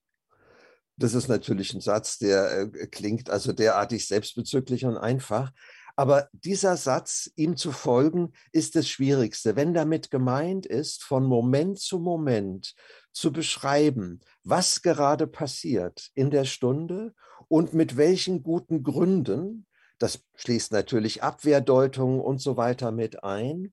[0.97, 5.51] Das ist natürlich ein Satz, der äh, klingt also derartig selbstbezüglich und einfach.
[5.95, 9.55] Aber dieser Satz, ihm zu folgen, ist das Schwierigste.
[9.55, 12.73] Wenn damit gemeint ist, von Moment zu Moment
[13.11, 17.13] zu beschreiben, was gerade passiert in der Stunde
[17.47, 19.67] und mit welchen guten Gründen,
[19.99, 23.71] das schließt natürlich Abwehrdeutungen und so weiter mit ein.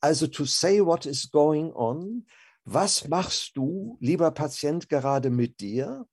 [0.00, 2.26] Also to say what is going on,
[2.64, 6.06] was machst du, lieber Patient, gerade mit dir?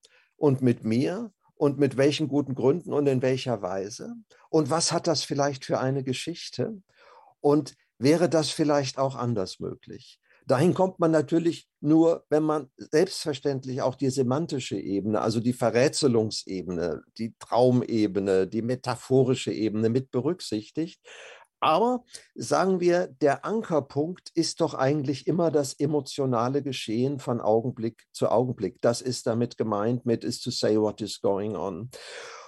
[0.43, 4.13] Und mit mir und mit welchen guten Gründen und in welcher Weise
[4.49, 6.81] und was hat das vielleicht für eine Geschichte
[7.39, 10.19] und wäre das vielleicht auch anders möglich.
[10.45, 17.03] Dahin kommt man natürlich nur, wenn man selbstverständlich auch die semantische Ebene, also die Verrätselungsebene,
[17.17, 20.99] die Traumebene, die metaphorische Ebene mit berücksichtigt.
[21.63, 22.03] Aber
[22.35, 28.81] sagen wir, der Ankerpunkt ist doch eigentlich immer das emotionale Geschehen von Augenblick zu Augenblick.
[28.81, 31.89] Das ist damit gemeint mit is to say what is going on.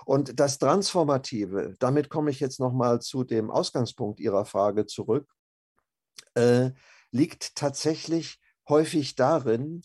[0.05, 5.31] Und das Transformative, damit komme ich jetzt nochmal zu dem Ausgangspunkt Ihrer Frage zurück,
[6.35, 6.71] äh,
[7.11, 9.81] liegt tatsächlich häufig darin,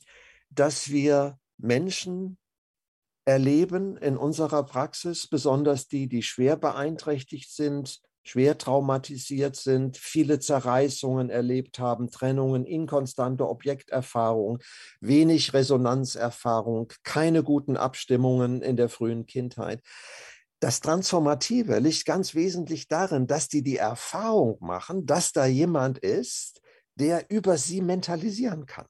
[0.51, 2.37] dass wir Menschen
[3.25, 11.31] erleben in unserer Praxis, besonders die, die schwer beeinträchtigt sind, schwer traumatisiert sind, viele Zerreißungen
[11.31, 14.59] erlebt haben, Trennungen, inkonstante Objekterfahrung,
[15.01, 19.83] wenig Resonanzerfahrung, keine guten Abstimmungen in der frühen Kindheit.
[20.61, 26.61] Das Transformative liegt ganz wesentlich darin, dass die die Erfahrung machen, dass da jemand ist,
[26.97, 28.87] der über sie mentalisieren kann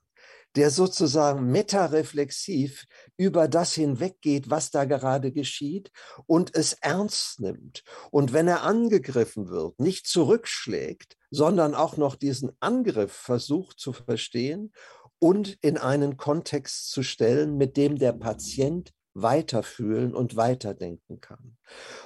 [0.56, 2.86] der sozusagen metareflexiv
[3.16, 5.92] über das hinweggeht, was da gerade geschieht
[6.26, 7.84] und es ernst nimmt.
[8.10, 14.72] Und wenn er angegriffen wird, nicht zurückschlägt, sondern auch noch diesen Angriff versucht zu verstehen
[15.18, 21.56] und in einen Kontext zu stellen, mit dem der Patient weiterfühlen und weiterdenken kann.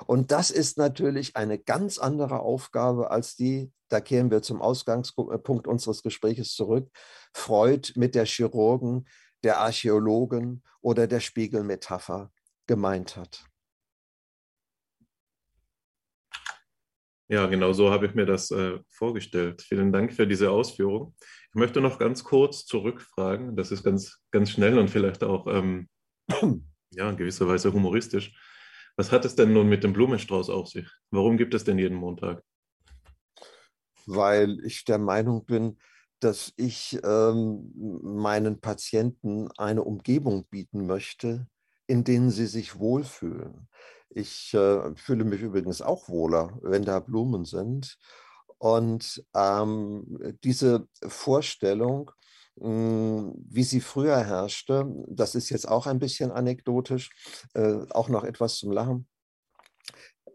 [0.06, 5.66] Und das ist natürlich eine ganz andere Aufgabe als die, da kehren wir zum Ausgangspunkt
[5.66, 6.90] unseres Gesprächs zurück,
[7.34, 9.06] Freud mit der Chirurgen,
[9.42, 12.30] der Archäologen oder der Spiegelmetapher
[12.66, 13.44] gemeint hat.
[17.28, 19.62] Ja, genau so habe ich mir das äh, vorgestellt.
[19.62, 21.14] Vielen Dank für diese Ausführung.
[21.48, 25.88] Ich möchte noch ganz kurz zurückfragen, das ist ganz, ganz schnell und vielleicht auch ähm,
[26.94, 28.34] ja, in gewisser Weise humoristisch.
[28.96, 30.88] Was hat es denn nun mit dem Blumenstrauß auf sich?
[31.10, 32.42] Warum gibt es denn jeden Montag?
[34.06, 35.78] Weil ich der Meinung bin,
[36.20, 37.72] dass ich ähm,
[38.02, 41.46] meinen Patienten eine Umgebung bieten möchte,
[41.86, 43.68] in denen sie sich wohlfühlen.
[44.08, 47.98] Ich äh, fühle mich übrigens auch wohler, wenn da Blumen sind.
[48.58, 52.12] Und ähm, diese Vorstellung,
[52.56, 54.86] wie sie früher herrschte.
[55.08, 57.10] Das ist jetzt auch ein bisschen anekdotisch,
[57.54, 59.06] äh, auch noch etwas zum Lachen.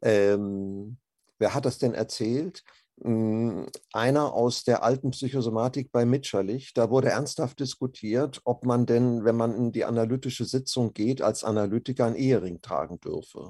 [0.01, 0.97] Ähm,
[1.37, 2.63] wer hat das denn erzählt?
[3.01, 9.23] Hm, einer aus der alten Psychosomatik bei Mitscherlich, da wurde ernsthaft diskutiert, ob man denn,
[9.23, 13.49] wenn man in die analytische Sitzung geht, als Analytiker einen Ehering tragen dürfe,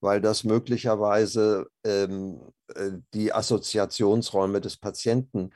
[0.00, 2.40] weil das möglicherweise ähm,
[2.74, 5.50] äh, die Assoziationsräume des Patienten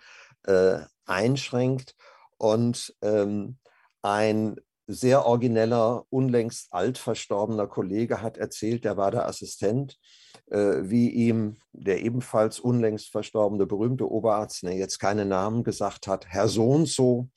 [0.44, 1.94] äh, einschränkt.
[2.39, 3.59] Und ähm,
[4.02, 4.56] ein
[4.86, 9.98] sehr origineller, unlängst alt verstorbener Kollege hat erzählt, der war der Assistent,
[10.47, 16.27] äh, wie ihm der ebenfalls unlängst verstorbene berühmte Oberarzt, der jetzt keine Namen gesagt hat,
[16.28, 17.28] Herr so und so,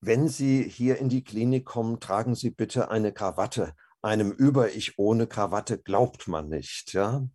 [0.00, 3.74] wenn Sie hier in die Klinik kommen, tragen Sie bitte eine Krawatte.
[4.00, 6.92] Einem Über-Ich ohne Krawatte glaubt man nicht.
[6.92, 7.26] Ja?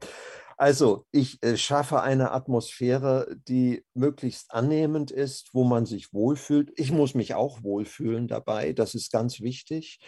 [0.58, 6.72] Also ich äh, schaffe eine Atmosphäre, die möglichst annehmend ist, wo man sich wohlfühlt.
[6.76, 10.00] Ich muss mich auch wohlfühlen dabei, das ist ganz wichtig.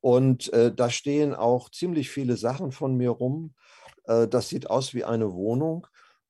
[0.00, 3.54] Und äh, da stehen auch ziemlich viele Sachen von mir rum.
[4.04, 5.86] Äh, das sieht aus wie eine Wohnung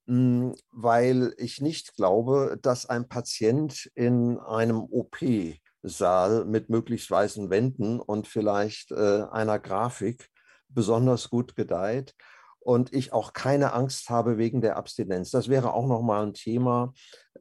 [0.07, 0.15] mh,
[0.51, 7.99] hm, weil ich nicht glaube, dass ein Patient in einem OP-Saal mit möglichst weißen Wänden
[7.99, 10.29] und vielleicht äh, einer Grafik
[10.69, 12.15] besonders gut gedeiht
[12.59, 15.31] und ich auch keine Angst habe wegen der Abstinenz.
[15.31, 16.93] Das wäre auch nochmal ein Thema.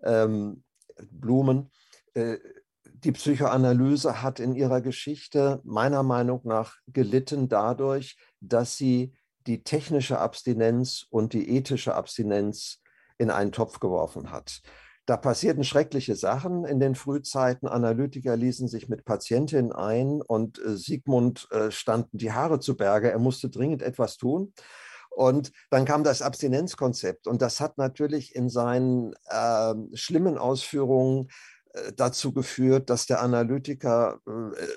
[0.02, 0.62] Ähm,
[1.10, 1.70] Blumen.
[2.14, 2.38] Äh,
[2.84, 9.14] die Psychoanalyse hat in ihrer Geschichte meiner Meinung nach gelitten dadurch, dass sie
[9.46, 12.82] die technische Abstinenz und die ethische Abstinenz
[13.16, 14.62] in einen Topf geworfen hat.
[15.06, 17.66] Da passierten schreckliche Sachen in den Frühzeiten.
[17.66, 23.10] Analytiker ließen sich mit Patientinnen ein und äh, Sigmund äh, standen die Haare zu Berge.
[23.10, 24.52] Er musste dringend etwas tun.
[25.18, 31.26] Und dann kam das Abstinenzkonzept und das hat natürlich in seinen äh, schlimmen Ausführungen
[31.72, 34.30] äh, dazu geführt, dass der Analytiker äh,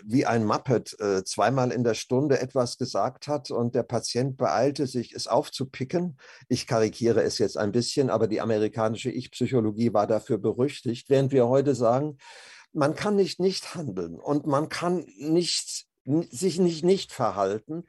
[0.03, 4.87] wie ein Muppet äh, zweimal in der Stunde etwas gesagt hat und der Patient beeilte
[4.87, 6.17] sich, es aufzupicken.
[6.49, 11.49] Ich karikiere es jetzt ein bisschen, aber die amerikanische Ich-Psychologie war dafür berüchtigt, während wir
[11.49, 12.17] heute sagen,
[12.73, 17.83] man kann nicht nicht handeln und man kann nicht, sich nicht nicht verhalten.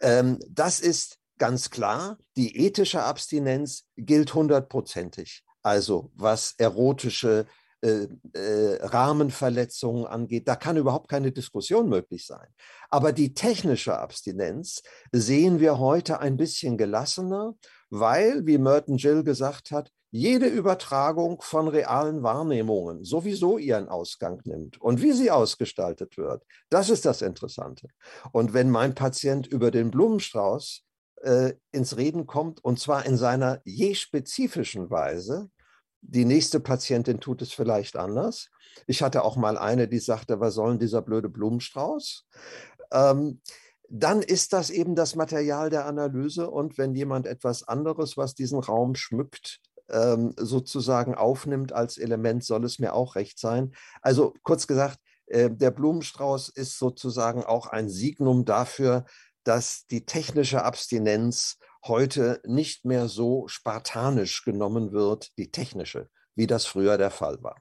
[0.00, 5.44] Ähm, das ist ganz klar, die ethische Abstinenz gilt hundertprozentig.
[5.62, 7.46] Also was erotische
[7.82, 12.48] äh, äh, Rahmenverletzungen angeht, da kann überhaupt keine Diskussion möglich sein.
[12.88, 14.82] Aber die technische Abstinenz
[15.12, 17.54] sehen wir heute ein bisschen gelassener,
[17.90, 24.80] weil, wie Merton Gill gesagt hat, jede Übertragung von realen Wahrnehmungen sowieso ihren Ausgang nimmt.
[24.80, 27.88] Und wie sie ausgestaltet wird, das ist das Interessante.
[28.32, 30.85] Und wenn mein Patient über den Blumenstrauß
[31.22, 35.50] äh, ins Reden kommt, und zwar in seiner je spezifischen Weise.
[36.00, 38.48] Die nächste Patientin tut es vielleicht anders.
[38.86, 42.26] Ich hatte auch mal eine, die sagte, was soll denn dieser blöde Blumenstrauß?
[42.92, 43.40] Ähm,
[43.88, 46.50] dann ist das eben das Material der Analyse.
[46.50, 52.64] Und wenn jemand etwas anderes, was diesen Raum schmückt, ähm, sozusagen aufnimmt als Element, soll
[52.64, 53.72] es mir auch recht sein.
[54.02, 59.04] Also kurz gesagt, äh, der Blumenstrauß ist sozusagen auch ein Signum dafür,
[59.46, 66.66] dass die technische Abstinenz heute nicht mehr so spartanisch genommen wird, die technische, wie das
[66.66, 67.56] früher der Fall war.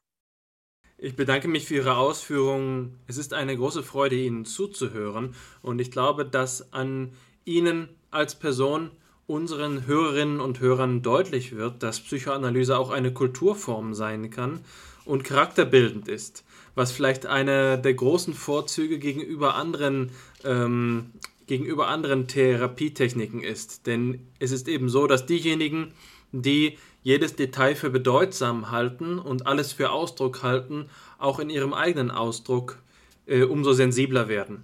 [0.97, 2.99] Ich bedanke mich für Ihre Ausführungen.
[3.07, 5.35] Es ist eine große Freude, Ihnen zuzuhören.
[5.61, 7.13] Und ich glaube, dass an
[7.43, 8.91] Ihnen als Person
[9.27, 14.61] unseren Hörerinnen und Hörern deutlich wird, dass Psychoanalyse auch eine Kulturform sein kann
[15.03, 16.43] und charakterbildend ist,
[16.75, 20.11] was vielleicht einer der großen Vorzüge gegenüber anderen,
[20.43, 21.11] ähm,
[21.47, 23.87] gegenüber anderen Therapietechniken ist.
[23.87, 25.93] Denn es ist eben so, dass diejenigen,
[26.31, 30.87] die jedes Detail für bedeutsam halten und alles für Ausdruck halten,
[31.19, 32.79] auch in ihrem eigenen Ausdruck
[33.27, 34.63] äh, umso sensibler werden.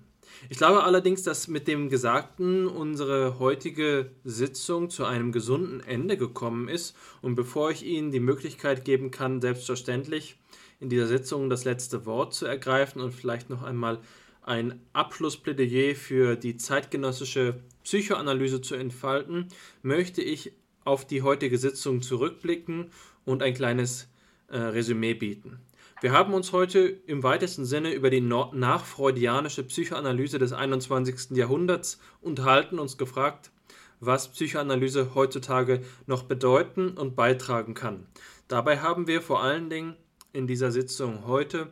[0.50, 6.68] Ich glaube allerdings, dass mit dem Gesagten unsere heutige Sitzung zu einem gesunden Ende gekommen
[6.68, 6.96] ist.
[7.22, 10.38] Und bevor ich Ihnen die Möglichkeit geben kann, selbstverständlich
[10.80, 14.00] in dieser Sitzung das letzte Wort zu ergreifen und vielleicht noch einmal
[14.42, 19.48] ein Abschlussplädoyer für die zeitgenössische Psychoanalyse zu entfalten,
[19.82, 20.54] möchte ich
[20.84, 22.92] auf die heutige Sitzung zurückblicken
[23.26, 24.08] und ein kleines
[24.48, 25.60] äh, Resümee bieten.
[26.02, 31.38] Wir haben uns heute im weitesten Sinne über die nachfreudianische Psychoanalyse des 21.
[31.38, 33.52] Jahrhunderts unterhalten, uns gefragt,
[34.00, 38.08] was Psychoanalyse heutzutage noch bedeuten und beitragen kann.
[38.48, 39.96] Dabei haben wir vor allen Dingen
[40.34, 41.68] in dieser Sitzung heute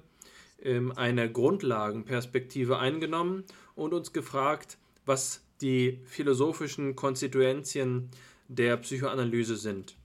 [0.64, 3.44] ähm, eine Grundlagenperspektive eingenommen
[3.76, 8.10] und uns gefragt, was die philosophischen Konstituentien
[8.48, 9.95] der Psychoanalyse sind.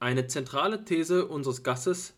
[0.00, 2.14] Eine zentrale These unseres Gastes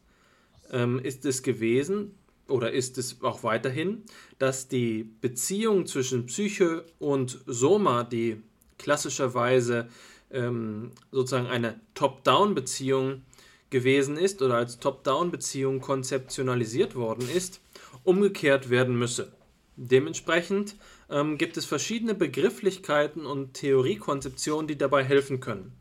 [0.71, 2.15] ähm, ist es gewesen
[2.49, 4.03] oder ist es auch weiterhin,
[4.39, 8.43] dass die Beziehung zwischen Psyche und Soma, die
[8.77, 9.89] klassischerweise
[10.31, 13.23] ähm, sozusagen eine Top-Down-Beziehung
[13.71, 17.61] gewesen ist oder als Top-Down-Beziehung konzeptionalisiert worden ist,
[18.05, 19.33] umgekehrt werden müsse.
[19.77, 20.77] Dementsprechend
[21.09, 25.73] ähm, gibt es verschiedene Begrifflichkeiten und Theoriekonzeptionen, die dabei helfen können.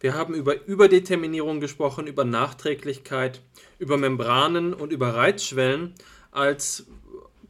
[0.00, 3.40] Wir haben über Überdeterminierung gesprochen, über Nachträglichkeit,
[3.78, 5.94] über Membranen und über Reizschwellen
[6.30, 6.86] als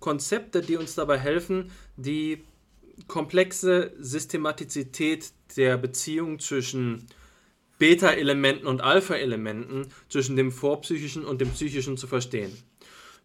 [0.01, 2.44] Konzepte, die uns dabei helfen, die
[3.09, 7.06] komplexe Systematizität der Beziehung zwischen
[7.79, 12.57] Beta-Elementen und Alpha-Elementen, zwischen dem vorpsychischen und dem psychischen zu verstehen.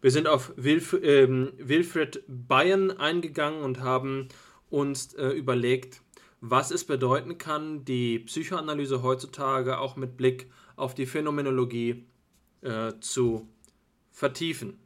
[0.00, 4.28] Wir sind auf Wilf ähm, Wilfred Bayern eingegangen und haben
[4.70, 6.00] uns äh, überlegt,
[6.40, 12.06] was es bedeuten kann, die Psychoanalyse heutzutage auch mit Blick auf die Phänomenologie
[12.62, 13.46] äh, zu
[14.10, 14.78] vertiefen.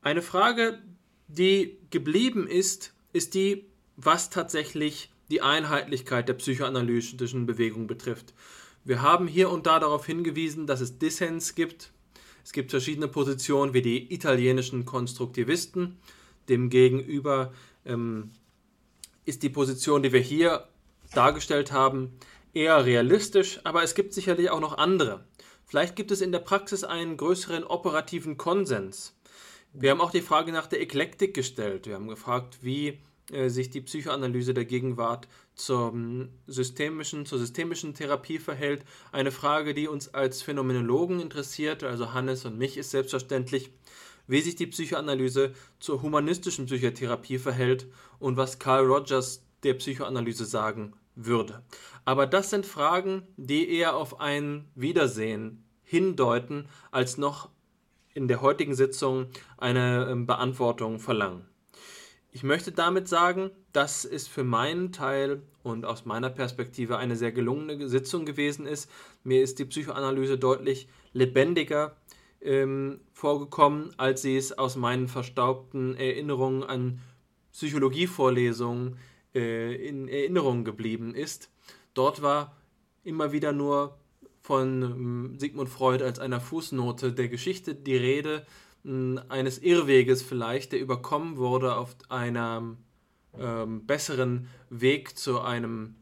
[0.00, 0.82] Eine Frage,
[1.28, 3.66] die geblieben ist, ist die,
[3.96, 8.34] was tatsächlich die Einheitlichkeit der psychoanalytischen Bewegung betrifft.
[8.84, 11.90] Wir haben hier und da darauf hingewiesen, dass es Dissens gibt.
[12.44, 15.96] Es gibt verschiedene Positionen wie die italienischen Konstruktivisten.
[16.50, 17.54] Demgegenüber
[17.86, 18.32] ähm,
[19.24, 20.68] ist die Position, die wir hier
[21.14, 22.12] dargestellt haben,
[22.52, 25.24] eher realistisch, aber es gibt sicherlich auch noch andere.
[25.64, 29.16] Vielleicht gibt es in der Praxis einen größeren operativen Konsens.
[29.72, 31.86] Wir haben auch die Frage nach der Eklektik gestellt.
[31.86, 32.98] Wir haben gefragt, wie
[33.48, 35.94] sich die Psychoanalyse der Gegenwart zur
[36.46, 38.84] systemischen, zur systemischen Therapie verhält.
[39.10, 43.70] Eine Frage, die uns als Phänomenologen interessiert, also Hannes und mich, ist selbstverständlich,
[44.26, 47.86] wie sich die Psychoanalyse zur humanistischen Psychotherapie verhält
[48.18, 51.62] und was Carl Rogers der Psychoanalyse sagen würde.
[52.04, 57.50] Aber das sind Fragen, die eher auf ein Wiedersehen hindeuten, als noch
[58.14, 59.26] in der heutigen Sitzung
[59.58, 61.46] eine ähm, Beantwortung verlangen.
[62.34, 67.30] Ich möchte damit sagen, dass es für meinen Teil und aus meiner Perspektive eine sehr
[67.30, 68.90] gelungene Sitzung gewesen ist.
[69.22, 71.94] Mir ist die Psychoanalyse deutlich lebendiger
[72.40, 77.00] ähm, vorgekommen, als sie es aus meinen verstaubten Erinnerungen an
[77.52, 78.96] Psychologievorlesungen
[79.34, 81.50] äh, in Erinnerung geblieben ist.
[81.92, 82.56] Dort war
[83.04, 83.98] immer wieder nur
[84.40, 88.46] von ähm, Sigmund Freud als einer Fußnote der Geschichte die Rede,
[88.84, 92.78] eines Irrweges vielleicht, der überkommen wurde auf einem
[93.38, 95.94] ähm, besseren Weg zu einem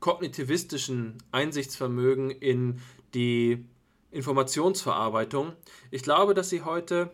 [0.00, 2.80] kognitivistischen Einsichtsvermögen in
[3.14, 3.64] die
[4.10, 5.52] Informationsverarbeitung.
[5.90, 7.10] Ich glaube, dass Sie heute,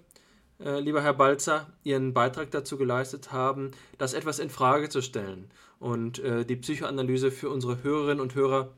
[0.61, 5.51] äh, lieber Herr Balzer, Ihren Beitrag dazu geleistet haben, das etwas in Frage zu stellen
[5.81, 8.73] und äh, die Psychoanalyse für unsere Hörerinnen und Hörer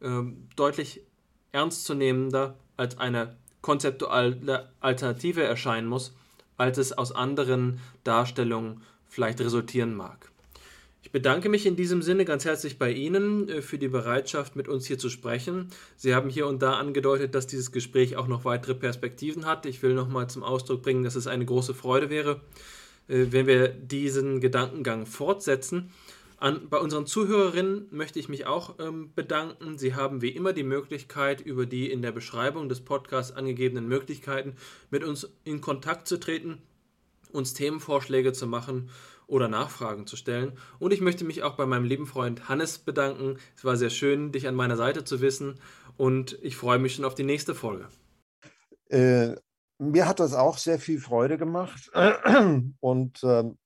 [0.00, 0.22] äh,
[0.56, 1.02] deutlich
[1.52, 6.14] ernstzunehmender als eine konzeptuelle Alternative erscheinen muss,
[6.56, 10.30] als es aus anderen Darstellungen vielleicht resultieren mag.
[11.02, 14.68] Ich bedanke mich in diesem Sinne ganz herzlich bei Ihnen äh, für die Bereitschaft, mit
[14.68, 15.68] uns hier zu sprechen.
[15.96, 19.66] Sie haben hier und da angedeutet, dass dieses Gespräch auch noch weitere Perspektiven hat.
[19.66, 22.42] Ich will nochmal zum Ausdruck bringen, dass es eine große Freude wäre,
[23.08, 25.90] äh, wenn wir diesen Gedankengang fortsetzen.
[26.40, 29.76] An, bei unseren Zuhörerinnen möchte ich mich auch ähm, bedanken.
[29.76, 34.56] Sie haben wie immer die Möglichkeit, über die in der Beschreibung des Podcasts angegebenen Möglichkeiten
[34.88, 36.62] mit uns in Kontakt zu treten,
[37.30, 38.88] uns Themenvorschläge zu machen
[39.26, 40.52] oder Nachfragen zu stellen.
[40.78, 43.36] Und ich möchte mich auch bei meinem lieben Freund Hannes bedanken.
[43.54, 45.60] Es war sehr schön, dich an meiner Seite zu wissen
[45.98, 47.86] und ich freue mich schon auf die nächste Folge.
[48.88, 49.34] Äh,
[49.76, 51.90] mir hat das auch sehr viel Freude gemacht
[52.80, 53.58] und ähm,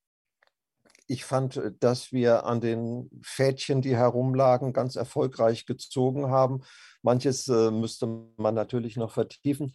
[1.07, 6.61] ich fand, dass wir an den Fädchen, die herumlagen, ganz erfolgreich gezogen haben.
[7.01, 8.07] Manches äh, müsste
[8.37, 9.73] man natürlich noch vertiefen.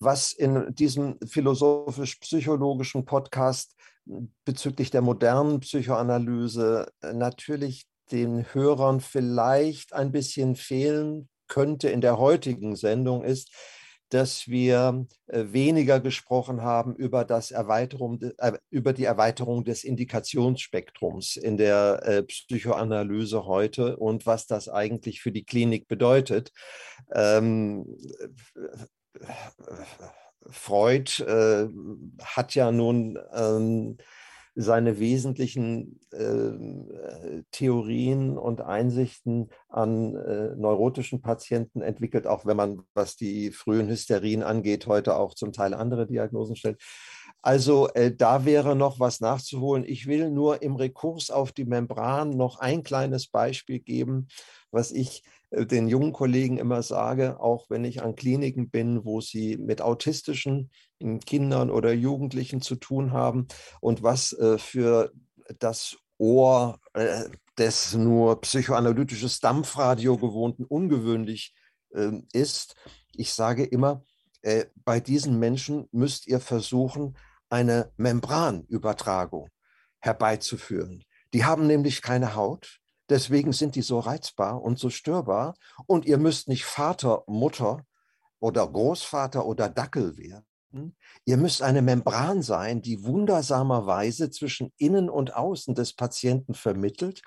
[0.00, 3.76] Was in diesem philosophisch-psychologischen Podcast
[4.44, 12.18] bezüglich der modernen Psychoanalyse äh, natürlich den Hörern vielleicht ein bisschen fehlen könnte in der
[12.18, 13.54] heutigen Sendung ist,
[14.12, 21.36] dass wir äh, weniger gesprochen haben über, das Erweiterung, äh, über die Erweiterung des Indikationsspektrums
[21.36, 26.52] in der äh, Psychoanalyse heute und was das eigentlich für die Klinik bedeutet.
[27.14, 27.86] Ähm,
[30.50, 31.68] Freud äh,
[32.22, 33.96] hat ja nun ähm,
[34.54, 43.16] seine wesentlichen äh, Theorien und Einsichten an äh, neurotischen Patienten entwickelt, auch wenn man, was
[43.16, 46.80] die frühen Hysterien angeht, heute auch zum Teil andere Diagnosen stellt.
[47.40, 49.84] Also äh, da wäre noch was nachzuholen.
[49.86, 54.28] Ich will nur im Rekurs auf die Membran noch ein kleines Beispiel geben,
[54.70, 55.22] was ich
[55.52, 60.70] den jungen Kollegen immer sage, auch wenn ich an Kliniken bin, wo sie mit autistischen
[61.26, 63.48] Kindern oder Jugendlichen zu tun haben
[63.80, 65.12] und was äh, für
[65.58, 67.24] das Ohr äh,
[67.58, 71.54] des nur psychoanalytisches Dampfradio gewohnten ungewöhnlich
[71.94, 72.74] ähm, ist.
[73.14, 74.04] Ich sage immer,
[74.84, 77.16] bei diesen Menschen müsst ihr versuchen,
[77.48, 79.48] eine Membranübertragung
[80.00, 81.04] herbeizuführen.
[81.32, 85.54] Die haben nämlich keine Haut, Deswegen sind die so reizbar und so störbar.
[85.86, 87.84] Und ihr müsst nicht Vater, Mutter
[88.40, 90.44] oder Großvater oder Dackel werden.
[91.24, 97.22] Ihr müsst eine Membran sein, die wundersamerweise zwischen Innen und Außen des Patienten vermittelt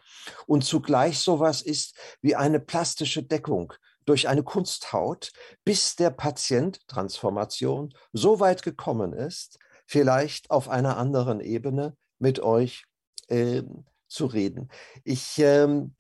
[0.48, 3.74] und zugleich sowas ist wie eine plastische Deckung
[4.06, 5.32] durch eine Kunsthaut,
[5.64, 12.86] bis der Patient Transformation so weit gekommen ist, vielleicht auf einer anderen Ebene mit euch
[13.28, 13.64] äh,
[14.16, 14.70] zu reden.
[15.04, 15.94] Ich, ähm,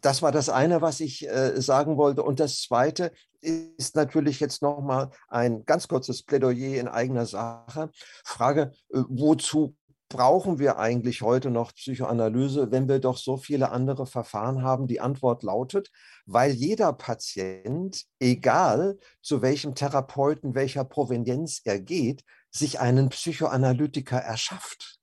[0.00, 2.22] das war das eine, was ich äh, sagen wollte.
[2.22, 7.90] Und das zweite ist natürlich jetzt nochmal ein ganz kurzes Plädoyer in eigener Sache.
[8.24, 9.76] Frage, äh, wozu
[10.08, 14.86] brauchen wir eigentlich heute noch Psychoanalyse, wenn wir doch so viele andere Verfahren haben?
[14.86, 15.90] Die Antwort lautet,
[16.26, 25.00] weil jeder Patient, egal zu welchem Therapeuten, welcher Provenienz er geht, sich einen Psychoanalytiker erschafft.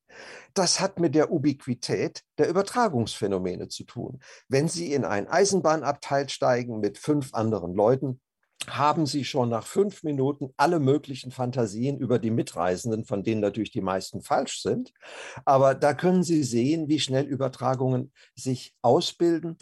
[0.54, 4.20] Das hat mit der Ubiquität der Übertragungsphänomene zu tun.
[4.48, 8.20] Wenn Sie in ein Eisenbahnabteil steigen mit fünf anderen Leuten,
[8.68, 13.72] haben Sie schon nach fünf Minuten alle möglichen Fantasien über die Mitreisenden, von denen natürlich
[13.72, 14.94] die meisten falsch sind.
[15.46, 19.58] Aber da können Sie sehen, wie schnell Übertragungen sich ausbilden.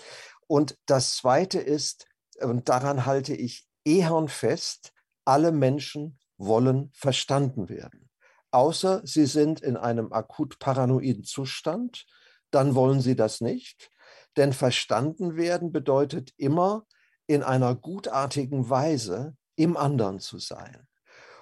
[0.47, 2.07] Und das Zweite ist,
[2.41, 4.91] und daran halte ich ehern fest,
[5.23, 8.08] alle Menschen wollen verstanden werden
[8.51, 12.05] außer sie sind in einem akut paranoiden Zustand,
[12.51, 13.91] dann wollen sie das nicht.
[14.37, 16.85] Denn verstanden werden bedeutet immer
[17.27, 20.87] in einer gutartigen Weise im anderen zu sein.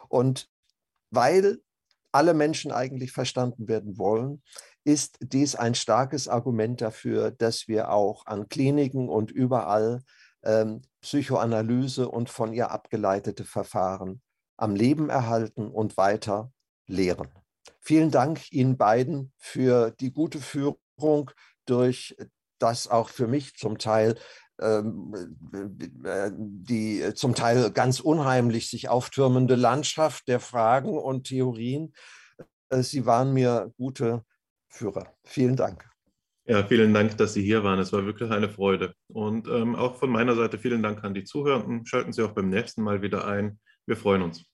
[0.09, 0.49] Und
[1.11, 1.61] weil
[2.11, 4.41] alle Menschen eigentlich verstanden werden wollen,
[4.83, 10.01] ist dies ein starkes Argument dafür, dass wir auch an Kliniken und überall
[10.43, 14.21] ähm, Psychoanalyse und von ihr abgeleitete Verfahren
[14.55, 16.51] am Leben erhalten und weiter
[16.87, 17.29] lehren.
[17.79, 21.31] Vielen Dank Ihnen beiden für die gute Führung
[21.65, 22.15] durch
[22.59, 24.15] das auch für mich zum Teil
[24.59, 25.13] ähm,
[26.03, 31.93] äh, die zum Teil ganz unheimlich sich auftürmende Landschaft der Fragen und Theorien.
[32.69, 34.23] Äh, Sie waren mir gute
[34.67, 35.13] Führer.
[35.23, 35.87] Vielen Dank.
[36.45, 37.77] Ja, vielen Dank, dass Sie hier waren.
[37.77, 38.93] Es war wirklich eine Freude.
[39.09, 41.85] Und ähm, auch von meiner Seite vielen Dank an die Zuhörenden.
[41.85, 43.59] Schalten Sie auch beim nächsten Mal wieder ein.
[43.85, 44.45] Wir freuen uns.